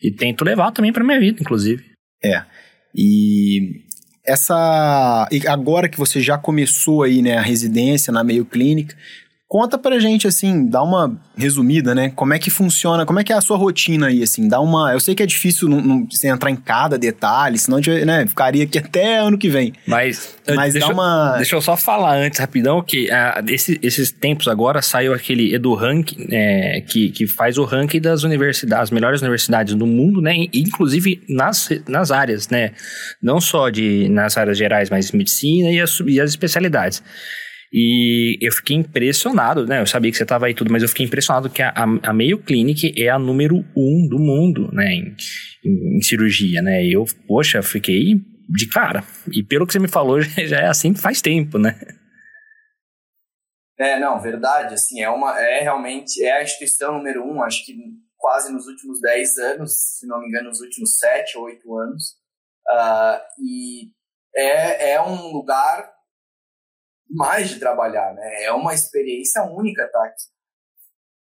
e 0.00 0.12
tento 0.12 0.44
levar 0.44 0.70
também 0.70 0.92
para 0.92 1.02
minha 1.02 1.18
vida, 1.18 1.38
inclusive. 1.40 1.82
É. 2.22 2.42
E 2.94 3.82
essa. 4.24 5.28
E 5.30 5.46
agora 5.46 5.88
que 5.88 5.98
você 5.98 6.20
já 6.20 6.38
começou 6.38 7.02
aí, 7.02 7.22
né, 7.22 7.36
a 7.36 7.42
residência 7.42 8.12
na 8.12 8.22
meio 8.24 8.44
clínica, 8.44 8.96
Conta 9.52 9.76
pra 9.76 9.98
gente, 10.00 10.26
assim, 10.26 10.66
dá 10.66 10.82
uma 10.82 11.14
resumida, 11.36 11.94
né? 11.94 12.08
Como 12.16 12.32
é 12.32 12.38
que 12.38 12.48
funciona, 12.48 13.04
como 13.04 13.20
é 13.20 13.24
que 13.24 13.34
é 13.34 13.36
a 13.36 13.40
sua 13.42 13.58
rotina 13.58 14.06
aí, 14.06 14.22
assim? 14.22 14.48
Dá 14.48 14.58
uma. 14.58 14.94
Eu 14.94 14.98
sei 14.98 15.14
que 15.14 15.22
é 15.22 15.26
difícil 15.26 15.68
não, 15.68 15.78
não 15.78 16.06
você 16.10 16.28
entrar 16.28 16.50
em 16.50 16.56
cada 16.56 16.96
detalhe, 16.96 17.58
senão 17.58 17.76
a 17.76 17.82
gente, 17.82 18.02
né, 18.06 18.26
ficaria 18.26 18.64
aqui 18.64 18.78
até 18.78 19.18
ano 19.18 19.36
que 19.36 19.50
vem. 19.50 19.74
Mas, 19.86 20.36
Mas 20.56 20.72
deixa, 20.72 20.88
dá 20.88 20.94
uma. 20.94 21.36
deixa 21.36 21.54
eu 21.54 21.60
só 21.60 21.76
falar 21.76 22.16
antes, 22.16 22.40
rapidão, 22.40 22.80
que 22.82 23.10
ah, 23.10 23.44
esse- 23.46 23.78
esses 23.82 24.10
tempos 24.10 24.48
agora 24.48 24.80
saiu 24.80 25.12
aquele 25.12 25.54
EduRank, 25.54 26.16
é, 26.30 26.80
que, 26.88 27.10
que 27.10 27.26
faz 27.26 27.58
o 27.58 27.64
ranking 27.64 28.00
das 28.00 28.22
universidades, 28.22 28.84
as 28.84 28.90
melhores 28.90 29.20
universidades 29.20 29.74
do 29.74 29.86
mundo, 29.86 30.22
né? 30.22 30.46
Inclusive 30.54 31.20
nas, 31.28 31.68
nas 31.86 32.10
áreas, 32.10 32.48
né? 32.48 32.70
Não 33.22 33.38
só 33.38 33.68
de, 33.68 34.08
nas 34.08 34.38
áreas 34.38 34.56
gerais, 34.56 34.88
mas 34.88 35.12
medicina 35.12 35.70
e 35.70 35.78
as, 35.78 36.00
e 36.06 36.18
as 36.18 36.30
especialidades. 36.30 37.02
E 37.72 38.36
eu 38.42 38.52
fiquei 38.52 38.76
impressionado, 38.76 39.66
né? 39.66 39.80
Eu 39.80 39.86
sabia 39.86 40.10
que 40.10 40.16
você 40.16 40.24
estava 40.24 40.46
aí 40.46 40.54
tudo, 40.54 40.70
mas 40.70 40.82
eu 40.82 40.88
fiquei 40.90 41.06
impressionado 41.06 41.48
que 41.48 41.62
a, 41.62 41.70
a, 41.70 41.84
a 42.10 42.12
Mayo 42.12 42.38
Clinic 42.38 42.92
é 43.00 43.08
a 43.08 43.18
número 43.18 43.64
um 43.76 44.06
do 44.08 44.18
mundo, 44.18 44.70
né? 44.72 44.92
Em, 44.92 45.16
em- 45.64 45.96
em 45.98 46.02
cirurgia, 46.02 46.60
né? 46.60 46.84
E 46.84 46.92
eu, 46.92 47.04
poxa, 47.26 47.62
fiquei 47.62 48.16
de 48.48 48.68
cara. 48.68 49.02
E 49.32 49.42
pelo 49.42 49.66
que 49.66 49.72
você 49.72 49.78
me 49.78 49.88
falou, 49.88 50.20
já 50.46 50.58
é 50.60 50.66
assim 50.66 50.94
faz 50.94 51.22
tempo, 51.22 51.56
né? 51.58 51.78
É, 53.78 53.98
não, 53.98 54.20
verdade, 54.20 54.74
assim, 54.74 55.00
é 55.00 55.08
uma, 55.08 55.40
é 55.40 55.60
realmente, 55.62 56.22
é 56.22 56.32
a 56.38 56.42
instituição 56.42 56.92
número 56.98 57.24
um, 57.26 57.42
acho 57.42 57.64
que 57.64 57.74
quase 58.16 58.52
nos 58.52 58.66
últimos 58.66 59.00
10 59.00 59.38
anos, 59.38 59.72
se 59.98 60.06
não 60.06 60.20
me 60.20 60.28
engano, 60.28 60.50
nos 60.50 60.60
últimos 60.60 60.98
7 60.98 61.36
ou 61.38 61.44
8 61.44 61.74
anos, 61.78 62.16
Ah, 62.68 63.20
e 63.40 63.90
é, 64.36 64.92
é 64.92 65.02
um 65.02 65.32
lugar 65.32 65.90
mais 67.14 67.50
de 67.50 67.58
trabalhar, 67.58 68.14
né, 68.14 68.44
é 68.44 68.52
uma 68.52 68.74
experiência 68.74 69.42
única 69.44 69.84
estar 69.84 70.04
aqui. 70.04 70.24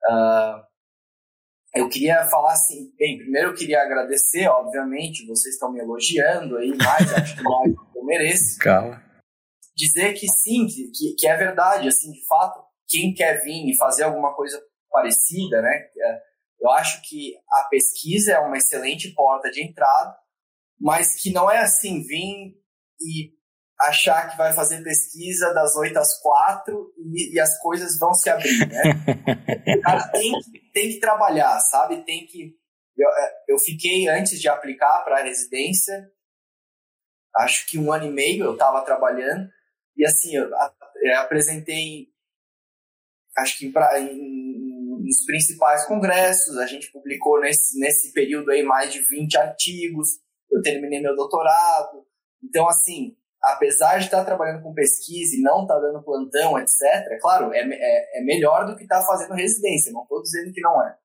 Ah, 0.10 0.64
eu 1.76 1.90
queria 1.90 2.28
falar 2.28 2.54
assim, 2.54 2.92
bem, 2.98 3.18
primeiro 3.18 3.50
eu 3.50 3.56
queria 3.56 3.82
agradecer, 3.82 4.48
obviamente, 4.48 5.26
vocês 5.28 5.56
estão 5.56 5.72
me 5.72 5.80
elogiando 5.80 6.58
aí, 6.58 6.70
mais, 6.76 7.14
acho 7.14 7.36
que 7.38 7.44
mais 7.44 7.74
do 7.76 7.86
que 7.92 7.98
eu 8.00 8.04
mereço, 8.06 8.58
Cala. 8.60 9.02
dizer 9.76 10.14
que 10.14 10.28
sim, 10.28 10.66
que- 10.66 11.14
que, 11.18 11.28
é 11.28 11.36
verdade, 11.38 11.88
assim, 11.88 12.12
de 12.12 12.26
fato, 12.26 12.64
quem 12.88 13.14
quer 13.14 13.44
vir 13.44 13.70
e 13.70 13.76
fazer 13.78 14.04
alguma 14.04 14.34
coisa 14.34 14.60
parecida, 14.90 15.62
né? 15.62 15.90
Eu 16.60 16.72
acho 16.72 17.02
que 17.08 17.36
a 17.52 17.66
pesquisa 17.66 18.32
é 18.32 18.40
uma 18.40 18.58
excelente 18.58 19.14
porta 19.14 19.52
de 19.52 19.62
entrada, 19.62 20.18
mas 20.80 21.22
que 21.22 21.32
não 21.32 21.52
é 21.52 21.60
assim, 21.60 22.02
vir 22.02 22.56
e 23.00 23.37
achar 23.80 24.30
que 24.30 24.38
vai 24.38 24.54
fazer 24.54 24.84
pesquisa 24.84 25.54
das 25.54 25.76
8 25.76 25.98
às 25.98 26.20
4 26.22 26.94
e, 26.98 27.36
e 27.36 27.40
as 27.40 27.60
coisas 27.60 27.98
vão 28.00 28.14
se 28.14 28.30
abrir, 28.30 28.68
né? 28.68 28.82
O 29.78 29.82
cara 29.82 30.08
tem 30.10 30.32
que, 30.40 30.72
tem 30.74 30.90
que 30.90 31.00
trabalhar, 31.00 31.60
sabe? 31.60 32.04
Tem 32.04 32.26
que... 32.26 32.56
Eu, 32.98 33.08
é, 33.08 33.44
eu 33.50 33.60
fiquei, 33.60 34.08
antes 34.08 34.40
de 34.40 34.50
aplicar 34.50 35.04
para 35.04 35.20
a 35.20 35.24
residência, 35.24 36.12
acho 37.36 37.68
que 37.68 37.78
um 37.78 37.92
ano 37.92 38.08
e 38.08 38.12
meio 38.12 38.46
eu 38.46 38.54
estava 38.54 38.82
trabalhando, 38.82 39.48
e 39.96 40.06
assim, 40.06 40.36
eu, 40.36 40.50
eu 41.04 41.20
apresentei, 41.20 42.08
acho 43.38 43.58
que 43.60 43.72
pra, 43.72 44.00
em, 44.00 44.38
nos 45.04 45.24
principais 45.26 45.86
congressos, 45.86 46.58
a 46.58 46.66
gente 46.66 46.92
publicou 46.92 47.40
nesse, 47.40 47.80
nesse 47.80 48.12
período 48.12 48.52
aí 48.52 48.64
mais 48.64 48.92
de 48.92 49.02
20 49.02 49.38
artigos, 49.38 50.20
eu 50.52 50.62
terminei 50.62 51.02
meu 51.02 51.16
doutorado. 51.16 52.06
Então, 52.44 52.68
assim, 52.68 53.16
apesar 53.54 53.98
de 53.98 54.06
estar 54.06 54.24
trabalhando 54.24 54.64
com 54.64 54.74
pesquisa 54.74 55.36
e 55.36 55.42
não 55.42 55.62
estar 55.62 55.80
dando 55.80 56.04
plantão, 56.04 56.58
etc., 56.60 57.20
claro, 57.22 57.54
é, 57.54 57.60
é, 57.60 58.20
é 58.20 58.24
melhor 58.24 58.66
do 58.66 58.76
que 58.76 58.84
estar 58.84 59.04
fazendo 59.06 59.34
residência, 59.34 59.92
não 59.92 60.04
estou 60.04 60.22
dizendo 60.22 60.54
que 60.54 60.62
não 60.62 60.86
é. 60.86 60.96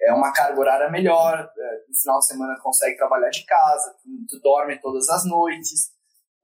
É 0.00 0.12
uma 0.12 0.32
carga 0.32 0.58
horária 0.58 0.90
melhor, 0.90 1.38
é, 1.38 1.84
no 1.88 1.94
final 1.94 2.18
de 2.18 2.26
semana 2.26 2.60
consegue 2.60 2.96
trabalhar 2.96 3.30
de 3.30 3.44
casa, 3.44 3.94
tu, 4.02 4.08
tu 4.28 4.40
dorme 4.40 4.80
todas 4.80 5.08
as 5.08 5.24
noites, 5.24 5.92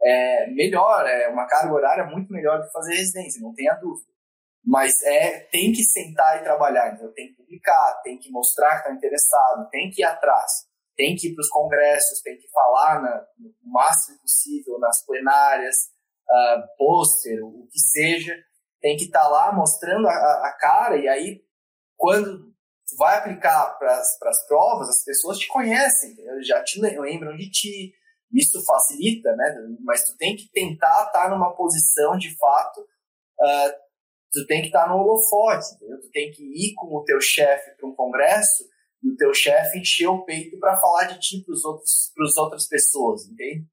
é 0.01 0.47
melhor, 0.51 1.07
é 1.07 1.29
uma 1.29 1.47
carga 1.47 1.73
horária 1.73 2.05
muito 2.05 2.33
melhor 2.33 2.61
do 2.61 2.67
que 2.67 2.73
fazer 2.73 2.95
residência, 2.95 3.43
não 3.43 3.53
tenha 3.55 3.75
dúvida. 3.75 4.09
Mas 4.65 5.03
é, 5.03 5.41
tem 5.51 5.73
que 5.73 5.83
sentar 5.83 6.41
e 6.41 6.45
trabalhar, 6.45 6.95
então 6.95 7.13
tem 7.13 7.29
que 7.29 7.35
publicar, 7.35 8.01
tem 8.05 8.19
que 8.19 8.31
mostrar 8.31 8.71
que 8.71 8.89
está 8.89 8.93
interessado, 8.93 9.69
tem 9.71 9.91
que 9.91 10.03
ir 10.03 10.05
atrás, 10.05 10.68
tem 10.99 11.15
que 11.15 11.29
ir 11.29 11.35
para 11.35 11.43
os 11.43 11.49
congressos, 11.49 12.21
tem 12.21 12.37
que 12.37 12.51
falar 12.51 13.01
na, 13.01 13.25
no 13.39 13.73
máximo 13.73 14.19
possível 14.19 14.81
nas 14.81 15.07
plenárias, 15.07 15.77
uh, 16.29 16.77
pôster, 16.77 17.41
o 17.45 17.69
que 17.69 17.79
seja, 17.79 18.37
tem 18.81 18.97
que 18.97 19.05
estar 19.05 19.23
tá 19.23 19.29
lá 19.29 19.53
mostrando 19.53 20.09
a, 20.09 20.13
a, 20.13 20.57
cara 20.61 20.97
e 20.97 21.09
aí 21.09 21.41
quando 21.97 22.53
vai 22.99 23.19
aplicar 23.19 23.79
para 23.79 23.93
as 23.93 24.47
provas, 24.49 24.89
as 24.89 25.05
pessoas 25.05 25.39
te 25.39 25.47
conhecem, 25.47 26.17
já 26.43 26.63
te 26.65 26.81
lembram 26.81 27.37
de 27.37 27.49
ti, 27.49 27.93
isso 28.33 28.65
facilita, 28.65 29.35
né? 29.37 29.57
Mas 29.81 30.05
tu 30.05 30.17
tem 30.17 30.35
que 30.35 30.51
tentar 30.51 31.07
estar 31.07 31.31
numa 31.31 31.55
posição 31.55 32.17
de 32.17 32.37
fato, 32.37 32.81
uh, 32.81 33.73
tu 34.33 34.47
tem 34.47 34.63
que 34.63 34.69
estar 34.69 34.89
no 34.89 34.97
holofote, 34.97 35.75
entendeu? 35.77 36.01
Tu 36.01 36.11
tem 36.11 36.31
que 36.33 36.43
ir 36.43 36.75
com 36.75 36.97
o 36.97 37.05
teu 37.05 37.21
chefe 37.21 37.77
para 37.77 37.89
um 37.89 37.95
congresso 37.95 38.65
e 39.03 39.11
o 39.11 39.17
teu 39.17 39.33
chefe 39.33 39.79
encher 39.79 40.09
o 40.09 40.25
peito 40.25 40.59
para 40.59 40.81
falar 40.81 41.05
de 41.05 41.19
ti 41.21 41.45
para 41.45 42.25
as 42.25 42.37
outras 42.37 42.67
pessoas, 42.67 43.27
entende? 43.27 43.67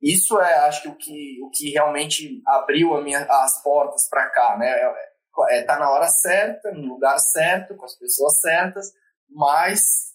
Isso 0.00 0.38
é, 0.40 0.54
acho 0.66 0.82
que 0.82 0.88
o 0.88 0.96
que 0.96 1.42
o 1.42 1.50
que 1.50 1.70
realmente 1.70 2.42
abriu 2.46 3.00
minha, 3.02 3.20
as 3.20 3.62
portas 3.62 4.08
para 4.10 4.28
cá, 4.30 4.58
né? 4.58 4.68
É, 4.68 5.12
é, 5.50 5.62
tá 5.62 5.78
na 5.78 5.90
hora 5.90 6.08
certa, 6.08 6.72
no 6.72 6.94
lugar 6.94 7.18
certo, 7.18 7.76
com 7.76 7.84
as 7.84 7.96
pessoas 7.96 8.40
certas, 8.40 8.92
mas 9.30 10.12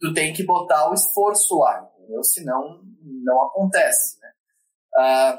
tu 0.00 0.14
tem 0.14 0.32
que 0.32 0.44
botar 0.44 0.88
o 0.88 0.94
esforço 0.94 1.58
lá, 1.58 1.90
entendeu? 1.98 2.22
Senão 2.22 2.80
não 3.24 3.42
acontece, 3.42 4.18
né? 4.20 4.32
Uh, 4.94 5.38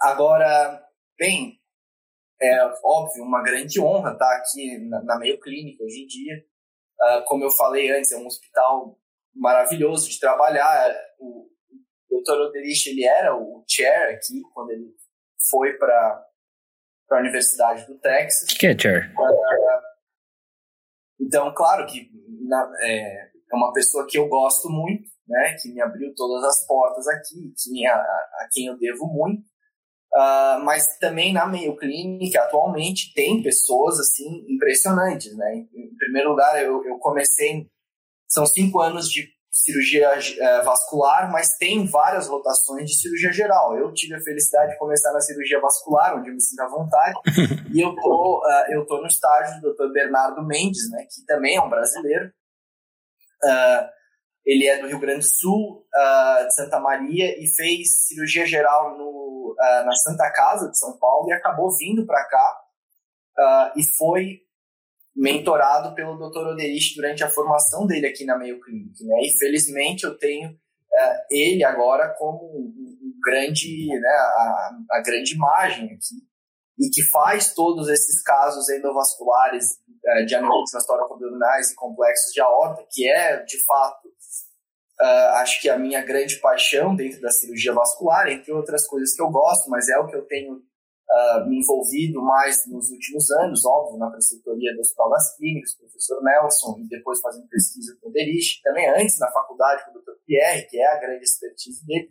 agora, 0.00 0.82
bem, 1.18 1.60
é 2.40 2.64
óbvio, 2.84 3.22
uma 3.22 3.42
grande 3.42 3.80
honra 3.80 4.12
estar 4.12 4.36
aqui 4.36 4.78
na, 4.88 5.02
na 5.02 5.18
Meio 5.18 5.40
Clínica 5.40 5.84
hoje 5.84 6.02
em 6.02 6.06
dia. 6.06 6.44
Uh, 7.00 7.24
como 7.26 7.44
eu 7.44 7.50
falei 7.50 7.90
antes, 7.90 8.12
é 8.12 8.16
um 8.16 8.26
hospital 8.26 8.98
maravilhoso 9.34 10.08
de 10.08 10.18
trabalhar. 10.18 10.94
O, 11.18 11.48
o 12.10 12.22
Dr. 12.22 12.40
Oderich, 12.48 12.88
ele 12.88 13.04
era 13.04 13.36
o 13.36 13.64
chair 13.68 14.14
aqui 14.14 14.40
quando 14.54 14.70
ele 14.70 14.94
foi 15.50 15.74
para 15.74 16.26
a 17.10 17.18
Universidade 17.18 17.86
do 17.86 17.98
Texas. 17.98 18.50
O 18.50 18.58
que, 18.58 18.66
é 18.66 18.78
chair? 18.78 19.12
Uh, 19.12 19.96
então, 21.20 21.52
claro 21.54 21.86
que 21.86 22.10
na, 22.48 22.72
é, 22.80 23.30
é 23.52 23.56
uma 23.56 23.72
pessoa 23.72 24.06
que 24.08 24.18
eu 24.18 24.28
gosto 24.28 24.68
muito, 24.68 25.08
né, 25.26 25.56
que 25.60 25.72
me 25.72 25.80
abriu 25.80 26.14
todas 26.14 26.44
as 26.44 26.66
portas 26.66 27.06
aqui, 27.08 27.52
que 27.56 27.86
a, 27.86 27.96
a 27.96 28.48
quem 28.52 28.66
eu 28.66 28.78
devo 28.78 29.06
muito. 29.06 29.42
Uh, 30.16 30.64
mas 30.64 30.96
também 30.98 31.30
na 31.30 31.44
Mayo 31.44 31.76
Clinic, 31.76 32.34
atualmente, 32.38 33.12
tem 33.12 33.42
pessoas, 33.42 34.00
assim, 34.00 34.46
impressionantes, 34.48 35.36
né? 35.36 35.56
Em, 35.56 35.68
em 35.74 35.96
primeiro 35.98 36.30
lugar, 36.30 36.56
eu, 36.62 36.82
eu, 36.86 36.96
comecei... 36.98 37.66
São 38.26 38.46
cinco 38.46 38.80
anos 38.80 39.10
de 39.10 39.28
cirurgia 39.50 40.10
uh, 40.10 40.64
vascular, 40.64 41.30
mas 41.30 41.58
tem 41.58 41.86
várias 41.86 42.28
rotações 42.28 42.88
de 42.88 42.96
cirurgia 42.96 43.30
geral. 43.30 43.76
Eu 43.76 43.92
tive 43.92 44.14
a 44.14 44.20
felicidade 44.20 44.72
de 44.72 44.78
começar 44.78 45.12
na 45.12 45.20
cirurgia 45.20 45.60
vascular, 45.60 46.16
onde 46.18 46.30
eu 46.30 46.34
me 46.34 46.40
sinto 46.40 46.60
à 46.60 46.68
vontade, 46.68 47.14
e 47.74 47.80
eu 47.82 47.94
tô, 47.94 48.40
uh, 48.40 48.72
eu 48.72 48.86
tô 48.86 49.02
no 49.02 49.08
estágio 49.08 49.60
do 49.60 49.74
Dr. 49.74 49.92
Bernardo 49.92 50.42
Mendes, 50.46 50.90
né? 50.92 51.06
Que 51.14 51.26
também 51.26 51.56
é 51.56 51.60
um 51.60 51.68
brasileiro. 51.68 52.32
ele 54.46 54.66
é 54.66 54.80
do 54.80 54.88
Rio 54.88 54.98
Grande 54.98 55.20
do 55.20 55.28
Sul, 55.28 55.84
de 56.46 56.54
Santa 56.54 56.80
Maria, 56.80 57.38
e 57.38 57.46
fez 57.48 58.06
cirurgia 58.06 58.46
geral 58.46 58.96
no 58.96 59.25
Uh, 59.56 59.86
na 59.86 59.92
Santa 59.92 60.30
Casa 60.32 60.70
de 60.70 60.78
São 60.78 60.98
Paulo 60.98 61.30
e 61.30 61.32
acabou 61.32 61.74
vindo 61.78 62.04
para 62.04 62.22
cá 62.26 62.60
uh, 63.38 63.78
e 63.78 63.82
foi 63.96 64.42
mentorado 65.14 65.94
pelo 65.94 66.14
Dr. 66.16 66.48
Oderich 66.48 66.94
durante 66.94 67.24
a 67.24 67.30
formação 67.30 67.86
dele 67.86 68.06
aqui 68.06 68.26
na 68.26 68.36
Mayo 68.36 68.60
Clinic. 68.60 69.02
Né? 69.02 69.22
E 69.22 69.38
felizmente 69.38 70.04
eu 70.04 70.18
tenho 70.18 70.50
uh, 70.50 71.16
ele 71.30 71.64
agora 71.64 72.14
como 72.18 72.44
um, 72.44 73.18
grande, 73.24 73.88
né, 73.88 74.08
a, 74.08 74.70
a, 74.92 75.02
grande 75.02 75.34
imagem 75.34 75.86
aqui 75.86 76.22
e 76.78 76.90
que 76.90 77.02
faz 77.04 77.54
todos 77.54 77.88
esses 77.88 78.22
casos 78.22 78.68
endovasculares 78.68 79.64
de 80.26 80.34
aneurismas 80.34 80.86
tóraco-abdominais 80.86 81.70
e 81.70 81.74
complexos 81.74 82.32
de 82.32 82.40
aorta, 82.40 82.86
que 82.92 83.10
é 83.10 83.42
de 83.42 83.64
fato 83.64 84.06
Uh, 85.00 85.28
acho 85.40 85.60
que 85.60 85.68
a 85.68 85.78
minha 85.78 86.02
grande 86.02 86.40
paixão 86.40 86.96
dentro 86.96 87.20
da 87.20 87.30
cirurgia 87.30 87.72
vascular, 87.72 88.28
entre 88.28 88.50
outras 88.52 88.86
coisas 88.86 89.14
que 89.14 89.20
eu 89.20 89.28
gosto, 89.28 89.68
mas 89.68 89.88
é 89.88 89.98
o 89.98 90.06
que 90.06 90.16
eu 90.16 90.22
tenho 90.22 90.54
uh, 90.54 91.46
me 91.46 91.58
envolvido 91.58 92.22
mais 92.22 92.66
nos 92.66 92.90
últimos 92.90 93.30
anos, 93.30 93.64
óbvio, 93.64 93.98
na 93.98 94.10
preceptoria 94.10 94.74
do 94.74 94.80
Hospital 94.80 95.10
das 95.10 95.36
Clínicas, 95.36 95.76
professor 95.76 96.22
Nelson, 96.22 96.78
e 96.80 96.88
depois 96.88 97.20
fazendo 97.20 97.46
pesquisa 97.48 97.96
com 98.00 98.08
o 98.08 98.12
Derich, 98.12 98.62
também 98.62 98.88
antes 98.88 99.18
na 99.18 99.30
faculdade 99.30 99.84
com 99.84 99.90
o 99.90 100.00
Dr. 100.00 100.18
Pierre, 100.26 100.66
que 100.66 100.78
é 100.78 100.86
a 100.92 101.00
grande 101.00 101.24
expertise 101.24 101.84
dele. 101.84 102.10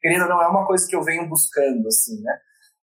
Querendo 0.00 0.28
não, 0.28 0.42
é 0.42 0.48
uma 0.48 0.66
coisa 0.66 0.86
que 0.86 0.94
eu 0.94 1.02
venho 1.02 1.28
buscando, 1.28 1.86
assim, 1.86 2.20
né? 2.20 2.38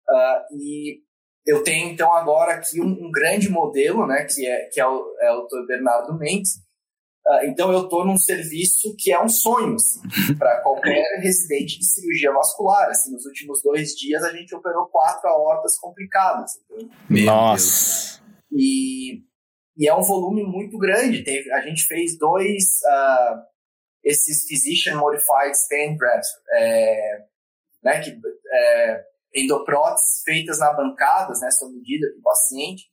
Uh, 0.09 0.55
e 0.59 1.05
eu 1.45 1.63
tenho 1.63 1.89
então 1.89 2.11
agora 2.13 2.55
aqui 2.55 2.81
um, 2.81 3.05
um, 3.05 3.11
grande 3.11 3.49
modelo, 3.49 4.05
né, 4.07 4.25
que 4.25 4.45
é, 4.45 4.65
que 4.65 4.79
é 4.81 4.87
o, 4.87 5.15
é 5.21 5.31
o 5.31 5.43
Dr. 5.43 5.67
Bernardo 5.67 6.17
Mendes. 6.17 6.64
Uh, 7.27 7.45
então 7.45 7.71
eu 7.71 7.85
estou 7.85 8.05
num 8.05 8.17
serviço 8.17 8.95
que 8.97 9.11
é 9.11 9.19
um 9.19 9.27
sonho 9.27 9.75
assim, 9.75 9.99
para 10.37 10.61
qualquer 10.61 11.03
residente 11.21 11.79
de 11.79 11.85
cirurgia 11.85 12.31
vascular. 12.31 12.89
Assim, 12.89 13.11
nos 13.11 13.25
últimos 13.25 13.63
dois 13.63 13.95
dias 13.95 14.23
a 14.23 14.31
gente 14.31 14.53
operou 14.53 14.85
quatro 14.87 15.27
aortas 15.27 15.77
complicadas. 15.79 16.51
Então, 16.69 17.25
Nossa! 17.25 18.21
E, 18.51 19.23
e, 19.75 19.87
é 19.87 19.95
um 19.95 20.03
volume 20.03 20.43
muito 20.43 20.77
grande. 20.77 21.23
Tem, 21.23 21.51
a 21.51 21.61
gente 21.61 21.85
fez 21.85 22.17
dois 22.17 22.63
uh, 22.85 23.41
esses 24.05 24.45
physician 24.47 24.97
modified 24.97 25.55
stent 25.55 25.97
grafts, 25.97 26.29
é, 26.53 27.25
né, 27.83 28.01
que 28.01 28.15
é, 28.51 29.03
endopróteses 29.33 30.21
feitas 30.23 30.59
na 30.59 30.71
bancadas, 30.73 31.41
né, 31.41 31.49
sob 31.49 31.73
medida 31.73 32.07
do 32.15 32.21
paciente. 32.21 32.85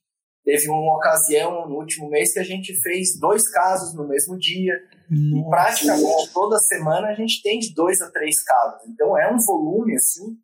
Teve 0.45 0.69
uma 0.69 0.97
ocasião 0.97 1.69
no 1.69 1.77
último 1.77 2.11
mês 2.11 2.33
que 2.33 2.41
a 2.41 2.45
gente 2.45 2.75
fez 2.81 3.19
dois 3.19 3.49
casos 3.49 3.95
no 3.95 4.07
mesmo 4.09 4.37
dia. 4.37 4.75
E 5.11 5.51
praticamente 5.51 6.33
toda 6.33 6.59
semana 6.59 7.09
a 7.09 7.15
gente 7.15 7.43
tem 7.43 7.59
de 7.59 7.73
dois 7.75 8.01
a 8.01 8.11
três 8.11 8.43
casos. 8.43 8.89
Então 8.89 9.17
é 9.17 9.33
um 9.33 9.39
volume 9.39 9.95
assim. 9.95 10.37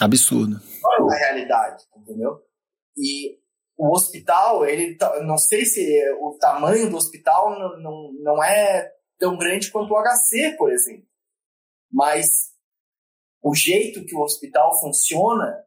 Absurdo. 0.00 0.60
Na 1.00 1.16
realidade, 1.16 1.84
entendeu? 1.96 2.40
E 2.96 3.38
o 3.76 3.92
hospital, 3.92 4.64
ele 4.64 4.96
tá, 4.96 5.22
não 5.24 5.38
sei 5.38 5.64
se 5.64 5.82
o 6.20 6.36
tamanho 6.38 6.90
do 6.90 6.96
hospital 6.96 7.58
não, 7.58 7.80
não, 7.80 8.12
não 8.20 8.44
é 8.44 8.92
tão 9.18 9.36
grande 9.36 9.70
quanto 9.70 9.92
o 9.92 10.02
HC, 10.02 10.56
por 10.56 10.70
exemplo. 10.70 11.06
Mas 11.90 12.28
o 13.42 13.54
jeito 13.54 14.04
que 14.04 14.14
o 14.14 14.22
hospital 14.22 14.78
funciona 14.80 15.64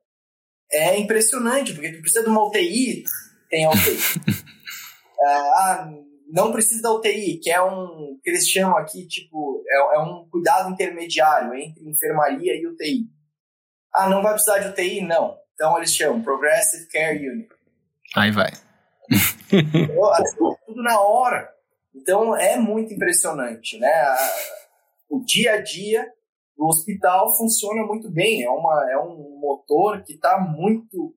é 0.71 0.97
impressionante, 0.97 1.73
porque 1.73 1.91
tu 1.91 2.01
precisa 2.01 2.23
de 2.23 2.29
uma 2.29 2.45
UTI, 2.47 3.03
tem 3.49 3.65
a 3.65 3.69
UTI. 3.69 4.45
É, 5.17 5.27
ah, 5.27 5.89
não 6.27 6.51
precisa 6.51 6.81
da 6.81 6.91
UTI, 6.91 7.39
que 7.41 7.49
é 7.49 7.61
um, 7.61 8.19
que 8.21 8.29
eles 8.29 8.47
chamam 8.49 8.77
aqui, 8.77 9.07
tipo, 9.07 9.63
é, 9.65 9.95
é, 9.95 9.99
um 9.99 10.27
cuidado 10.29 10.69
intermediário 10.69 11.55
entre 11.55 11.89
enfermaria 11.89 12.53
e 12.53 12.67
UTI. 12.67 13.09
Ah, 13.93 14.09
não 14.09 14.21
vai 14.21 14.33
precisar 14.33 14.59
de 14.59 14.67
UTI? 14.67 15.01
Não. 15.01 15.37
Então 15.53 15.77
eles 15.77 15.95
chamam 15.95 16.21
Progressive 16.21 16.87
Care 16.89 17.29
Unit. 17.29 17.49
Aí 18.15 18.29
vai. 18.29 18.51
Tudo 20.67 20.83
na 20.83 20.99
hora. 20.99 21.49
Então 21.95 22.35
é 22.35 22.57
muito 22.57 22.93
impressionante, 22.93 23.79
né? 23.79 24.15
O 25.09 25.23
dia 25.23 25.53
a 25.53 25.61
dia 25.61 26.05
o 26.57 26.67
hospital 26.67 27.35
funciona 27.35 27.85
muito 27.85 28.09
bem, 28.09 28.43
é, 28.43 28.49
uma, 28.49 28.91
é 28.91 28.97
um 28.97 29.39
motor 29.39 30.03
que 30.03 30.13
está 30.13 30.39
muito. 30.39 31.15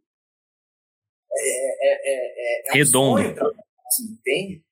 É, 1.30 1.88
é, 1.88 1.98
é, 2.04 2.68
é 2.68 2.72
um 2.72 2.74
Redondo. 2.74 3.22
Sonho, 3.22 3.36
assim, 3.86 4.12
entende? 4.18 4.64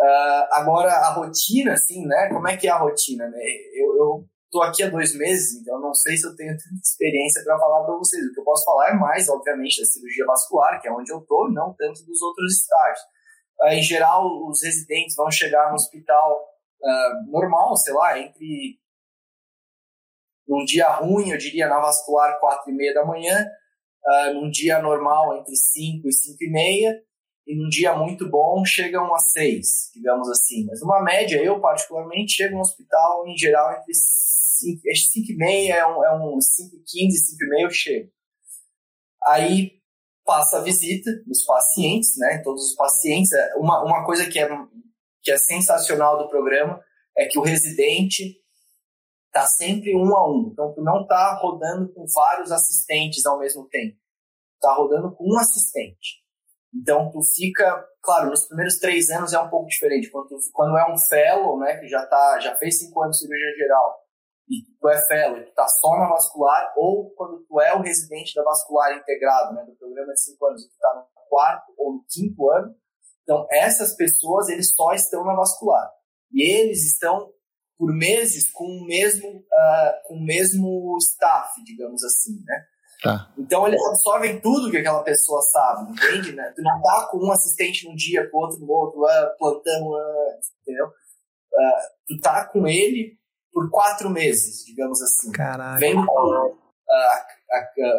Uh, 0.00 0.44
agora, 0.50 0.90
a 0.90 1.12
rotina, 1.14 1.74
assim, 1.74 2.04
né? 2.06 2.28
Como 2.32 2.48
é 2.48 2.56
que 2.56 2.66
é 2.66 2.70
a 2.70 2.78
rotina? 2.78 3.28
Né? 3.28 3.38
Eu, 3.74 3.96
eu 3.96 4.28
tô 4.50 4.60
aqui 4.60 4.82
há 4.82 4.90
dois 4.90 5.14
meses, 5.14 5.60
então 5.60 5.80
não 5.80 5.94
sei 5.94 6.16
se 6.16 6.26
eu 6.26 6.34
tenho 6.34 6.56
tanta 6.56 6.80
experiência 6.82 7.42
para 7.44 7.58
falar 7.58 7.84
para 7.84 7.94
vocês. 7.94 8.24
O 8.26 8.32
que 8.32 8.40
eu 8.40 8.44
posso 8.44 8.64
falar 8.64 8.90
é 8.90 8.94
mais, 8.94 9.28
obviamente, 9.28 9.80
da 9.80 9.86
cirurgia 9.86 10.26
vascular, 10.26 10.80
que 10.80 10.88
é 10.88 10.92
onde 10.92 11.12
eu 11.12 11.20
tô, 11.20 11.48
não 11.50 11.72
tanto 11.74 12.04
dos 12.04 12.20
outros 12.20 12.52
estágios. 12.54 13.00
Uh, 13.60 13.74
em 13.74 13.82
geral, 13.82 14.26
os 14.48 14.60
residentes 14.64 15.14
vão 15.14 15.30
chegar 15.30 15.68
no 15.68 15.76
hospital 15.76 16.44
uh, 16.82 17.30
normal, 17.30 17.76
sei 17.76 17.94
lá, 17.94 18.18
entre 18.18 18.81
num 20.46 20.64
dia 20.64 20.88
ruim, 20.88 21.30
eu 21.30 21.38
diria 21.38 21.68
na 21.68 21.80
vascular, 21.80 22.38
4 22.40 22.70
e 22.70 22.74
meia 22.74 22.94
da 22.94 23.04
manhã. 23.04 23.46
Uh, 24.04 24.34
num 24.34 24.50
dia 24.50 24.80
normal, 24.80 25.36
entre 25.38 25.54
5 25.54 26.08
e 26.08 26.12
5 26.12 26.36
e 26.40 26.50
meia. 26.50 27.02
E 27.46 27.56
num 27.56 27.68
dia 27.68 27.94
muito 27.94 28.28
bom, 28.28 28.64
chegam 28.64 29.12
às 29.14 29.32
6, 29.32 29.90
digamos 29.94 30.28
assim. 30.28 30.64
Mas 30.66 30.82
uma 30.82 31.02
média, 31.02 31.42
eu 31.42 31.60
particularmente, 31.60 32.34
chego 32.34 32.54
no 32.54 32.60
hospital, 32.60 33.26
em 33.26 33.36
geral, 33.36 33.72
entre 33.72 33.92
5, 33.94 34.80
5 35.10 35.32
e 35.32 35.36
meia, 35.36 35.74
é 35.74 35.86
um, 35.86 36.04
é 36.04 36.14
um 36.16 36.40
5 36.40 36.76
e 36.76 36.82
15, 36.84 37.18
5 37.18 37.44
e 37.44 37.48
meia 37.48 37.64
eu 37.64 37.70
chego. 37.70 38.10
Aí 39.24 39.72
passa 40.24 40.58
a 40.58 40.62
visita 40.62 41.10
dos 41.26 41.44
pacientes, 41.44 42.16
né? 42.16 42.38
Todos 42.44 42.70
os 42.70 42.76
pacientes. 42.76 43.30
Uma, 43.56 43.84
uma 43.84 44.04
coisa 44.04 44.28
que 44.28 44.38
é, 44.38 44.48
que 45.22 45.32
é 45.32 45.36
sensacional 45.36 46.18
do 46.18 46.28
programa 46.28 46.80
é 47.16 47.26
que 47.26 47.38
o 47.38 47.42
residente 47.42 48.41
tá 49.32 49.46
sempre 49.46 49.96
um 49.96 50.14
a 50.14 50.30
um. 50.30 50.50
Então, 50.52 50.72
tu 50.74 50.82
não 50.82 51.06
tá 51.06 51.38
rodando 51.40 51.92
com 51.92 52.04
vários 52.14 52.52
assistentes 52.52 53.24
ao 53.24 53.38
mesmo 53.38 53.66
tempo. 53.68 53.96
Tá 54.60 54.72
rodando 54.74 55.14
com 55.16 55.24
um 55.24 55.38
assistente. 55.38 56.22
Então, 56.74 57.10
tu 57.10 57.20
fica, 57.34 57.84
claro, 58.02 58.30
nos 58.30 58.46
primeiros 58.46 58.78
três 58.78 59.10
anos 59.10 59.32
é 59.32 59.40
um 59.40 59.48
pouco 59.48 59.66
diferente. 59.66 60.10
Quando, 60.10 60.28
tu, 60.28 60.36
quando 60.52 60.78
é 60.78 60.92
um 60.92 60.98
fellow, 60.98 61.58
né, 61.58 61.78
que 61.78 61.88
já 61.88 62.06
tá, 62.06 62.38
já 62.40 62.54
fez 62.56 62.78
cinco 62.78 63.02
anos 63.02 63.16
de 63.16 63.22
cirurgia 63.22 63.56
geral, 63.56 64.02
e 64.48 64.62
tu 64.78 64.88
é 64.88 65.06
fellow, 65.06 65.38
e 65.38 65.44
tu 65.44 65.54
tá 65.54 65.66
só 65.66 65.96
na 65.98 66.08
vascular, 66.08 66.72
ou 66.76 67.10
quando 67.14 67.44
tu 67.46 67.60
é 67.60 67.74
o 67.74 67.82
residente 67.82 68.34
da 68.34 68.42
vascular 68.42 68.96
integrado, 68.96 69.54
né, 69.54 69.64
do 69.64 69.74
programa 69.76 70.12
de 70.12 70.22
cinco 70.22 70.46
anos, 70.46 70.64
tu 70.64 70.78
tá 70.78 70.94
no 70.94 71.28
quarto 71.28 71.72
ou 71.78 71.94
no 71.94 72.04
quinto 72.08 72.50
ano. 72.50 72.74
Então, 73.22 73.46
essas 73.50 73.94
pessoas, 73.96 74.48
eles 74.48 74.72
só 74.74 74.92
estão 74.92 75.24
na 75.24 75.34
vascular. 75.34 75.90
E 76.32 76.42
eles 76.42 76.84
estão 76.86 77.30
por 77.82 77.92
meses 77.92 78.48
com 78.52 78.64
o 78.64 78.86
mesmo, 78.86 79.28
uh, 79.28 80.06
com 80.06 80.14
o 80.14 80.24
mesmo 80.24 80.96
staff, 80.98 81.60
digamos 81.64 82.04
assim, 82.04 82.40
né? 82.44 82.64
Tá. 83.02 83.32
Então 83.36 83.66
eles 83.66 83.84
absorvem 83.84 84.40
tudo 84.40 84.70
que 84.70 84.76
aquela 84.76 85.02
pessoa 85.02 85.42
sabe, 85.42 85.90
entende? 85.90 86.32
Né? 86.32 86.52
Tu 86.54 86.62
não 86.62 86.80
tá 86.80 87.08
com 87.10 87.18
um 87.18 87.32
assistente 87.32 87.88
num 87.88 87.96
dia, 87.96 88.30
com 88.30 88.38
outro 88.38 88.60
no 88.60 88.70
outro, 88.70 89.00
uh, 89.00 89.36
plantão, 89.36 89.88
uh, 89.88 90.38
entendeu? 90.60 90.86
Uh, 90.86 91.80
tu 92.06 92.20
tá 92.20 92.44
com 92.44 92.68
ele 92.68 93.18
por 93.52 93.68
quatro 93.68 94.08
meses, 94.08 94.64
digamos 94.64 95.02
assim. 95.02 95.32
Caraca. 95.32 95.80
Vendo 95.80 96.06
com 96.06 96.56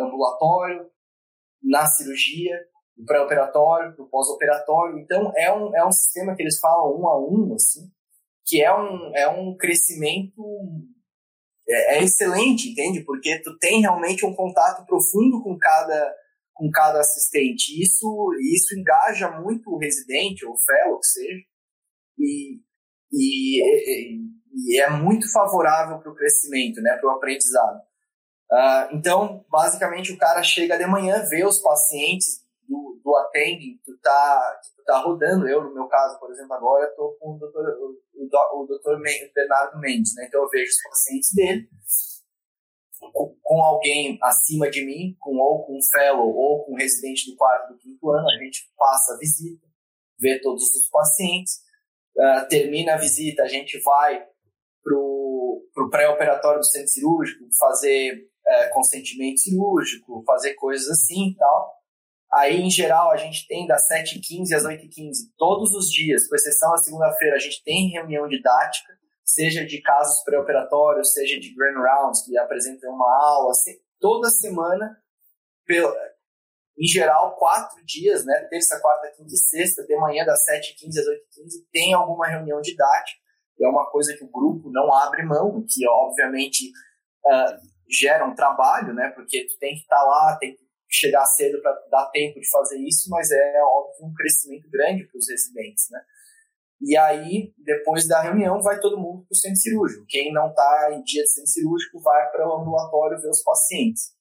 ambulatório, 0.01 0.89
na 1.61 1.85
cirurgia, 1.87 2.57
no 2.97 3.05
pré-operatório, 3.05 3.93
no 3.97 4.07
pós-operatório. 4.07 4.97
Então 4.99 5.33
é 5.35 5.51
um, 5.51 5.75
é 5.75 5.85
um 5.85 5.91
sistema 5.91 6.37
que 6.37 6.41
eles 6.41 6.57
falam 6.57 6.97
um 6.97 7.05
a 7.05 7.19
um, 7.19 7.53
assim, 7.53 7.91
que 8.45 8.61
é 8.61 8.73
um, 8.73 9.15
é 9.15 9.27
um 9.27 9.55
crescimento 9.55 10.43
é, 11.67 11.97
é, 11.97 12.03
excelente, 12.03 12.69
entende? 12.69 13.01
Porque 13.01 13.39
tu 13.41 13.57
tem 13.57 13.81
realmente 13.81 14.25
um 14.25 14.33
contato 14.33 14.85
profundo 14.85 15.41
com 15.41 15.57
cada, 15.57 16.15
com 16.53 16.69
cada 16.69 16.99
assistente. 16.99 17.81
Isso, 17.81 18.29
isso 18.53 18.77
engaja 18.77 19.31
muito 19.39 19.71
o 19.71 19.77
residente, 19.77 20.45
ou 20.45 20.57
fellow, 20.57 20.99
que 20.99 21.07
seja, 21.07 21.41
e, 22.17 22.59
e, 23.11 24.21
e 24.53 24.79
é 24.79 24.89
muito 24.89 25.31
favorável 25.31 25.99
para 25.99 26.11
o 26.11 26.15
crescimento, 26.15 26.81
né, 26.81 26.95
para 26.97 27.09
o 27.09 27.15
aprendizado. 27.15 27.81
Uh, 28.51 28.95
então, 28.95 29.45
basicamente, 29.49 30.11
o 30.11 30.17
cara 30.17 30.43
chega 30.43 30.77
de 30.77 30.85
manhã, 30.85 31.25
vê 31.27 31.43
os 31.43 31.59
pacientes 31.59 32.43
do, 32.67 33.01
do 33.03 33.15
attending, 33.15 33.79
tu 33.83 33.97
tá, 33.99 34.61
tá 34.85 34.99
rodando. 34.99 35.47
Eu, 35.47 35.63
no 35.63 35.73
meu 35.73 35.87
caso, 35.87 36.19
por 36.19 36.31
exemplo, 36.31 36.53
agora 36.53 36.85
estou 36.85 37.15
com 37.19 37.35
o 37.35 37.39
doutor, 37.39 37.65
o, 37.79 38.61
o 38.61 38.65
doutor 38.67 39.01
Bernardo 39.01 39.79
Mendes, 39.79 40.15
né? 40.15 40.25
Então 40.27 40.41
eu 40.43 40.49
vejo 40.49 40.71
os 40.71 40.83
pacientes 40.83 41.33
dele 41.33 41.67
com, 43.11 43.35
com 43.41 43.61
alguém 43.61 44.17
acima 44.21 44.69
de 44.69 44.85
mim, 44.85 45.15
com 45.19 45.35
ou 45.37 45.65
com 45.65 45.77
um 45.77 45.83
fellow 45.91 46.33
ou 46.35 46.63
com 46.63 46.73
um 46.73 46.77
residente 46.77 47.29
do 47.29 47.35
quarto 47.35 47.73
do 47.73 47.79
quinto 47.79 48.09
ano, 48.11 48.29
a 48.29 48.43
gente 48.43 48.71
passa 48.77 49.13
a 49.13 49.17
visita, 49.17 49.65
vê 50.19 50.39
todos 50.39 50.63
os 50.63 50.89
pacientes, 50.89 51.55
uh, 52.17 52.47
termina 52.47 52.93
a 52.93 52.97
visita, 52.97 53.43
a 53.43 53.47
gente 53.47 53.79
vai 53.81 54.23
pro, 54.83 55.67
pro 55.73 55.89
pré-operatório 55.89 56.59
do 56.59 56.65
centro 56.65 56.89
cirúrgico, 56.89 57.45
fazer 57.59 58.13
uh, 58.15 58.73
consentimento 58.73 59.39
cirúrgico, 59.39 60.23
fazer 60.25 60.53
coisas 60.53 60.89
assim 60.89 61.29
e 61.29 61.35
tal. 61.35 61.82
Aí, 62.33 62.61
em 62.61 62.69
geral, 62.69 63.11
a 63.11 63.17
gente 63.17 63.47
tem 63.47 63.67
das 63.67 63.87
7h15 63.87 64.55
às 64.55 64.63
8h15, 64.63 65.13
todos 65.37 65.71
os 65.75 65.91
dias, 65.91 66.27
com 66.27 66.35
exceção 66.35 66.71
da 66.71 66.77
segunda-feira, 66.77 67.35
a 67.35 67.39
gente 67.39 67.63
tem 67.63 67.91
reunião 67.91 68.27
didática, 68.27 68.91
seja 69.23 69.63
de 69.63 69.79
casos 69.81 70.23
pré-operatórios, 70.23 71.13
seja 71.13 71.39
de 71.39 71.53
grand 71.53 71.79
rounds, 71.79 72.25
que 72.25 72.35
apresentam 72.37 72.91
uma 72.91 73.05
aula, 73.05 73.51
assim, 73.51 73.73
toda 73.99 74.29
semana, 74.29 74.97
pela, 75.65 75.95
em 76.75 76.87
geral, 76.87 77.35
quatro 77.37 77.85
dias, 77.85 78.25
né, 78.25 78.47
terça, 78.49 78.79
quarta, 78.81 79.11
quinta 79.15 79.31
e 79.31 79.37
sexta, 79.37 79.85
de 79.85 79.95
manhã 79.95 80.25
das 80.25 80.39
7h15 80.39 80.99
às 80.99 81.05
8h15, 81.05 81.67
tem 81.71 81.93
alguma 81.93 82.27
reunião 82.27 82.59
didática, 82.61 83.19
que 83.55 83.63
é 83.63 83.69
uma 83.69 83.85
coisa 83.91 84.17
que 84.17 84.23
o 84.23 84.31
grupo 84.31 84.71
não 84.71 84.91
abre 84.91 85.21
mão, 85.21 85.63
que 85.69 85.87
obviamente 85.87 86.71
uh, 87.27 87.61
gera 87.87 88.25
um 88.25 88.33
trabalho, 88.33 88.91
né, 88.91 89.09
porque 89.09 89.45
tu 89.45 89.55
tem 89.59 89.75
que 89.75 89.81
estar 89.81 89.97
tá 89.97 90.03
lá, 90.03 90.37
tem 90.37 90.55
que 90.55 90.62
chegar 90.93 91.25
cedo 91.25 91.61
para 91.61 91.73
dar 91.89 92.09
tempo 92.11 92.39
de 92.39 92.49
fazer 92.49 92.77
isso, 92.77 93.09
mas 93.09 93.31
é 93.31 93.61
óbvio 93.63 94.05
um 94.05 94.13
crescimento 94.13 94.69
grande 94.69 95.05
para 95.05 95.17
os 95.17 95.27
residentes, 95.27 95.87
né? 95.89 95.99
E 96.79 96.97
aí, 96.97 97.53
depois 97.57 98.07
da 98.07 98.21
reunião, 98.21 98.61
vai 98.61 98.79
todo 98.79 98.99
mundo 98.99 99.23
para 99.23 99.33
o 99.33 99.35
centro 99.35 99.59
cirúrgico. 99.59 100.05
Quem 100.07 100.33
não 100.33 100.49
está 100.49 100.89
em 100.91 101.01
dia 101.01 101.23
de 101.23 101.31
centro 101.31 101.49
cirúrgico 101.49 101.99
vai 102.01 102.29
para 102.29 102.47
o 102.47 102.61
ambulatório 102.61 103.21
ver 103.21 103.29
os 103.29 103.41
pacientes. 103.41 104.11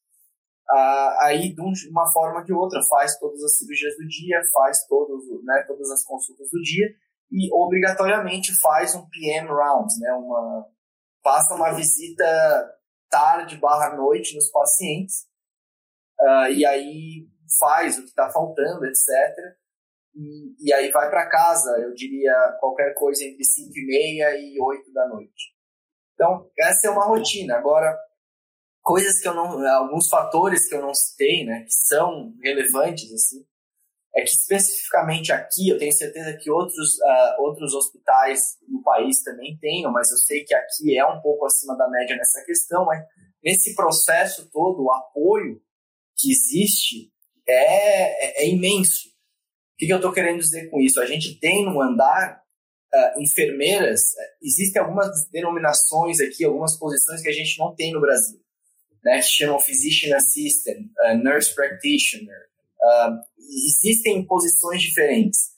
ah, 0.70 1.26
aí 1.26 1.54
de 1.54 1.60
uma 1.90 2.10
forma 2.12 2.38
ou 2.40 2.44
de 2.44 2.52
outra 2.52 2.80
faz 2.88 3.18
todas 3.18 3.42
as 3.42 3.58
cirurgias 3.58 3.94
do 3.96 4.06
dia, 4.06 4.40
faz 4.52 4.86
todos, 4.86 5.24
né, 5.44 5.64
todas 5.66 5.90
as 5.90 6.04
consultas 6.04 6.48
do 6.50 6.62
dia 6.62 6.88
e 7.30 7.52
obrigatoriamente 7.52 8.52
faz 8.60 8.94
um 8.94 9.06
PM 9.08 9.48
round, 9.48 9.92
né, 10.00 10.12
uma 10.12 10.66
passa 11.22 11.54
uma 11.54 11.72
visita 11.72 12.24
tarde 13.10 13.56
barra 13.58 13.94
noite 13.96 14.34
nos 14.34 14.50
pacientes 14.50 15.26
uh, 16.22 16.52
e 16.52 16.64
aí 16.64 17.26
faz 17.58 17.98
o 17.98 18.02
que 18.02 18.08
está 18.08 18.30
faltando, 18.30 18.84
etc. 18.86 19.08
E, 20.14 20.68
e 20.68 20.72
aí 20.72 20.90
vai 20.90 21.10
para 21.10 21.28
casa, 21.28 21.70
eu 21.78 21.94
diria 21.94 22.34
qualquer 22.60 22.94
coisa 22.94 23.24
entre 23.24 23.44
5 23.44 23.70
e 23.74 23.86
meia 23.86 24.36
e 24.36 24.60
8 24.60 24.92
da 24.92 25.08
noite. 25.08 25.52
Então, 26.14 26.50
essa 26.58 26.88
é 26.88 26.90
uma 26.90 27.06
rotina. 27.06 27.56
Agora, 27.56 27.98
coisas 28.82 29.20
que 29.20 29.28
eu 29.28 29.34
não, 29.34 29.66
alguns 29.68 30.08
fatores 30.08 30.68
que 30.68 30.74
eu 30.74 30.82
não 30.82 30.94
citei, 30.94 31.44
né, 31.44 31.62
que 31.62 31.72
são 31.72 32.34
relevantes 32.42 33.12
assim, 33.12 33.44
é 34.14 34.20
que 34.22 34.30
especificamente 34.30 35.32
aqui, 35.32 35.70
eu 35.70 35.78
tenho 35.78 35.92
certeza 35.92 36.36
que 36.36 36.50
outros, 36.50 36.98
uh, 36.98 37.42
outros 37.42 37.72
hospitais 37.72 38.58
no 38.68 38.82
país 38.82 39.22
também 39.22 39.56
tenham, 39.58 39.90
mas 39.90 40.10
eu 40.10 40.18
sei 40.18 40.44
que 40.44 40.54
aqui 40.54 40.98
é 40.98 41.06
um 41.06 41.20
pouco 41.22 41.46
acima 41.46 41.74
da 41.76 41.88
média 41.88 42.14
nessa 42.14 42.44
questão, 42.44 42.84
mas 42.84 43.02
nesse 43.42 43.74
processo 43.74 44.50
todo, 44.50 44.84
o 44.84 44.92
apoio 44.92 45.62
que 46.22 46.30
existe 46.30 47.10
é, 47.46 48.42
é, 48.42 48.44
é 48.44 48.48
imenso. 48.48 49.08
O 49.08 49.76
que, 49.78 49.86
que 49.86 49.92
eu 49.92 49.96
estou 49.96 50.12
querendo 50.12 50.38
dizer 50.38 50.70
com 50.70 50.80
isso? 50.80 51.00
A 51.00 51.06
gente 51.06 51.40
tem 51.40 51.64
no 51.64 51.82
andar 51.82 52.40
uh, 52.94 53.20
enfermeiras, 53.20 54.00
existem 54.40 54.80
algumas 54.80 55.08
denominações 55.30 56.20
aqui, 56.20 56.44
algumas 56.44 56.78
posições 56.78 57.20
que 57.20 57.28
a 57.28 57.32
gente 57.32 57.58
não 57.58 57.74
tem 57.74 57.92
no 57.92 58.00
Brasil, 58.00 58.40
né, 59.02 59.20
chamam 59.20 59.58
Physician 59.58 60.16
Assistant, 60.16 60.86
uh, 61.00 61.16
Nurse 61.16 61.52
Practitioner, 61.54 62.52
Uh, 62.82 63.14
existem 63.38 64.26
posições 64.26 64.82
diferentes. 64.82 65.52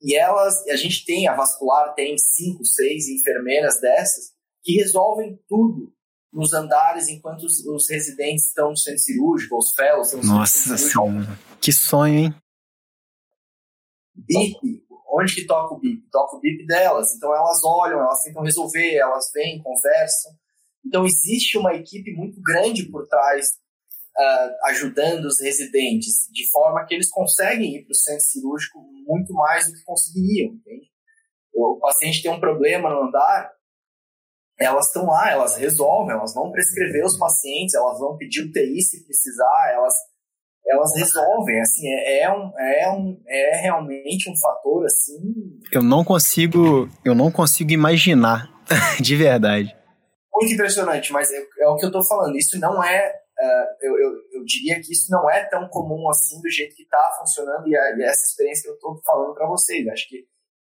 E 0.00 0.16
elas, 0.16 0.66
a 0.68 0.76
gente 0.76 1.04
tem, 1.04 1.28
a 1.28 1.34
vascular 1.34 1.94
tem 1.94 2.16
cinco, 2.16 2.64
seis 2.64 3.08
enfermeiras 3.08 3.78
dessas 3.80 4.32
que 4.62 4.72
resolvem 4.76 5.38
tudo 5.48 5.93
nos 6.34 6.52
andares 6.52 7.08
enquanto 7.08 7.44
os, 7.44 7.64
os 7.64 7.88
residentes 7.88 8.48
estão 8.48 8.70
no 8.70 8.76
centro 8.76 8.98
cirúrgico, 8.98 9.56
os 9.56 9.72
fellows 9.74 10.12
estão 10.12 10.20
no 10.20 10.38
Nossa 10.40 10.76
senhora, 10.76 11.38
que 11.60 11.72
sonho, 11.72 12.18
hein? 12.18 12.34
BIP, 14.16 14.84
onde 15.12 15.34
que 15.34 15.46
toca 15.46 15.74
o 15.74 15.78
BIP? 15.78 16.08
Toca 16.10 16.36
o 16.36 16.40
BIP 16.40 16.66
delas. 16.66 17.14
Então 17.14 17.34
elas 17.34 17.62
olham, 17.64 18.00
elas 18.00 18.22
tentam 18.22 18.42
resolver, 18.42 18.94
elas 18.96 19.30
vêm, 19.32 19.62
conversam. 19.62 20.32
Então 20.84 21.04
existe 21.04 21.56
uma 21.56 21.74
equipe 21.74 22.12
muito 22.14 22.40
grande 22.42 22.84
por 22.84 23.06
trás 23.06 23.46
uh, 24.16 24.68
ajudando 24.68 25.24
os 25.24 25.40
residentes, 25.40 26.28
de 26.30 26.48
forma 26.50 26.84
que 26.84 26.94
eles 26.94 27.10
conseguem 27.10 27.76
ir 27.76 27.84
para 27.84 27.92
o 27.92 27.96
centro 27.96 28.24
cirúrgico 28.24 28.78
muito 29.06 29.32
mais 29.32 29.66
do 29.66 29.74
que 29.74 29.84
conseguiriam, 29.84 30.54
entende? 30.54 30.90
O, 31.52 31.76
o 31.76 31.80
paciente 31.80 32.22
tem 32.22 32.30
um 32.30 32.40
problema 32.40 32.90
no 32.90 33.08
andar, 33.08 33.50
elas 34.58 34.86
estão 34.86 35.06
lá, 35.06 35.30
elas 35.30 35.56
resolvem, 35.56 36.14
elas 36.14 36.34
vão 36.34 36.50
prescrever 36.50 37.04
os 37.04 37.18
pacientes, 37.18 37.74
elas 37.74 37.98
vão 37.98 38.16
pedir 38.16 38.42
UTI 38.42 38.80
se 38.82 39.04
precisar, 39.04 39.72
elas 39.74 39.94
elas 40.66 40.96
resolvem, 40.96 41.60
assim, 41.60 41.86
é, 41.86 42.22
é, 42.22 42.32
um, 42.32 42.58
é, 42.58 42.90
um, 42.90 43.22
é 43.28 43.56
realmente 43.60 44.30
um 44.30 44.34
fator, 44.34 44.86
assim... 44.86 45.20
Eu 45.70 45.82
não 45.82 46.02
consigo, 46.02 46.88
eu 47.04 47.14
não 47.14 47.30
consigo 47.30 47.70
imaginar, 47.70 48.48
de 48.98 49.14
verdade. 49.14 49.76
Muito 50.32 50.54
impressionante, 50.54 51.12
mas 51.12 51.30
é, 51.30 51.46
é 51.60 51.68
o 51.68 51.76
que 51.76 51.84
eu 51.84 51.92
tô 51.92 52.02
falando, 52.02 52.34
isso 52.38 52.58
não 52.58 52.82
é 52.82 53.14
uh, 53.38 53.66
eu, 53.82 53.98
eu, 53.98 54.10
eu, 54.32 54.44
diria 54.44 54.80
que 54.80 54.92
isso 54.92 55.10
não 55.10 55.28
é 55.30 55.44
tão 55.44 55.68
comum 55.68 56.08
assim 56.08 56.40
do 56.40 56.50
jeito 56.50 56.74
que 56.74 56.82
está 56.82 57.14
funcionando 57.18 57.66
e, 57.68 57.76
a, 57.76 57.96
e, 57.96 58.02
essa 58.02 58.24
experiência 58.24 58.62
que 58.62 58.70
eu 58.70 58.74
estou 58.74 59.00
falando 59.04 59.34
para 59.34 59.46
vocês. 59.46 59.86
Acho 59.88 60.08
que 60.08 60.24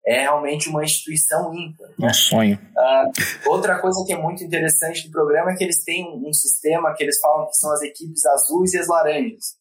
é 0.08 0.22
realmente 0.22 0.70
uma 0.70 0.86
instituição 0.86 1.54
ímpar. 1.54 1.90
Um 2.00 2.14
sonho. 2.14 2.56
Uh, 2.56 3.50
outra 3.52 3.78
coisa 3.82 4.02
que 4.08 4.14
é 4.14 4.18
muito 4.18 4.42
interessante 4.42 5.06
do 5.06 5.12
programa 5.12 5.52
é 5.52 5.56
que 5.56 5.64
eles 5.66 5.84
têm 5.84 6.08
um, 6.08 6.32
sistema 6.32 6.96
que 6.96 7.04
eles 7.04 7.20
falam 7.20 7.46
que 7.48 7.58
são 7.58 7.70
as 7.74 7.82
equipes 7.82 8.26
azuis 8.26 8.74
e 8.74 8.80
as 8.80 8.88
laranjas. 8.88 9.58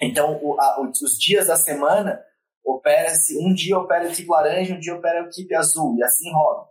Então, 0.00 0.40
o, 0.42 0.58
a, 0.58 0.80
os 0.80 1.18
dias 1.18 1.48
da 1.48 1.56
semana 1.56 2.18
opera-se, 2.64 3.36
um 3.38 3.52
dia 3.52 3.78
opera 3.78 4.04
a 4.04 4.08
equipe 4.08 4.30
laranja, 4.30 4.74
um 4.74 4.80
dia 4.80 4.94
opera 4.94 5.20
a 5.20 5.26
equipe 5.26 5.54
azul, 5.54 5.96
e 5.98 6.02
assim 6.02 6.32
roda. 6.32 6.66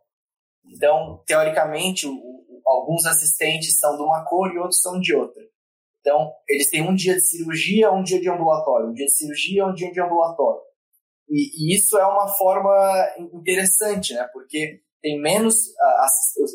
Então, 0.65 1.21
teoricamente, 1.27 2.07
o, 2.07 2.61
alguns 2.65 3.05
assistentes 3.05 3.77
são 3.77 3.95
de 3.95 4.01
uma 4.01 4.25
cor 4.25 4.51
e 4.51 4.57
outros 4.57 4.81
são 4.81 4.99
de 4.99 5.13
outra. 5.13 5.43
Então, 6.01 6.33
eles 6.49 6.69
têm 6.71 6.81
um 6.81 6.95
dia 6.95 7.13
de 7.13 7.21
cirurgia, 7.21 7.91
um 7.91 8.01
dia 8.01 8.19
de 8.19 8.27
ambulatório, 8.27 8.89
um 8.89 8.93
dia 8.93 9.05
de 9.05 9.13
cirurgia, 9.13 9.67
um 9.67 9.73
dia 9.73 9.91
de 9.91 10.01
ambulatório. 10.01 10.66
E, 11.29 11.71
e 11.73 11.75
isso 11.75 11.97
é 11.97 12.05
uma 12.05 12.27
forma 12.35 13.07
interessante, 13.33 14.13
né? 14.13 14.27
Porque 14.33 14.81
tem 15.01 15.21
menos 15.21 15.55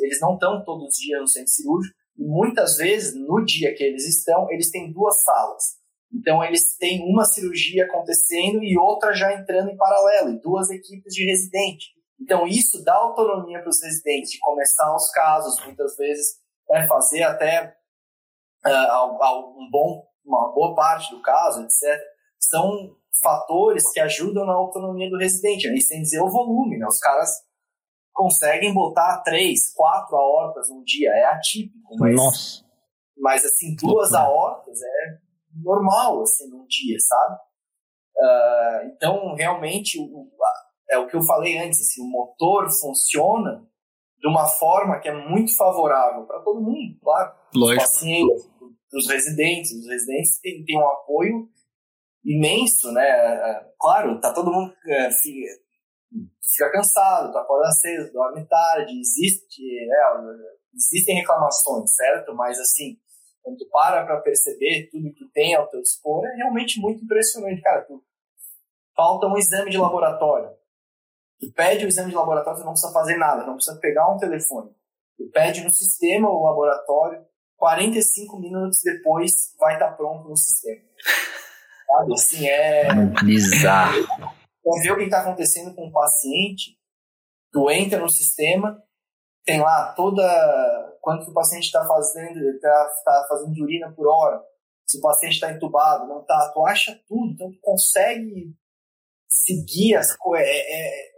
eles 0.03 0.21
não 0.21 0.35
estão 0.35 0.65
todos 0.65 0.89
os 0.89 0.95
dias 0.95 1.21
no 1.21 1.29
centro 1.29 1.53
cirúrgico 1.53 1.97
e 2.19 2.25
muitas 2.25 2.77
vezes 2.77 3.15
no 3.15 3.45
dia 3.45 3.75
que 3.75 3.83
eles 3.83 4.07
estão, 4.07 4.51
eles 4.51 4.71
têm 4.71 4.93
duas 4.93 5.23
salas. 5.23 5.63
Então 6.13 6.45
eles 6.45 6.77
têm 6.77 7.03
uma 7.03 7.25
cirurgia 7.25 7.85
acontecendo 7.85 8.63
e 8.63 8.77
outra 8.77 9.15
já 9.15 9.33
entrando 9.33 9.71
em 9.71 9.77
paralelo, 9.77 10.31
e 10.31 10.41
duas 10.41 10.71
equipes 10.71 11.15
de 11.15 11.25
residente. 11.25 11.87
Então, 12.23 12.47
isso 12.47 12.85
dá 12.85 12.95
autonomia 12.95 13.61
para 13.61 13.69
os 13.69 13.83
residentes 13.83 14.31
de 14.31 14.39
começar 14.39 14.95
os 14.95 15.11
casos, 15.11 15.65
muitas 15.65 15.97
vezes, 15.97 16.37
né, 16.71 16.87
fazer 16.87 17.25
até 17.25 17.77
uh, 18.65 19.59
um 19.59 19.69
bom, 19.69 20.07
uma 20.25 20.53
boa 20.55 20.75
parte 20.77 21.11
do 21.11 21.21
caso, 21.21 21.63
etc. 21.63 22.01
São 22.39 22.97
fatores 23.21 23.85
que 23.93 24.01
ajudam 24.01 24.47
na 24.47 24.55
autonomia 24.55 25.11
do 25.11 25.19
residente, 25.19 25.69
e 25.69 25.81
sem 25.81 26.03
dizer 26.03 26.21
o 26.21 26.31
volume. 26.31 26.79
Né? 26.79 26.87
Os 26.87 26.99
caras 26.99 27.31
conseguem 28.13 28.73
botar 28.73 29.23
três, 29.23 29.73
quatro 29.75 30.17
aortas 30.17 30.69
num 30.71 30.83
dia, 30.83 31.11
é 31.11 31.25
atípico, 31.25 31.97
mas, 31.99 32.15
Nossa. 32.15 32.65
mas 33.17 33.45
assim, 33.45 33.75
duas 33.77 34.13
aortas 34.13 34.81
é 34.83 35.19
normal, 35.63 36.23
assim, 36.23 36.49
num 36.49 36.67
dia, 36.67 36.97
sabe? 37.01 37.37
Uh, 38.17 38.87
então, 38.95 39.35
realmente, 39.35 39.99
o, 39.99 40.29
é 40.91 40.99
o 40.99 41.07
que 41.07 41.17
eu 41.17 41.23
falei 41.23 41.59
antes, 41.59 41.81
assim, 41.81 42.03
o 42.03 42.11
motor 42.11 42.71
funciona 42.71 43.67
de 44.19 44.29
uma 44.29 44.47
forma 44.47 45.01
que 45.01 45.09
é 45.09 45.29
muito 45.29 45.57
favorável 45.57 46.25
para 46.27 46.41
todo 46.41 46.61
mundo, 46.61 46.99
claro. 47.03 47.35
Lógico. 47.55 47.83
Os 47.83 47.93
pacientes, 47.93 48.51
os 48.95 49.09
residentes. 49.09 49.73
Os 49.73 49.89
residentes 49.89 50.41
têm, 50.41 50.65
têm 50.65 50.79
um 50.79 50.89
apoio 50.89 51.49
imenso, 52.25 52.93
né? 52.93 53.09
É, 53.09 53.67
claro, 53.79 54.21
tá 54.21 54.33
todo 54.33 54.53
mundo 54.53 54.73
é, 54.87 55.11
fica, 55.11 56.73
cansado, 56.73 57.33
tá 57.33 57.45
fora 57.45 57.71
cedo, 57.71 58.13
dorme 58.13 58.47
tarde, 58.47 58.99
existe, 58.99 59.63
né? 59.87 59.97
existem 60.75 61.17
reclamações, 61.17 61.95
certo? 61.95 62.35
Mas 62.35 62.59
assim, 62.59 62.97
quando 63.43 63.59
tu 63.59 63.69
para 63.71 64.05
para 64.05 64.21
perceber 64.21 64.89
tudo 64.91 65.13
que 65.13 65.19
tu 65.19 65.31
tem 65.33 65.55
ao 65.55 65.69
teu 65.69 65.83
dispor, 65.83 66.25
é 66.27 66.37
realmente 66.37 66.81
muito 66.81 67.05
impressionante, 67.05 67.61
cara. 67.61 67.83
Tu, 67.83 68.03
falta 68.95 69.27
um 69.27 69.37
exame 69.37 69.71
de 69.71 69.79
laboratório. 69.79 70.51
Tu 71.41 71.53
pede 71.53 71.85
o 71.85 71.89
exame 71.89 72.11
de 72.11 72.17
laboratório, 72.17 72.59
você 72.59 72.65
não 72.65 72.73
precisa 72.73 72.93
fazer 72.93 73.17
nada, 73.17 73.45
não 73.45 73.55
precisa 73.55 73.79
pegar 73.81 74.09
um 74.09 74.19
telefone. 74.19 74.71
Tu 75.17 75.29
pede 75.31 75.65
no 75.65 75.71
sistema 75.71 76.31
o 76.31 76.45
laboratório, 76.45 77.25
45 77.57 78.39
minutos 78.39 78.81
depois 78.85 79.33
vai 79.59 79.75
estar 79.75 79.91
tá 79.91 79.97
pronto 79.97 80.29
no 80.29 80.37
sistema. 80.37 80.83
Sabe? 81.93 82.13
Assim, 82.15 82.49
é. 82.49 82.95
Bizarro. 83.25 83.99
Então, 84.61 84.81
ver 84.83 84.93
o 84.93 84.97
que 84.97 85.05
está 85.05 85.21
acontecendo 85.21 85.75
com 85.75 85.89
o 85.89 85.93
paciente, 85.93 86.79
tu 87.53 87.71
entra 87.71 88.01
no 88.01 88.09
sistema, 88.09 88.83
tem 89.45 89.61
lá 89.61 89.93
toda. 89.93 90.23
Quanto 91.01 91.29
o 91.31 91.35
paciente 91.35 91.65
está 91.65 91.85
fazendo, 91.85 92.39
está 92.51 92.93
tá 93.05 93.27
fazendo 93.29 93.53
de 93.53 93.63
urina 93.63 93.93
por 93.93 94.07
hora, 94.07 94.41
se 94.87 94.99
o 94.99 95.01
paciente 95.01 95.33
está 95.33 95.53
entubado, 95.53 96.07
não 96.07 96.21
está, 96.21 96.53
tu 96.55 96.65
acha 96.65 96.97
tudo, 97.09 97.33
então 97.33 97.51
tu 97.51 97.59
consegue 97.61 98.55
seguir 99.29 99.97
as 99.97 100.17
coisas. 100.17 100.47
É, 100.47 101.09
é, 101.09 101.13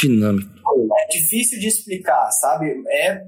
dinâmico. 0.00 0.52
É 0.98 1.06
difícil 1.08 1.58
de 1.58 1.68
explicar, 1.68 2.30
sabe? 2.30 2.74
É, 2.88 3.26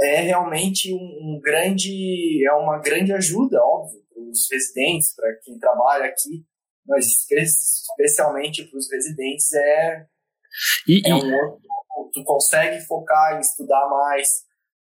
é 0.00 0.20
realmente 0.22 0.92
um, 0.92 0.96
um 1.36 1.40
grande, 1.40 2.44
é 2.44 2.52
uma 2.52 2.78
grande 2.80 3.12
ajuda, 3.12 3.62
óbvio, 3.62 4.00
os 4.16 4.48
residentes, 4.50 5.14
para 5.14 5.34
quem 5.44 5.58
trabalha 5.58 6.06
aqui, 6.06 6.44
mas 6.86 7.06
especialmente 7.30 8.64
para 8.64 8.78
os 8.78 8.90
residentes 8.90 9.52
é, 9.52 10.06
e, 10.86 11.02
é 11.04 11.14
um 11.14 11.34
outro, 11.34 11.60
tu 12.12 12.24
consegue 12.24 12.80
focar 12.86 13.36
em 13.36 13.40
estudar 13.40 13.88
mais, 13.88 14.28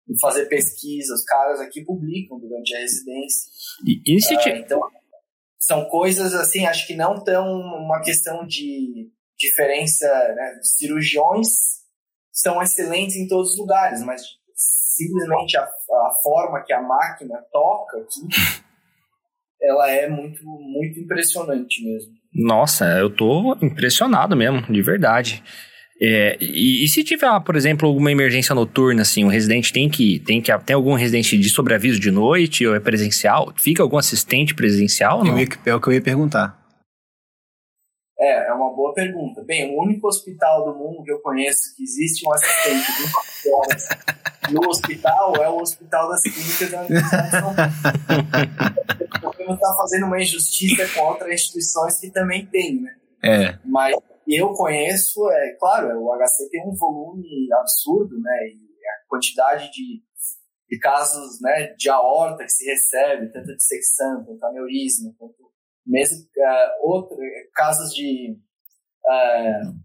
em 0.09 0.19
fazer 0.19 0.47
pesquisa, 0.47 1.15
os 1.15 1.25
caras 1.25 1.61
aqui 1.61 1.85
publicam 1.85 2.39
durante 2.39 2.75
a 2.75 2.79
residência. 2.79 3.51
E, 3.87 4.17
e 4.17 4.21
se 4.21 4.35
uh, 4.35 4.49
então, 4.57 4.81
são 5.59 5.85
coisas 5.87 6.35
assim, 6.35 6.67
acho 6.67 6.87
que 6.87 6.95
não 6.95 7.23
tão 7.23 7.47
uma 7.47 8.01
questão 8.01 8.47
de 8.47 9.11
diferença, 9.37 10.07
né? 10.35 10.61
Cirurgiões 10.63 11.81
são 12.33 12.63
excelentes 12.63 13.17
em 13.17 13.29
todos 13.29 13.53
os 13.53 13.59
lugares, 13.59 14.03
mas 14.03 14.23
simplesmente 14.55 15.57
a, 15.57 15.63
a 15.63 16.15
forma 16.23 16.63
que 16.65 16.73
a 16.73 16.83
máquina 16.83 17.43
toca 17.53 17.99
aqui 17.99 18.21
ela 19.63 19.91
é 19.91 20.09
muito, 20.09 20.45
muito 20.45 20.99
impressionante 20.99 21.85
mesmo. 21.85 22.13
Nossa, 22.35 22.87
eu 22.99 23.11
tô 23.11 23.57
impressionado 23.61 24.37
mesmo, 24.37 24.63
de 24.63 24.83
verdade. 24.83 25.43
É, 26.03 26.39
e, 26.41 26.83
e, 26.83 26.89
se 26.89 27.05
tiver, 27.05 27.29
por 27.41 27.57
exemplo, 27.57 27.87
alguma 27.87 28.11
emergência 28.11 28.55
noturna, 28.55 29.03
assim, 29.03 29.23
o 29.25 29.29
residente 29.29 29.71
tem 29.71 29.89
que, 29.89 30.19
tem 30.21 30.41
que 30.41 30.57
tem 30.61 30.75
algum 30.75 30.95
residente 30.95 31.37
de 31.37 31.51
sobreaviso 31.51 32.01
de 32.01 32.11
noite 32.11 32.67
ou 32.67 32.75
é 32.75 32.81
presencial? 32.81 33.53
Fica 33.57 33.83
algum 33.83 33.99
assistente 33.99 34.55
presencial? 34.55 35.23
Não? 35.23 35.33
Eu 35.33 35.41
ia, 35.41 35.49
é 35.67 35.75
o 35.75 35.81
que 35.81 35.89
eu 35.89 35.93
ia 35.93 36.01
perguntar. 36.01 36.59
É, 38.21 38.49
é 38.49 38.53
uma 38.53 38.75
boa 38.75 38.93
pergunta. 38.93 39.43
Bem, 39.43 39.75
o 39.75 39.83
único 39.83 40.07
hospital 40.07 40.65
do 40.65 40.79
mundo 40.79 41.03
que 41.03 41.11
eu 41.11 41.21
conheço 41.21 41.75
que 41.75 41.83
existe 41.83 42.29
um 42.29 42.33
assistente 42.33 42.87
de 43.43 43.51
horas 43.51 43.89
no 44.53 44.69
hospital 44.69 45.37
é 45.37 45.49
o 45.49 45.59
Hospital 45.59 46.09
das 46.09 46.23
Clínicas 46.23 46.71
da 46.71 46.81
Universidade 46.83 47.31
de 47.31 47.31
São 47.31 47.55
Paulo. 47.55 47.71
não 49.47 49.55
está 49.55 49.75
fazendo 49.75 50.07
uma 50.07 50.21
injustiça 50.21 50.87
com 50.95 51.07
outras 51.07 51.33
instituições 51.33 51.99
que 51.99 52.11
também 52.11 52.47
tem, 52.47 52.83
né? 52.83 52.95
É. 53.25 53.59
Mas 53.65 53.97
eu 54.29 54.53
conheço, 54.53 55.29
é 55.31 55.57
claro, 55.59 56.03
o 56.03 56.13
HC 56.15 56.51
tem 56.51 56.63
um 56.67 56.75
volume 56.77 57.49
absurdo, 57.55 58.21
né? 58.21 58.49
E 58.49 58.87
a 58.87 59.09
quantidade 59.09 59.71
de, 59.73 60.03
de 60.69 60.79
casos 60.79 61.41
né, 61.41 61.75
de 61.77 61.89
aorta 61.89 62.45
que 62.45 62.53
se 62.53 62.65
recebe, 62.65 63.33
tanto 63.33 63.57
de 63.57 63.63
secção, 63.63 64.25
quanto 64.25 64.45
aneurisma, 64.45 65.13
quanto 65.19 65.40
mesmo 65.91 66.25
uh, 66.25 66.87
outro, 66.89 67.19
casos 67.53 67.93
de 67.93 68.39
uh, 69.05 69.81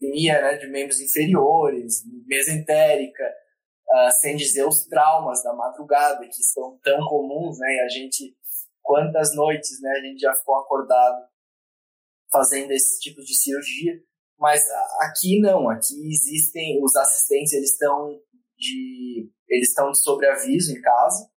né, 0.00 0.56
de 0.56 0.66
membros 0.68 1.00
inferiores, 1.00 2.02
mesentérica, 2.26 3.24
uh, 3.88 4.10
sem 4.20 4.36
dizer 4.36 4.66
os 4.66 4.84
traumas 4.86 5.42
da 5.42 5.54
madrugada, 5.54 6.26
que 6.26 6.42
são 6.42 6.78
tão 6.82 6.98
comuns, 7.06 7.58
né, 7.58 7.76
e 7.76 7.80
a 7.80 7.88
gente, 7.88 8.36
quantas 8.82 9.34
noites 9.34 9.80
né, 9.80 9.90
a 9.90 10.00
gente 10.00 10.20
já 10.20 10.34
ficou 10.34 10.56
acordado 10.56 11.24
fazendo 12.30 12.70
esse 12.72 13.00
tipo 13.00 13.20
de 13.22 13.34
cirurgia, 13.34 14.00
mas 14.38 14.64
aqui 15.00 15.40
não, 15.40 15.68
aqui 15.68 15.94
existem, 16.08 16.82
os 16.82 16.94
assistentes, 16.96 17.52
eles 17.52 17.72
estão 17.72 18.18
de, 18.56 19.30
eles 19.48 19.68
estão 19.68 19.90
de 19.90 20.00
sobreaviso 20.00 20.72
em 20.72 20.80
casa, 20.80 21.28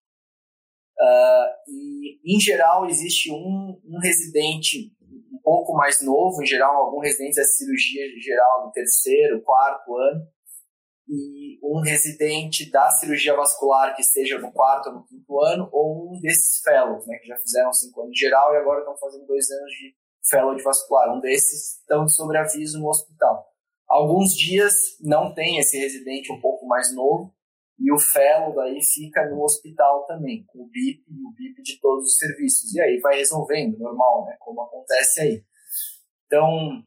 Uh, 1.03 1.51
e, 1.67 2.21
em 2.25 2.39
geral, 2.39 2.87
existe 2.87 3.33
um, 3.33 3.81
um, 3.85 3.99
residente 4.01 4.93
um 5.33 5.41
pouco 5.43 5.75
mais 5.75 6.01
novo, 6.01 6.41
em 6.41 6.47
geral, 6.47 6.77
algum 6.77 7.01
residente 7.01 7.35
da 7.35 7.45
cirurgia 7.45 8.05
geral 8.21 8.67
do 8.67 8.71
terceiro, 8.71 9.43
quarto 9.43 9.97
ano, 9.97 10.25
e 11.09 11.59
um 11.61 11.81
residente 11.81 12.71
da 12.71 12.89
cirurgia 12.93 13.35
vascular 13.35 13.97
que 13.97 14.03
esteja 14.03 14.39
no 14.39 14.53
quarto 14.53 14.91
ou 14.91 14.95
no 14.95 15.05
quinto 15.05 15.41
ano, 15.41 15.69
ou 15.73 16.13
um 16.13 16.21
desses 16.21 16.61
fellows, 16.61 17.05
né, 17.09 17.19
que 17.19 17.27
já 17.27 17.37
fizeram 17.39 17.73
cinco 17.73 18.03
anos 18.03 18.13
de 18.13 18.21
geral 18.21 18.55
e 18.55 18.59
agora 18.59 18.79
estão 18.79 18.97
fazendo 18.97 19.27
dois 19.27 19.51
anos 19.51 19.73
de 19.73 19.97
fellow 20.31 20.55
de 20.55 20.63
vascular. 20.63 21.13
Um 21.13 21.21
desses 21.21 21.81
estão 21.81 22.05
de 22.05 22.15
sobreaviso 22.15 22.79
no 22.79 22.89
hospital. 22.89 23.45
Alguns 23.89 24.35
dias 24.37 24.97
não 25.01 25.35
tem 25.35 25.59
esse 25.59 25.77
residente 25.77 26.33
um 26.33 26.41
pouco 26.41 26.65
mais 26.65 26.95
novo, 26.95 27.35
e 27.79 27.93
o 27.93 27.99
fellow 27.99 28.55
daí 28.55 28.83
fica 28.83 29.29
no 29.29 29.43
hospital 29.43 30.07
também, 30.07 30.45
com 30.47 30.61
o 30.61 30.69
BIP 30.69 31.05
e 31.09 31.25
o 31.25 31.33
BIP 31.33 31.63
de 31.63 31.81
todos 31.81 32.07
os 32.07 32.17
serviços. 32.17 32.75
E 32.75 32.81
aí 32.81 32.99
vai 33.01 33.17
resolvendo, 33.17 33.79
normal, 33.79 34.27
né? 34.27 34.37
Como 34.39 34.63
acontece 34.63 35.21
aí. 35.21 35.45
Então, 36.27 36.83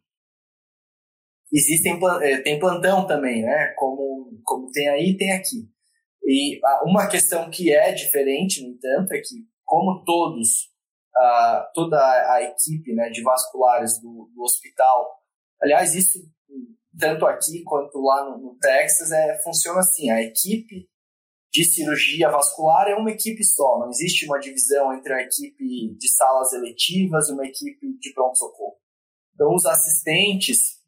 existem 1.51 1.99
eh, 2.21 2.41
tem 2.41 2.59
plantão 2.59 3.05
também, 3.05 3.41
né? 3.41 3.73
Como, 3.77 4.39
como 4.43 4.71
tem 4.71 4.87
aí, 4.89 5.17
tem 5.17 5.31
aqui. 5.33 5.69
E 6.23 6.59
uma 6.83 7.07
questão 7.07 7.49
que 7.49 7.73
é 7.73 7.91
diferente, 7.91 8.63
no 8.63 8.69
entanto, 8.69 9.11
é 9.13 9.19
que 9.19 9.45
como 9.63 10.03
todos, 10.03 10.71
toda 11.73 11.97
a 12.33 12.41
equipe 12.43 12.93
né, 12.93 13.09
de 13.09 13.21
vasculares 13.21 13.99
do, 14.01 14.31
do 14.33 14.41
hospital, 14.41 15.19
aliás, 15.61 15.93
isso 15.93 16.19
tanto 16.97 17.25
aqui 17.25 17.63
quanto 17.63 17.99
lá 17.99 18.29
no, 18.29 18.37
no 18.37 18.57
Texas, 18.57 19.11
é, 19.11 19.41
funciona 19.43 19.79
assim: 19.79 20.09
a 20.09 20.21
equipe 20.21 20.87
de 21.51 21.63
cirurgia 21.63 22.29
vascular 22.29 22.87
é 22.89 22.95
uma 22.95 23.11
equipe 23.11 23.43
só, 23.43 23.79
não 23.79 23.89
existe 23.89 24.25
uma 24.25 24.39
divisão 24.39 24.93
entre 24.93 25.13
a 25.13 25.21
equipe 25.21 25.95
de 25.97 26.09
salas 26.09 26.51
eletivas 26.51 27.29
e 27.29 27.33
uma 27.33 27.45
equipe 27.45 27.97
de 27.97 28.13
pronto-socorro. 28.13 28.75
Então, 29.33 29.53
os 29.53 29.65
assistentes, 29.65 30.81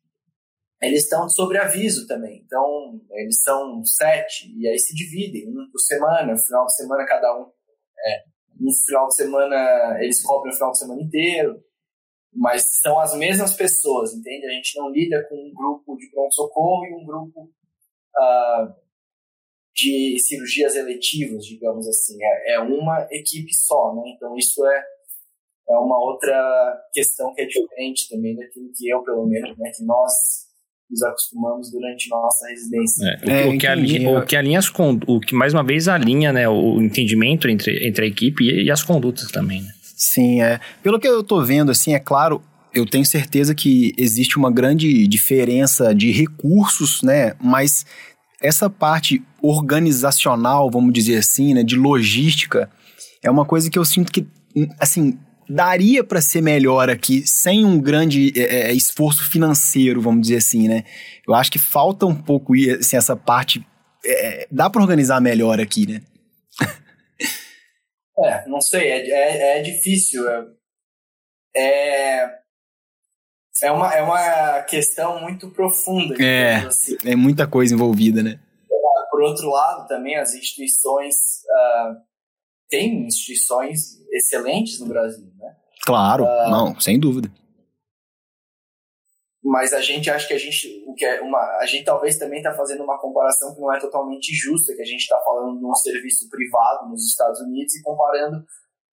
eles 0.82 1.04
estão 1.04 1.26
de 1.26 1.34
sobreaviso 1.34 2.06
também. 2.06 2.44
Então, 2.46 3.00
eles 3.12 3.42
são 3.42 3.84
sete, 3.86 4.54
e 4.58 4.68
aí 4.68 4.78
se 4.78 4.94
dividem, 4.94 5.48
um 5.50 5.70
por 5.72 5.80
semana, 5.80 6.34
no 6.34 6.38
final 6.38 6.66
de 6.66 6.76
semana 6.76 7.06
cada 7.06 7.34
um. 7.38 7.46
É, 7.46 8.24
no 8.60 8.74
final 8.86 9.08
de 9.08 9.16
semana, 9.16 9.98
eles 10.02 10.22
cobrem 10.22 10.54
o 10.54 10.56
final 10.56 10.72
de 10.72 10.80
semana 10.80 11.02
inteiro 11.02 11.64
mas 12.38 12.80
são 12.82 13.00
as 13.00 13.18
mesmas 13.18 13.56
pessoas, 13.56 14.14
entende? 14.14 14.46
A 14.46 14.52
gente 14.52 14.78
não 14.78 14.92
lida 14.92 15.26
com 15.28 15.36
um 15.36 15.52
grupo 15.54 15.98
de 15.98 16.10
pronto-socorro 16.12 16.86
e 16.86 16.94
um 16.94 17.06
grupo 17.06 17.42
uh, 17.42 18.74
de 19.76 20.20
cirurgias 20.20 20.76
eletivas, 20.76 21.46
digamos 21.46 21.88
assim. 21.88 22.18
É, 22.22 22.54
é, 22.54 22.60
uma 22.60 23.08
equipe 23.12 23.54
só, 23.54 23.94
né? 23.96 24.04
Então 24.16 24.38
isso 24.38 24.66
é, 24.68 24.84
é 25.70 25.78
uma 25.78 26.00
outra 26.00 26.80
questão 26.94 27.34
que 27.34 27.42
é 27.42 27.46
diferente 27.46 28.08
também 28.08 28.36
daquilo 28.36 28.72
que 28.76 28.88
eu, 28.88 29.02
pelo 29.04 29.26
menos, 29.26 29.58
né, 29.58 29.72
que 29.76 29.84
nós 29.84 30.14
nos 30.90 31.04
acostumamos 31.04 31.72
durante 31.72 32.10
nossa 32.10 32.48
residência. 32.48 33.20
É, 33.24 33.26
o, 33.26 33.30
é, 33.30 33.46
o, 33.48 33.58
que 33.58 33.68
alinha, 33.68 34.10
o 34.10 34.26
que 34.26 34.36
alinha 34.36 34.60
as 34.60 34.72
o 35.08 35.20
que 35.20 35.36
mais 35.36 35.54
uma 35.54 35.64
vez 35.64 35.88
alinha 35.88 36.32
né, 36.32 36.48
o 36.48 36.82
entendimento 36.82 37.50
entre, 37.50 37.86
entre 37.86 38.06
a 38.06 38.08
equipe 38.08 38.44
e, 38.44 38.66
e 38.66 38.72
as 38.72 38.84
condutas 38.84 39.30
também. 39.30 39.62
Né? 39.62 39.72
Sim, 39.98 40.44
é. 40.44 40.60
Pelo 40.84 41.00
que 41.00 41.08
eu 41.08 41.24
tô 41.24 41.44
vendo, 41.44 41.72
assim, 41.72 41.96
é 41.96 42.00
claro, 42.00 42.40
eu 42.72 42.86
tenho 42.86 43.04
certeza 43.04 43.56
que 43.56 43.96
existe 43.98 44.38
uma 44.38 44.52
grande 44.52 45.08
diferença 45.08 45.94
de 45.94 46.12
recursos, 46.12 47.02
né? 47.02 47.34
Mas 47.42 47.84
essa 48.40 48.70
parte 48.70 49.24
organizacional, 49.42 50.70
vamos 50.70 50.94
dizer 50.94 51.18
assim, 51.18 51.56
né, 51.56 51.64
de 51.64 51.76
logística, 51.76 52.70
é 53.24 53.32
uma 53.32 53.44
coisa 53.44 53.72
que 53.72 53.80
eu 53.80 53.84
sinto 53.84 54.12
que, 54.12 54.28
assim, 54.80 55.18
daria 55.50 56.04
para 56.04 56.22
ser 56.22 56.42
melhor 56.42 56.92
aqui 56.92 57.24
sem 57.26 57.66
um 57.66 57.80
grande 57.80 58.32
é, 58.36 58.70
é, 58.70 58.74
esforço 58.74 59.28
financeiro, 59.28 60.00
vamos 60.00 60.22
dizer 60.22 60.38
assim, 60.38 60.68
né? 60.68 60.84
Eu 61.28 61.34
acho 61.34 61.52
que 61.52 61.58
falta 61.58 62.06
um 62.06 62.14
pouco 62.14 62.54
assim, 62.80 62.98
essa 62.98 63.16
parte. 63.16 63.66
É, 64.06 64.48
dá 64.52 64.70
para 64.70 64.82
organizar 64.82 65.20
melhor 65.20 65.60
aqui, 65.60 65.88
né? 65.88 66.02
É, 68.24 68.48
não 68.48 68.62
sei, 68.62 68.90
é, 68.90 69.10
é, 69.10 69.60
é 69.60 69.62
difícil. 69.62 70.24
É, 71.56 72.30
é, 73.64 73.72
uma, 73.72 73.94
é 73.94 74.02
uma 74.02 74.62
questão 74.64 75.22
muito 75.22 75.50
profunda. 75.52 76.16
É, 76.24 76.56
assim. 76.66 76.98
é 77.06 77.16
muita 77.16 77.48
coisa 77.48 77.74
envolvida, 77.74 78.24
né? 78.24 78.40
Por 79.10 79.22
outro 79.22 79.50
lado, 79.50 79.88
também 79.88 80.16
as 80.16 80.36
instituições. 80.36 81.16
Uh, 81.46 82.08
tem 82.70 83.08
instituições 83.08 84.00
excelentes 84.12 84.80
no 84.80 84.88
Brasil, 84.88 85.32
né? 85.38 85.56
Claro, 85.86 86.26
uh, 86.26 86.50
não, 86.50 86.80
sem 86.80 87.00
dúvida 87.00 87.32
mas 89.48 89.72
a 89.72 89.80
gente 89.80 90.10
acha 90.10 90.28
que 90.28 90.34
a 90.34 90.38
gente 90.38 90.84
o 90.86 90.94
que 90.94 91.06
é 91.06 91.22
uma 91.22 91.40
a 91.62 91.66
gente 91.66 91.86
talvez 91.86 92.18
também 92.18 92.40
está 92.40 92.54
fazendo 92.54 92.84
uma 92.84 93.00
comparação 93.00 93.56
que 93.56 93.62
não 93.62 93.74
é 93.74 93.80
totalmente 93.80 94.36
justa 94.36 94.76
que 94.76 94.82
a 94.82 94.86
gente 94.86 95.02
está 95.02 95.18
falando 95.22 95.58
de 95.58 95.66
um 95.66 95.74
serviço 95.74 96.30
privado 96.30 96.90
nos 96.90 97.10
Estados 97.10 97.40
Unidos 97.40 97.74
e 97.76 97.82
comparando 97.82 98.44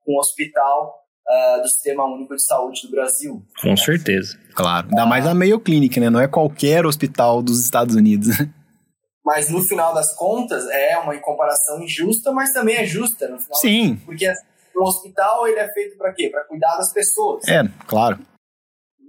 com 0.04 0.12
o 0.12 0.16
um 0.16 0.18
hospital 0.18 0.94
uh, 1.26 1.60
do 1.60 1.68
Sistema 1.68 2.04
Único 2.04 2.36
de 2.36 2.44
Saúde 2.44 2.82
do 2.82 2.90
Brasil. 2.92 3.42
Com 3.60 3.70
né? 3.70 3.76
certeza, 3.76 4.38
claro. 4.54 4.86
Ainda 4.90 5.06
mais 5.06 5.26
a 5.26 5.34
Mayo 5.34 5.58
Clinic, 5.58 5.98
né? 5.98 6.08
Não 6.08 6.20
é 6.20 6.28
qualquer 6.28 6.86
hospital 6.86 7.42
dos 7.42 7.64
Estados 7.64 7.96
Unidos. 7.96 8.28
Mas 9.24 9.50
no 9.50 9.62
final 9.62 9.92
das 9.92 10.14
contas 10.14 10.68
é 10.68 10.98
uma 10.98 11.18
comparação 11.18 11.82
injusta, 11.82 12.30
mas 12.30 12.52
também 12.52 12.76
é 12.76 12.84
justa 12.84 13.26
no 13.26 13.38
final. 13.38 13.58
Sim. 13.58 13.96
Porque 14.04 14.30
o 14.76 14.82
hospital 14.82 15.48
ele 15.48 15.58
é 15.58 15.72
feito 15.72 15.96
para 15.96 16.12
quê? 16.12 16.28
Para 16.28 16.44
cuidar 16.44 16.76
das 16.76 16.92
pessoas. 16.92 17.42
É, 17.48 17.62
claro. 17.86 18.18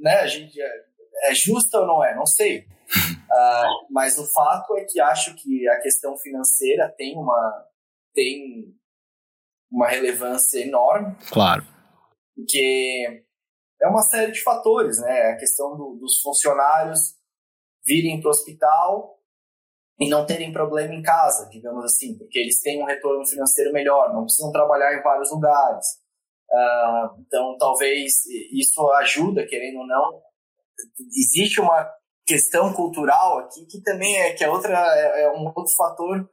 Né? 0.01 0.15
A 0.21 0.27
gente 0.27 0.57
é 1.23 1.33
justa 1.33 1.79
ou 1.79 1.87
não 1.87 2.03
é? 2.03 2.15
Não 2.15 2.25
sei. 2.25 2.59
uh, 2.59 3.85
mas 3.91 4.17
o 4.17 4.25
fato 4.31 4.75
é 4.77 4.85
que 4.85 4.99
acho 4.99 5.35
que 5.35 5.67
a 5.67 5.79
questão 5.79 6.17
financeira 6.17 6.93
tem 6.97 7.15
uma, 7.17 7.65
tem 8.13 8.75
uma 9.71 9.87
relevância 9.87 10.59
enorme. 10.59 11.15
Claro. 11.29 11.65
Porque 12.35 13.23
é 13.81 13.87
uma 13.87 14.03
série 14.03 14.31
de 14.31 14.41
fatores, 14.41 14.99
né? 14.99 15.31
A 15.31 15.37
questão 15.37 15.75
do, 15.75 15.97
dos 15.99 16.21
funcionários 16.21 17.15
virem 17.85 18.19
para 18.19 18.27
o 18.27 18.31
hospital 18.31 19.15
e 19.99 20.09
não 20.09 20.25
terem 20.25 20.51
problema 20.51 20.93
em 20.93 21.01
casa, 21.01 21.47
digamos 21.49 21.85
assim, 21.85 22.17
porque 22.17 22.39
eles 22.39 22.59
têm 22.61 22.81
um 22.81 22.85
retorno 22.85 23.25
financeiro 23.25 23.71
melhor, 23.71 24.13
não 24.13 24.23
precisam 24.23 24.51
trabalhar 24.51 24.97
em 24.97 25.01
vários 25.01 25.31
lugares. 25.31 25.85
Uh, 26.49 27.21
então, 27.21 27.57
talvez 27.57 28.25
isso 28.51 28.89
ajuda, 28.91 29.45
querendo 29.45 29.79
ou 29.79 29.87
não, 29.87 30.21
existe 31.17 31.59
uma 31.59 31.89
questão 32.25 32.73
cultural 32.73 33.39
aqui 33.39 33.65
que 33.67 33.81
também 33.81 34.17
é 34.17 34.33
que 34.33 34.43
é 34.43 34.49
outra 34.49 34.75
é, 34.75 35.23
é 35.23 35.31
um 35.31 35.45
outro 35.45 35.73
fator 35.75 36.29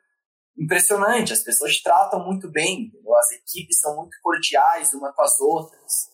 impressionante. 0.59 1.33
As 1.33 1.43
pessoas 1.43 1.81
tratam 1.81 2.25
muito 2.25 2.51
bem, 2.51 2.83
entendeu? 2.83 3.15
as 3.17 3.31
equipes 3.33 3.81
são 3.81 3.97
muito 3.97 4.17
cordiais 4.23 4.93
uma 4.95 5.13
com 5.13 5.23
as 5.23 5.39
outras. 5.41 6.13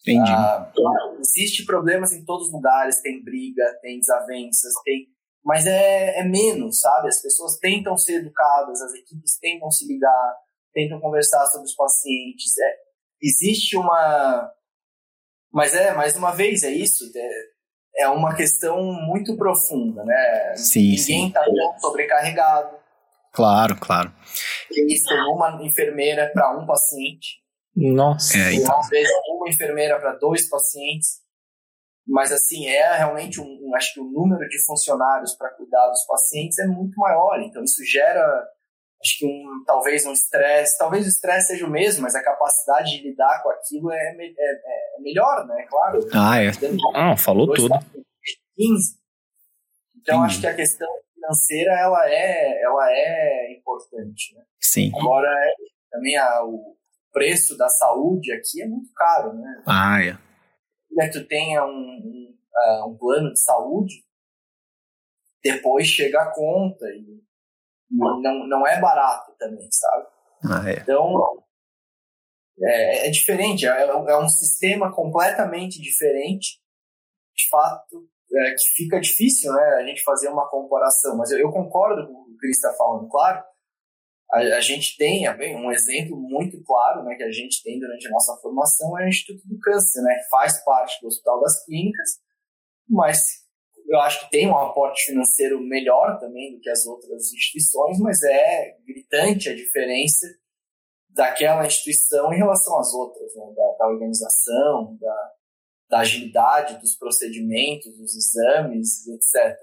Entendi. 0.00 0.30
Ah, 0.30 0.72
existe 1.20 1.64
problemas 1.64 2.12
em 2.12 2.24
todos 2.24 2.46
os 2.46 2.52
lugares, 2.52 3.02
tem 3.02 3.22
briga, 3.22 3.64
tem 3.82 3.98
desavenças, 3.98 4.72
tem 4.84 5.06
mas 5.44 5.64
é, 5.66 6.20
é 6.20 6.24
menos, 6.24 6.80
sabe? 6.80 7.08
As 7.08 7.22
pessoas 7.22 7.56
tentam 7.58 7.96
ser 7.96 8.20
educadas, 8.20 8.82
as 8.82 8.92
equipes 8.92 9.38
tentam 9.38 9.70
se 9.70 9.86
ligar, 9.86 10.36
tentam 10.74 11.00
conversar 11.00 11.46
sobre 11.46 11.66
os 11.66 11.74
pacientes. 11.74 12.52
É, 12.58 12.76
existe 13.22 13.74
uma. 13.74 14.52
Mas 15.50 15.74
é, 15.74 15.94
mais 15.94 16.14
uma 16.16 16.32
vez, 16.32 16.62
é 16.62 16.70
isso. 16.70 17.10
É, 17.16 17.44
é 17.98 18.08
uma 18.08 18.34
questão 18.34 18.82
muito 18.82 19.36
profunda, 19.36 20.04
né? 20.04 20.54
Sim, 20.54 20.94
Ninguém 20.96 21.28
está 21.28 21.44
sobrecarregado. 21.80 22.76
Claro, 23.32 23.76
claro. 23.78 24.12
Eles 24.70 25.02
têm 25.02 25.18
uma 25.18 25.60
enfermeira 25.62 26.30
para 26.32 26.56
um 26.56 26.66
paciente. 26.66 27.38
Nossa. 27.76 28.38
É, 28.38 28.54
então. 28.54 28.78
Às 28.78 28.88
vezes, 28.88 29.10
uma 29.28 29.48
enfermeira 29.48 29.98
para 30.00 30.14
dois 30.14 30.48
pacientes. 30.48 31.20
Mas, 32.06 32.32
assim, 32.32 32.66
é 32.66 32.96
realmente, 32.96 33.40
um, 33.40 33.44
um 33.44 33.76
acho 33.76 33.94
que 33.94 34.00
o 34.00 34.04
número 34.04 34.48
de 34.48 34.64
funcionários 34.64 35.34
para 35.34 35.50
cuidar 35.50 35.88
dos 35.88 36.04
pacientes 36.06 36.58
é 36.58 36.66
muito 36.66 36.96
maior. 36.96 37.38
Então, 37.42 37.62
isso 37.62 37.84
gera 37.84 38.48
acho 39.00 39.18
que 39.18 39.26
um, 39.26 39.64
talvez 39.64 40.04
um 40.04 40.12
estresse, 40.12 40.76
talvez 40.78 41.06
o 41.06 41.08
estresse 41.08 41.48
seja 41.48 41.66
o 41.66 41.70
mesmo, 41.70 42.02
mas 42.02 42.14
a 42.14 42.22
capacidade 42.22 42.90
de 42.90 43.08
lidar 43.08 43.42
com 43.42 43.50
aquilo 43.50 43.92
é, 43.92 44.16
é, 44.18 44.96
é 44.96 45.00
melhor, 45.00 45.46
né? 45.46 45.66
Claro. 45.68 46.00
Ah, 46.12 46.42
é. 46.42 46.50
Ah, 46.94 47.16
falou 47.16 47.52
tudo. 47.52 47.74
15. 48.56 48.98
Então, 49.96 50.18
Sim. 50.18 50.24
acho 50.24 50.40
que 50.40 50.46
a 50.46 50.54
questão 50.54 50.88
financeira, 51.14 51.72
ela 51.72 52.10
é, 52.10 52.62
ela 52.62 52.90
é 52.90 53.52
importante, 53.52 54.34
né? 54.34 54.42
Sim. 54.60 54.90
Agora, 54.98 55.28
também 55.90 56.16
a, 56.16 56.44
o 56.44 56.76
preço 57.12 57.56
da 57.56 57.68
saúde 57.68 58.32
aqui 58.32 58.62
é 58.62 58.66
muito 58.66 58.92
caro, 58.94 59.34
né? 59.34 59.62
Ah, 59.66 60.02
é. 60.02 60.18
Que 60.88 61.10
tu 61.10 61.26
tenha 61.26 61.64
um, 61.64 61.68
um, 61.68 62.38
uh, 62.54 62.88
um 62.88 62.96
plano 62.96 63.32
de 63.32 63.40
saúde, 63.40 63.94
depois 65.42 65.86
chega 65.86 66.20
a 66.20 66.34
conta 66.34 66.86
e 66.88 67.22
não, 67.90 68.46
não 68.46 68.66
é 68.66 68.80
barato 68.80 69.32
também, 69.38 69.68
sabe? 69.70 70.06
Ah, 70.44 70.70
é. 70.70 70.80
Então, 70.80 71.42
é, 72.60 73.08
é 73.08 73.10
diferente, 73.10 73.66
é, 73.66 73.82
é, 73.82 74.18
um 74.18 74.28
sistema 74.28 74.94
completamente 74.94 75.80
diferente. 75.80 76.60
De 77.34 77.48
fato, 77.48 78.08
é, 78.34 78.54
que 78.54 78.64
fica 78.74 79.00
difícil 79.00 79.52
né, 79.52 79.62
a 79.80 79.86
gente 79.86 80.02
fazer 80.02 80.28
uma 80.28 80.48
comparação, 80.50 81.16
mas 81.16 81.30
eu, 81.30 81.38
eu 81.38 81.50
concordo 81.50 82.06
com 82.06 82.12
o 82.12 82.24
que 82.24 82.32
o 82.32 82.36
Cris 82.36 82.56
está 82.56 82.72
falando, 82.74 83.08
claro. 83.08 83.42
A, 84.30 84.38
a, 84.38 84.60
gente 84.60 84.96
tem 84.98 85.24
bem, 85.38 85.56
um 85.56 85.70
exemplo 85.72 86.16
muito 86.16 86.62
claro 86.64 87.02
né, 87.04 87.14
que 87.14 87.22
a 87.22 87.30
gente 87.30 87.62
tem 87.62 87.78
durante 87.78 88.06
a 88.06 88.10
nossa 88.10 88.36
formação 88.42 88.98
é 88.98 89.04
o 89.04 89.08
Instituto 89.08 89.46
do 89.48 89.58
Câncer, 89.58 90.02
né, 90.02 90.16
que 90.16 90.28
faz 90.28 90.62
parte 90.64 91.00
do 91.00 91.06
Hospital 91.06 91.40
das 91.40 91.64
Clínicas, 91.64 92.08
mas 92.88 93.47
eu 93.88 94.00
acho 94.00 94.20
que 94.20 94.30
tem 94.30 94.46
um 94.46 94.56
aporte 94.56 95.06
financeiro 95.06 95.60
melhor 95.60 96.18
também 96.18 96.54
do 96.54 96.60
que 96.60 96.68
as 96.68 96.84
outras 96.86 97.32
instituições, 97.32 97.98
mas 97.98 98.22
é 98.22 98.76
gritante 98.86 99.48
a 99.48 99.54
diferença 99.54 100.26
daquela 101.08 101.66
instituição 101.66 102.32
em 102.32 102.36
relação 102.36 102.78
às 102.78 102.92
outras, 102.92 103.34
né? 103.34 103.46
da, 103.56 103.76
da, 103.78 103.88
organização, 103.88 104.96
da, 105.00 105.30
da, 105.88 105.98
agilidade 106.00 106.78
dos 106.80 106.96
procedimentos, 106.96 107.96
dos 107.96 108.14
exames, 108.14 109.06
etc. 109.08 109.56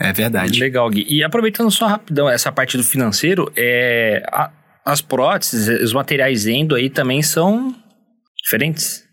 É 0.00 0.12
verdade. 0.12 0.60
Legal, 0.60 0.88
Gui. 0.88 1.04
E 1.08 1.24
aproveitando 1.24 1.70
só 1.70 1.86
rapidão 1.86 2.28
essa 2.28 2.52
parte 2.52 2.76
do 2.76 2.84
financeiro, 2.84 3.52
é, 3.56 4.22
a, 4.28 4.52
as 4.84 5.00
próteses, 5.00 5.82
os 5.82 5.92
materiais 5.92 6.46
endo 6.46 6.76
aí 6.76 6.88
também 6.88 7.22
são 7.22 7.74
diferentes? 8.36 9.04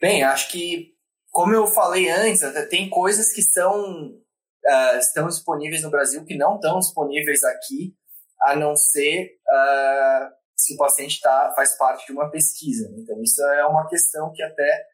Bem, 0.00 0.24
acho 0.24 0.50
que 0.50 0.94
como 1.30 1.54
eu 1.54 1.66
falei 1.66 2.10
antes, 2.10 2.40
tem 2.68 2.90
coisas 2.90 3.32
que 3.32 3.42
são 3.42 4.20
uh, 4.66 4.98
estão 4.98 5.26
disponíveis 5.28 5.82
no 5.82 5.90
Brasil 5.90 6.24
que 6.24 6.36
não 6.36 6.56
estão 6.56 6.78
disponíveis 6.78 7.42
aqui, 7.44 7.94
a 8.42 8.56
não 8.56 8.74
ser 8.76 9.38
uh, 9.48 10.40
se 10.56 10.74
o 10.74 10.76
paciente 10.76 11.20
tá, 11.20 11.52
faz 11.54 11.76
parte 11.76 12.06
de 12.06 12.12
uma 12.12 12.30
pesquisa. 12.30 12.90
Então, 12.98 13.20
isso 13.22 13.42
é 13.42 13.64
uma 13.66 13.88
questão 13.88 14.32
que 14.32 14.42
até 14.42 14.86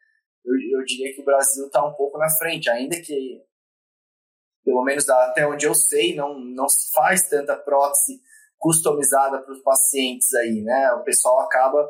eu, 0.45 0.79
eu 0.79 0.85
diria 0.85 1.13
que 1.13 1.21
o 1.21 1.25
Brasil 1.25 1.67
está 1.67 1.85
um 1.85 1.93
pouco 1.93 2.17
na 2.17 2.29
frente, 2.29 2.69
ainda 2.69 2.99
que, 3.01 3.41
pelo 4.63 4.83
menos 4.83 5.09
até 5.09 5.45
onde 5.45 5.65
eu 5.65 5.75
sei, 5.75 6.15
não, 6.15 6.39
não 6.39 6.69
se 6.69 6.91
faz 6.93 7.27
tanta 7.27 7.55
prótese 7.55 8.21
customizada 8.57 9.41
para 9.41 9.53
os 9.53 9.61
pacientes 9.61 10.33
aí, 10.33 10.61
né? 10.61 10.91
O 10.93 11.03
pessoal 11.03 11.41
acaba 11.41 11.87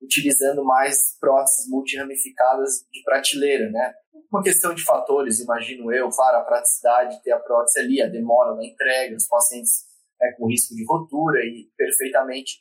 utilizando 0.00 0.64
mais 0.64 1.16
próteses 1.20 1.68
multiramificadas 1.68 2.86
de 2.90 3.02
prateleira, 3.02 3.70
né? 3.70 3.94
Uma 4.32 4.42
questão 4.42 4.74
de 4.74 4.84
fatores, 4.84 5.40
imagino 5.40 5.92
eu, 5.92 6.08
claro, 6.08 6.38
a 6.38 6.44
praticidade 6.44 7.16
de 7.16 7.22
ter 7.22 7.32
a 7.32 7.38
prótese 7.38 7.80
ali, 7.80 8.00
a 8.00 8.08
demora 8.08 8.54
na 8.54 8.64
entrega, 8.64 9.16
os 9.16 9.26
pacientes 9.26 9.84
né, 10.20 10.32
com 10.38 10.48
risco 10.48 10.74
de 10.74 10.84
rotura 10.84 11.40
e 11.44 11.68
perfeitamente 11.76 12.58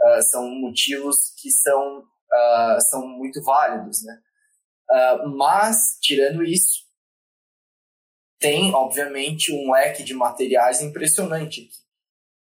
uh, 0.00 0.22
são 0.22 0.48
motivos 0.48 1.34
que 1.40 1.50
são, 1.50 2.00
uh, 2.00 2.80
são 2.88 3.06
muito 3.06 3.42
válidos, 3.42 4.04
né? 4.04 4.18
Uh, 4.90 5.28
mas, 5.36 5.98
tirando 6.00 6.42
isso, 6.42 6.86
tem, 8.38 8.72
obviamente, 8.72 9.52
um 9.52 9.72
leque 9.72 10.02
de 10.02 10.14
materiais 10.14 10.80
impressionante 10.80 11.62
aqui. 11.62 11.87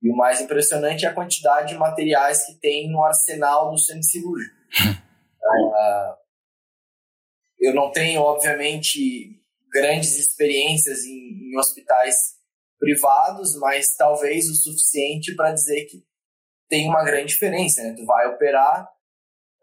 E 0.05 0.09
o 0.11 0.15
mais 0.15 0.39
impressionante 0.39 1.03
é 1.03 1.09
a 1.09 1.13
quantidade 1.15 1.69
de 1.69 1.79
materiais 1.79 2.45
que 2.45 2.53
tem 2.59 2.91
no 2.91 3.03
arsenal 3.03 3.71
do 3.71 3.77
centro 3.79 4.03
cirúrgico. 4.03 4.55
uh, 5.41 6.15
eu 7.59 7.73
não 7.73 7.91
tenho, 7.91 8.21
obviamente, 8.21 9.41
grandes 9.71 10.15
experiências 10.19 11.03
em, 11.05 11.49
em 11.49 11.57
hospitais 11.57 12.35
privados, 12.77 13.57
mas 13.57 13.95
talvez 13.97 14.47
o 14.47 14.53
suficiente 14.53 15.33
para 15.33 15.53
dizer 15.53 15.85
que 15.85 16.05
tem 16.69 16.87
uma 16.87 17.03
grande 17.03 17.33
diferença. 17.33 17.81
Né? 17.81 17.95
Tu 17.97 18.05
vai 18.05 18.27
operar, 18.27 18.87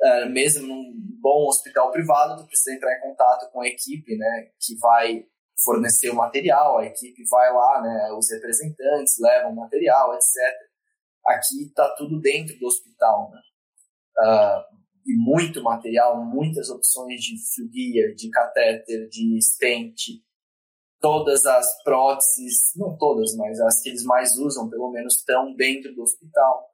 uh, 0.02 0.28
mesmo 0.28 0.66
num 0.66 0.92
bom 1.20 1.46
hospital 1.46 1.92
privado, 1.92 2.42
tu 2.42 2.48
precisa 2.48 2.74
entrar 2.74 2.92
em 2.98 3.00
contato 3.00 3.48
com 3.52 3.60
a 3.60 3.68
equipe 3.68 4.16
né, 4.16 4.50
que 4.58 4.76
vai 4.78 5.24
fornecer 5.64 6.10
o 6.10 6.16
material, 6.16 6.78
a 6.78 6.86
equipe 6.86 7.22
vai 7.28 7.52
lá, 7.52 7.82
né, 7.82 8.12
os 8.12 8.30
representantes 8.30 9.14
levam 9.20 9.52
o 9.52 9.56
material, 9.56 10.14
etc. 10.14 10.26
Aqui 11.26 11.64
está 11.64 11.88
tudo 11.96 12.20
dentro 12.20 12.58
do 12.58 12.66
hospital, 12.66 13.30
né? 13.30 13.40
Uh, 14.18 14.82
e 15.06 15.14
muito 15.16 15.62
material, 15.62 16.24
muitas 16.24 16.68
opções 16.68 17.20
de 17.20 17.36
fio 17.54 17.68
guia, 17.68 18.14
de 18.14 18.30
catéter, 18.30 19.08
de 19.08 19.38
stent, 19.40 20.22
todas 21.00 21.44
as 21.44 21.82
próteses, 21.82 22.72
não 22.76 22.96
todas, 22.96 23.34
mas 23.36 23.60
as 23.60 23.82
que 23.82 23.88
eles 23.88 24.04
mais 24.04 24.36
usam, 24.38 24.70
pelo 24.70 24.90
menos, 24.90 25.16
estão 25.16 25.54
dentro 25.54 25.92
do 25.94 26.02
hospital. 26.02 26.70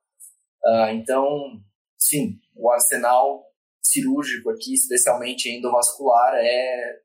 Uh, 0.64 0.90
então, 0.92 1.62
sim, 1.96 2.38
o 2.54 2.70
arsenal 2.70 3.46
cirúrgico 3.82 4.50
aqui, 4.50 4.74
especialmente 4.74 5.48
endovascular, 5.48 6.34
é, 6.34 7.00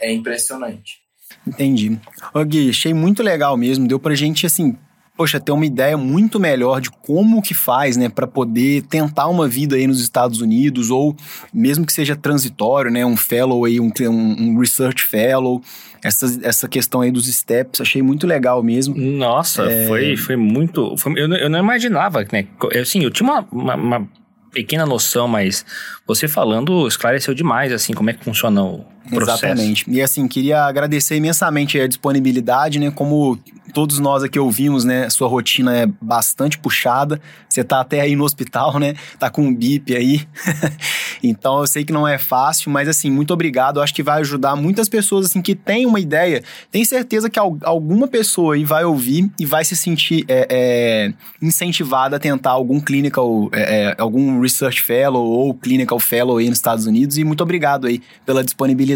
é 0.00 0.12
impressionante. 0.12 0.98
Entendi. 1.46 1.98
Ô 2.34 2.44
Gui, 2.44 2.70
achei 2.70 2.92
muito 2.92 3.22
legal 3.22 3.56
mesmo. 3.56 3.86
Deu 3.86 3.98
pra 3.98 4.14
gente, 4.14 4.44
assim, 4.46 4.76
poxa, 5.20 5.38
ter 5.38 5.52
uma 5.52 5.66
ideia 5.66 5.98
muito 5.98 6.40
melhor 6.40 6.80
de 6.80 6.90
como 6.90 7.42
que 7.42 7.52
faz, 7.52 7.94
né, 7.94 8.08
para 8.08 8.26
poder 8.26 8.82
tentar 8.84 9.28
uma 9.28 9.46
vida 9.46 9.76
aí 9.76 9.86
nos 9.86 10.00
Estados 10.00 10.40
Unidos, 10.40 10.90
ou 10.90 11.14
mesmo 11.52 11.84
que 11.84 11.92
seja 11.92 12.16
transitório, 12.16 12.90
né, 12.90 13.04
um 13.04 13.18
fellow 13.18 13.66
aí, 13.66 13.78
um, 13.78 13.92
um 14.08 14.58
research 14.58 15.02
fellow, 15.02 15.62
essa, 16.02 16.40
essa 16.42 16.66
questão 16.66 17.02
aí 17.02 17.10
dos 17.10 17.26
steps, 17.26 17.82
achei 17.82 18.00
muito 18.00 18.26
legal 18.26 18.62
mesmo. 18.62 18.94
Nossa, 18.96 19.64
é... 19.64 19.86
foi, 19.86 20.16
foi 20.16 20.36
muito, 20.36 20.96
foi, 20.96 21.12
eu, 21.12 21.30
eu 21.34 21.50
não 21.50 21.58
imaginava, 21.58 22.26
né, 22.32 22.46
assim, 22.80 23.04
eu 23.04 23.10
tinha 23.10 23.30
uma, 23.30 23.46
uma, 23.52 23.74
uma 23.74 24.08
pequena 24.50 24.86
noção, 24.86 25.28
mas 25.28 25.66
você 26.06 26.26
falando 26.26 26.88
esclareceu 26.88 27.34
demais, 27.34 27.72
assim, 27.72 27.92
como 27.92 28.08
é 28.08 28.14
que 28.14 28.24
funciona 28.24 28.62
o 28.64 28.86
processo. 29.08 29.46
Exatamente. 29.46 29.84
E 29.88 30.02
assim, 30.02 30.26
queria 30.28 30.64
agradecer 30.64 31.16
imensamente 31.16 31.80
a 31.80 31.86
disponibilidade, 31.86 32.78
né? 32.78 32.90
Como 32.90 33.38
todos 33.70 33.98
nós 33.98 34.22
aqui 34.22 34.38
ouvimos, 34.38 34.84
né? 34.84 35.08
Sua 35.08 35.28
rotina 35.28 35.76
é 35.76 35.86
bastante 35.86 36.58
puxada. 36.58 37.20
Você 37.48 37.64
tá 37.64 37.80
até 37.80 38.00
aí 38.00 38.14
no 38.14 38.24
hospital, 38.24 38.78
né? 38.78 38.94
Tá 39.18 39.30
com 39.30 39.42
um 39.42 39.54
bip 39.54 39.94
aí. 39.96 40.26
então 41.22 41.60
eu 41.60 41.66
sei 41.66 41.84
que 41.84 41.92
não 41.92 42.06
é 42.06 42.18
fácil, 42.18 42.70
mas 42.70 42.88
assim, 42.88 43.10
muito 43.10 43.32
obrigado. 43.32 43.78
Eu 43.78 43.82
acho 43.82 43.94
que 43.94 44.02
vai 44.02 44.20
ajudar 44.20 44.56
muitas 44.56 44.88
pessoas 44.88 45.26
assim 45.26 45.40
que 45.40 45.54
têm 45.54 45.86
uma 45.86 46.00
ideia. 46.00 46.42
Tenho 46.70 46.84
certeza 46.84 47.30
que 47.30 47.38
alguma 47.38 48.06
pessoa 48.06 48.54
aí 48.54 48.64
vai 48.64 48.84
ouvir 48.84 49.30
e 49.38 49.46
vai 49.46 49.64
se 49.64 49.76
sentir 49.76 50.24
é, 50.28 50.46
é, 50.50 51.12
incentivada 51.40 52.16
a 52.16 52.18
tentar 52.18 52.50
algum 52.50 52.80
clinical, 52.80 53.48
é, 53.52 53.90
é 53.90 53.96
algum 53.98 54.40
research 54.40 54.82
fellow 54.82 55.24
ou 55.24 55.54
clinical 55.54 55.98
fellow 55.98 56.36
aí 56.38 56.48
nos 56.48 56.58
Estados 56.58 56.86
Unidos. 56.86 57.18
E 57.18 57.24
muito 57.24 57.42
obrigado 57.42 57.86
aí 57.86 58.02
pela 58.26 58.44
disponibilidade. 58.44 58.89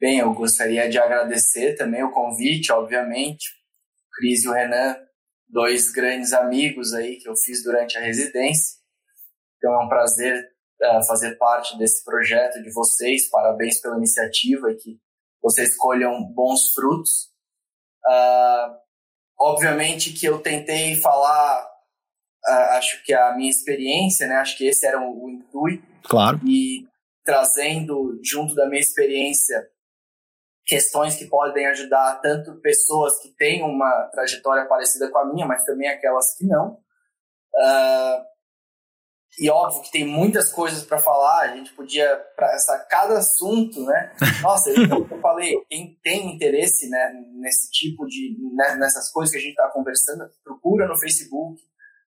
Bem, 0.00 0.18
eu 0.18 0.32
gostaria 0.34 0.88
de 0.88 0.98
agradecer 0.98 1.76
também 1.76 2.02
o 2.02 2.10
convite, 2.10 2.72
obviamente. 2.72 3.48
O 4.06 4.10
Cris 4.16 4.44
e 4.44 4.48
o 4.48 4.52
Renan 4.52 4.96
dois 5.52 5.92
grandes 5.92 6.32
amigos 6.32 6.94
aí 6.94 7.18
que 7.18 7.28
eu 7.28 7.36
fiz 7.36 7.62
durante 7.62 7.96
a 7.98 8.00
residência. 8.00 8.80
Então 9.58 9.72
é 9.74 9.84
um 9.84 9.88
prazer 9.88 10.50
uh, 10.82 11.06
fazer 11.06 11.36
parte 11.36 11.76
desse 11.78 12.02
projeto 12.02 12.60
de 12.62 12.72
vocês. 12.72 13.28
Parabéns 13.30 13.80
pela 13.80 13.98
iniciativa 13.98 14.72
e 14.72 14.76
que 14.76 14.98
vocês 15.40 15.76
colham 15.76 16.24
bons 16.32 16.72
frutos. 16.74 17.30
Uh, 18.04 18.76
obviamente 19.38 20.12
que 20.12 20.26
eu 20.26 20.40
tentei 20.40 20.96
falar, 20.96 21.64
uh, 22.48 22.76
acho 22.76 23.04
que 23.04 23.12
a 23.12 23.36
minha 23.36 23.50
experiência, 23.50 24.26
né? 24.26 24.36
Acho 24.36 24.56
que 24.56 24.66
esse 24.66 24.86
era 24.86 25.00
o, 25.00 25.26
o 25.26 25.30
intuito. 25.30 25.86
Claro. 26.02 26.40
E 26.44 26.88
trazendo 27.24 28.18
junto 28.22 28.54
da 28.54 28.68
minha 28.68 28.80
experiência 28.80 29.66
questões 30.64 31.16
que 31.16 31.26
podem 31.26 31.66
ajudar 31.66 32.20
tanto 32.20 32.60
pessoas 32.60 33.18
que 33.20 33.30
têm 33.30 33.62
uma 33.62 34.08
trajetória 34.12 34.66
parecida 34.66 35.10
com 35.10 35.18
a 35.18 35.32
minha, 35.32 35.46
mas 35.46 35.64
também 35.64 35.88
aquelas 35.88 36.34
que 36.36 36.46
não. 36.46 36.78
Uh, 37.54 38.32
e 39.38 39.48
óbvio 39.48 39.82
que 39.82 39.90
tem 39.90 40.06
muitas 40.06 40.52
coisas 40.52 40.84
para 40.84 40.98
falar, 40.98 41.40
a 41.40 41.56
gente 41.56 41.72
podia, 41.72 42.16
para 42.36 42.54
cada 42.90 43.18
assunto, 43.18 43.82
né? 43.84 44.14
Nossa, 44.42 44.70
então 44.70 45.06
eu 45.10 45.20
falei, 45.20 45.56
quem 45.70 45.98
tem 46.02 46.34
interesse 46.34 46.88
né, 46.88 47.12
nesse 47.34 47.70
tipo 47.70 48.06
de, 48.06 48.36
né, 48.54 48.76
nessas 48.76 49.10
coisas 49.10 49.32
que 49.32 49.38
a 49.38 49.40
gente 49.40 49.52
está 49.52 49.68
conversando, 49.70 50.28
procura 50.44 50.86
no 50.86 50.98
Facebook, 50.98 51.62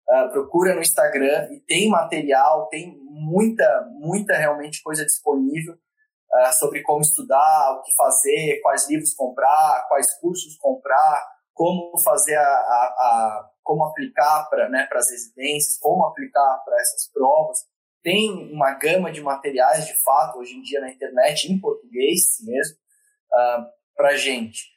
uh, 0.09 0.31
procura 0.31 0.75
no 0.75 0.81
Instagram, 0.81 1.49
e 1.53 1.61
tem 1.61 1.89
material, 1.89 2.69
tem 2.69 2.99
muita, 3.03 3.89
muita 3.93 4.37
realmente 4.37 4.83
coisa 4.83 5.05
disponível 5.05 5.75
uh, 5.75 6.53
sobre 6.59 6.83
como 6.83 7.01
estudar, 7.01 7.79
o 7.79 7.83
que 7.83 7.95
fazer, 7.95 8.61
quais 8.63 8.89
livros 8.89 9.15
comprar, 9.15 9.87
quais 9.89 10.15
cursos 10.21 10.57
comprar, 10.59 11.35
como 11.53 11.99
fazer 12.01 12.37
a, 12.37 12.43
a, 12.43 12.45
a 12.45 13.51
como 13.63 13.85
aplicar 13.85 14.49
para 14.51 14.69
né, 14.69 14.87
as 14.93 15.11
residências, 15.11 15.79
como 15.79 16.05
aplicar 16.05 16.63
para 16.65 16.79
essas 16.81 17.11
provas. 17.13 17.59
Tem 18.03 18.31
uma 18.53 18.75
gama 18.75 19.11
de 19.11 19.23
materiais, 19.23 19.87
de 19.87 19.95
fato, 20.03 20.39
hoje 20.39 20.55
em 20.55 20.61
dia 20.61 20.81
na 20.81 20.91
internet, 20.91 21.51
em 21.51 21.59
português 21.59 22.37
mesmo, 22.45 22.75
uh, 22.75 23.37
ah, 23.37 23.71
para 23.97 24.17
gente. 24.17 24.74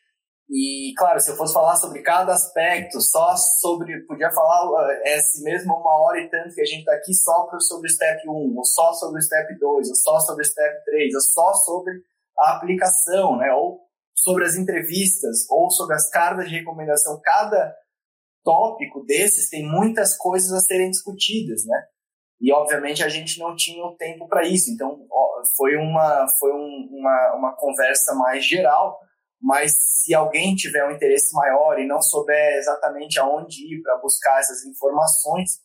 E, 0.50 0.94
claro, 0.96 1.20
se 1.20 1.30
eu 1.30 1.36
fosse 1.36 1.54
falar 1.54 1.76
sobre 1.76 2.02
cada 2.02 2.34
aspecto, 2.34 3.02
só 3.02 3.36
sobre. 3.36 4.06
Podia 4.06 4.32
falar 4.32 4.66
uh, 4.66 4.92
esse 5.04 5.44
mesmo 5.44 5.74
uma 5.74 6.00
hora 6.00 6.22
e 6.22 6.30
tanto 6.30 6.56
que 6.56 6.62
a 6.62 6.66
gente 6.66 6.80
está 6.80 6.94
aqui 6.94 7.14
só 7.14 7.50
sobre 7.60 7.88
o 7.88 7.92
step 7.92 8.30
1, 8.30 8.56
ou 8.56 8.64
só 8.64 8.94
sobre 8.94 9.20
o 9.20 9.22
step 9.22 9.60
2, 9.60 9.90
ou 9.90 9.96
só 9.96 10.20
sobre 10.22 10.44
o 10.44 10.48
step 10.48 10.86
3, 10.86 11.16
ou 11.16 11.22
só 11.22 11.54
sobre 11.54 11.94
a 12.40 12.56
aplicação, 12.56 13.38
né? 13.38 13.52
Ou 13.52 13.82
sobre 14.16 14.46
as 14.46 14.56
entrevistas, 14.56 15.50
ou 15.50 15.70
sobre 15.70 15.96
as 15.96 16.10
cartas 16.10 16.48
de 16.48 16.58
recomendação. 16.58 17.20
Cada 17.22 17.76
tópico 18.42 19.04
desses 19.06 19.50
tem 19.50 19.70
muitas 19.70 20.16
coisas 20.16 20.54
a 20.54 20.62
serem 20.62 20.90
discutidas, 20.90 21.66
né? 21.66 21.84
E, 22.40 22.54
obviamente, 22.54 23.04
a 23.04 23.10
gente 23.10 23.38
não 23.38 23.54
tinha 23.54 23.84
o 23.84 23.98
tempo 23.98 24.30
para 24.30 24.48
isso. 24.48 24.72
Então, 24.72 24.98
foi, 25.58 25.76
uma, 25.76 26.26
foi 26.40 26.54
um, 26.54 26.88
uma, 26.90 27.36
uma 27.36 27.56
conversa 27.58 28.16
mais 28.16 28.46
geral 28.46 28.98
mas 29.42 29.74
se 29.78 30.14
alguém 30.14 30.54
tiver 30.56 30.88
um 30.88 30.92
interesse 30.92 31.36
maior 31.36 31.80
e 31.80 31.88
não 31.88 32.02
souber 32.02 32.58
exatamente 32.58 33.20
aonde 33.20 33.76
ir 33.76 33.82
para 33.82 33.98
buscar 33.98 34.40
essas 34.40 34.64
informações, 34.66 35.56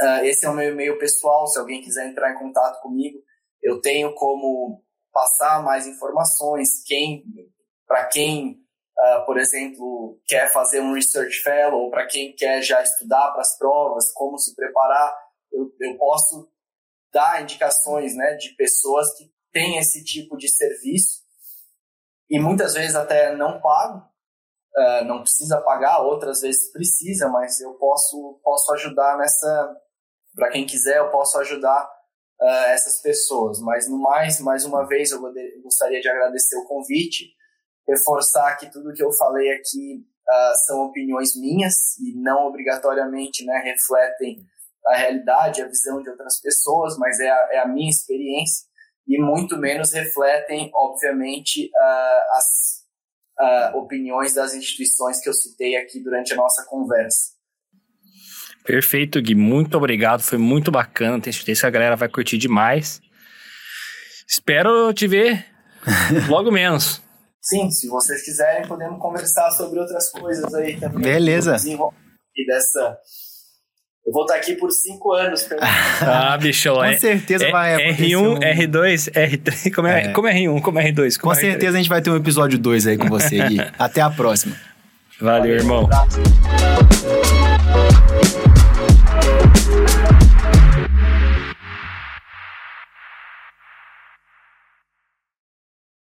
ah, 0.00 0.24
esse 0.24 0.46
é 0.46 0.50
o 0.50 0.54
meu 0.54 0.72
e-mail 0.72 0.98
pessoal, 0.98 1.46
se 1.46 1.58
alguém 1.58 1.82
quiser 1.82 2.08
entrar 2.08 2.32
em 2.32 2.38
contato 2.38 2.80
comigo, 2.80 3.18
eu 3.62 3.78
tenho 3.80 4.14
como 4.14 4.82
passar 5.12 5.62
mais 5.62 5.86
informações, 5.86 6.82
quem, 6.84 7.24
para 7.86 8.06
quem 8.06 8.61
uh, 8.98 9.24
por 9.26 9.38
exemplo, 9.38 10.20
quer 10.26 10.52
fazer 10.52 10.80
um 10.80 10.94
research 10.94 11.40
fellow, 11.42 11.90
para 11.90 12.06
quem 12.06 12.34
quer 12.34 12.62
já 12.62 12.82
estudar 12.82 13.30
para 13.32 13.40
as 13.40 13.56
provas, 13.56 14.12
como 14.12 14.38
se 14.38 14.54
preparar, 14.54 15.14
eu, 15.52 15.70
eu 15.80 15.96
posso 15.98 16.50
dar 17.12 17.42
indicações 17.42 18.16
né, 18.16 18.34
de 18.34 18.54
pessoas 18.56 19.12
que 19.16 19.30
têm 19.52 19.78
esse 19.78 20.02
tipo 20.02 20.36
de 20.36 20.48
serviço 20.48 21.22
e 22.30 22.40
muitas 22.40 22.72
vezes 22.72 22.96
até 22.96 23.36
não 23.36 23.60
pago, 23.60 23.98
uh, 24.76 25.04
não 25.04 25.20
precisa 25.20 25.60
pagar, 25.60 26.00
outras 26.00 26.40
vezes 26.40 26.72
precisa, 26.72 27.28
mas 27.28 27.60
eu 27.60 27.74
posso, 27.74 28.40
posso 28.42 28.72
ajudar 28.72 29.18
nessa, 29.18 29.76
para 30.34 30.50
quem 30.50 30.64
quiser, 30.64 30.96
eu 30.96 31.10
posso 31.10 31.38
ajudar 31.40 31.84
uh, 32.40 32.70
essas 32.70 33.02
pessoas. 33.02 33.60
Mas 33.60 33.86
no 33.86 33.98
mais, 33.98 34.40
mais 34.40 34.64
uma 34.64 34.86
vez, 34.86 35.10
eu 35.10 35.20
gostaria 35.62 36.00
de 36.00 36.08
agradecer 36.08 36.56
o 36.56 36.64
convite 36.64 37.34
reforçar 37.88 38.56
que 38.56 38.70
tudo 38.70 38.92
que 38.92 39.02
eu 39.02 39.12
falei 39.12 39.50
aqui 39.52 40.04
uh, 40.28 40.56
são 40.66 40.84
opiniões 40.84 41.36
minhas 41.36 41.98
e 41.98 42.14
não 42.20 42.46
obrigatoriamente 42.46 43.44
né, 43.44 43.62
refletem 43.64 44.44
a 44.86 44.96
realidade, 44.96 45.62
a 45.62 45.68
visão 45.68 46.02
de 46.02 46.10
outras 46.10 46.40
pessoas, 46.40 46.96
mas 46.98 47.20
é 47.20 47.30
a, 47.30 47.48
é 47.52 47.58
a 47.58 47.68
minha 47.68 47.90
experiência 47.90 48.66
e 49.06 49.20
muito 49.20 49.56
menos 49.56 49.92
refletem, 49.92 50.70
obviamente, 50.74 51.66
uh, 51.66 52.36
as 52.36 53.74
uh, 53.74 53.78
opiniões 53.78 54.34
das 54.34 54.54
instituições 54.54 55.20
que 55.20 55.28
eu 55.28 55.34
citei 55.34 55.76
aqui 55.76 56.00
durante 56.00 56.32
a 56.32 56.36
nossa 56.36 56.64
conversa. 56.68 57.32
Perfeito, 58.64 59.20
Gui. 59.20 59.34
Muito 59.34 59.76
obrigado. 59.76 60.22
Foi 60.22 60.38
muito 60.38 60.70
bacana. 60.70 61.20
Tenho 61.20 61.34
certeza 61.34 61.62
que 61.62 61.66
a 61.66 61.70
galera 61.70 61.96
vai 61.96 62.08
curtir 62.08 62.38
demais. 62.38 63.00
Espero 64.26 64.92
te 64.94 65.08
ver 65.08 65.44
logo 66.30 66.50
menos. 66.50 67.02
Sim, 67.42 67.70
se 67.70 67.88
vocês 67.88 68.22
quiserem, 68.22 68.68
podemos 68.68 69.00
conversar 69.00 69.50
sobre 69.50 69.80
outras 69.80 70.08
coisas 70.10 70.54
aí 70.54 70.78
também. 70.78 71.02
Beleza. 71.02 71.56
E 72.36 72.46
dessa. 72.46 72.96
Eu 74.06 74.12
vou 74.12 74.22
estar 74.22 74.36
aqui 74.36 74.54
por 74.54 74.70
cinco 74.70 75.12
anos. 75.12 75.48
ah, 76.00 76.38
bicho. 76.38 76.72
Com 76.72 76.84
é, 76.84 76.96
certeza 76.96 77.44
é, 77.44 77.50
vai 77.50 77.94
R1, 77.94 78.16
um... 78.16 78.38
R2, 78.38 79.12
R3. 79.12 79.74
Como 79.74 79.88
é, 79.88 80.04
é. 80.04 80.12
Como 80.12 80.28
é 80.28 80.34
R1, 80.34 80.62
como 80.62 80.78
é 80.78 80.92
R2? 80.92 81.18
Como 81.18 81.34
com 81.34 81.38
é 81.38 81.40
certeza 81.40 81.72
R2? 81.72 81.74
a 81.74 81.78
gente 81.78 81.88
vai 81.88 82.00
ter 82.00 82.10
um 82.10 82.16
episódio 82.16 82.58
2 82.58 82.86
aí 82.86 82.96
com 82.96 83.08
você, 83.08 83.48
Gui. 83.48 83.58
Até 83.76 84.00
a 84.00 84.10
próxima. 84.10 84.56
Valeu, 85.20 85.40
Valeu 85.40 85.56
irmão. 85.56 85.88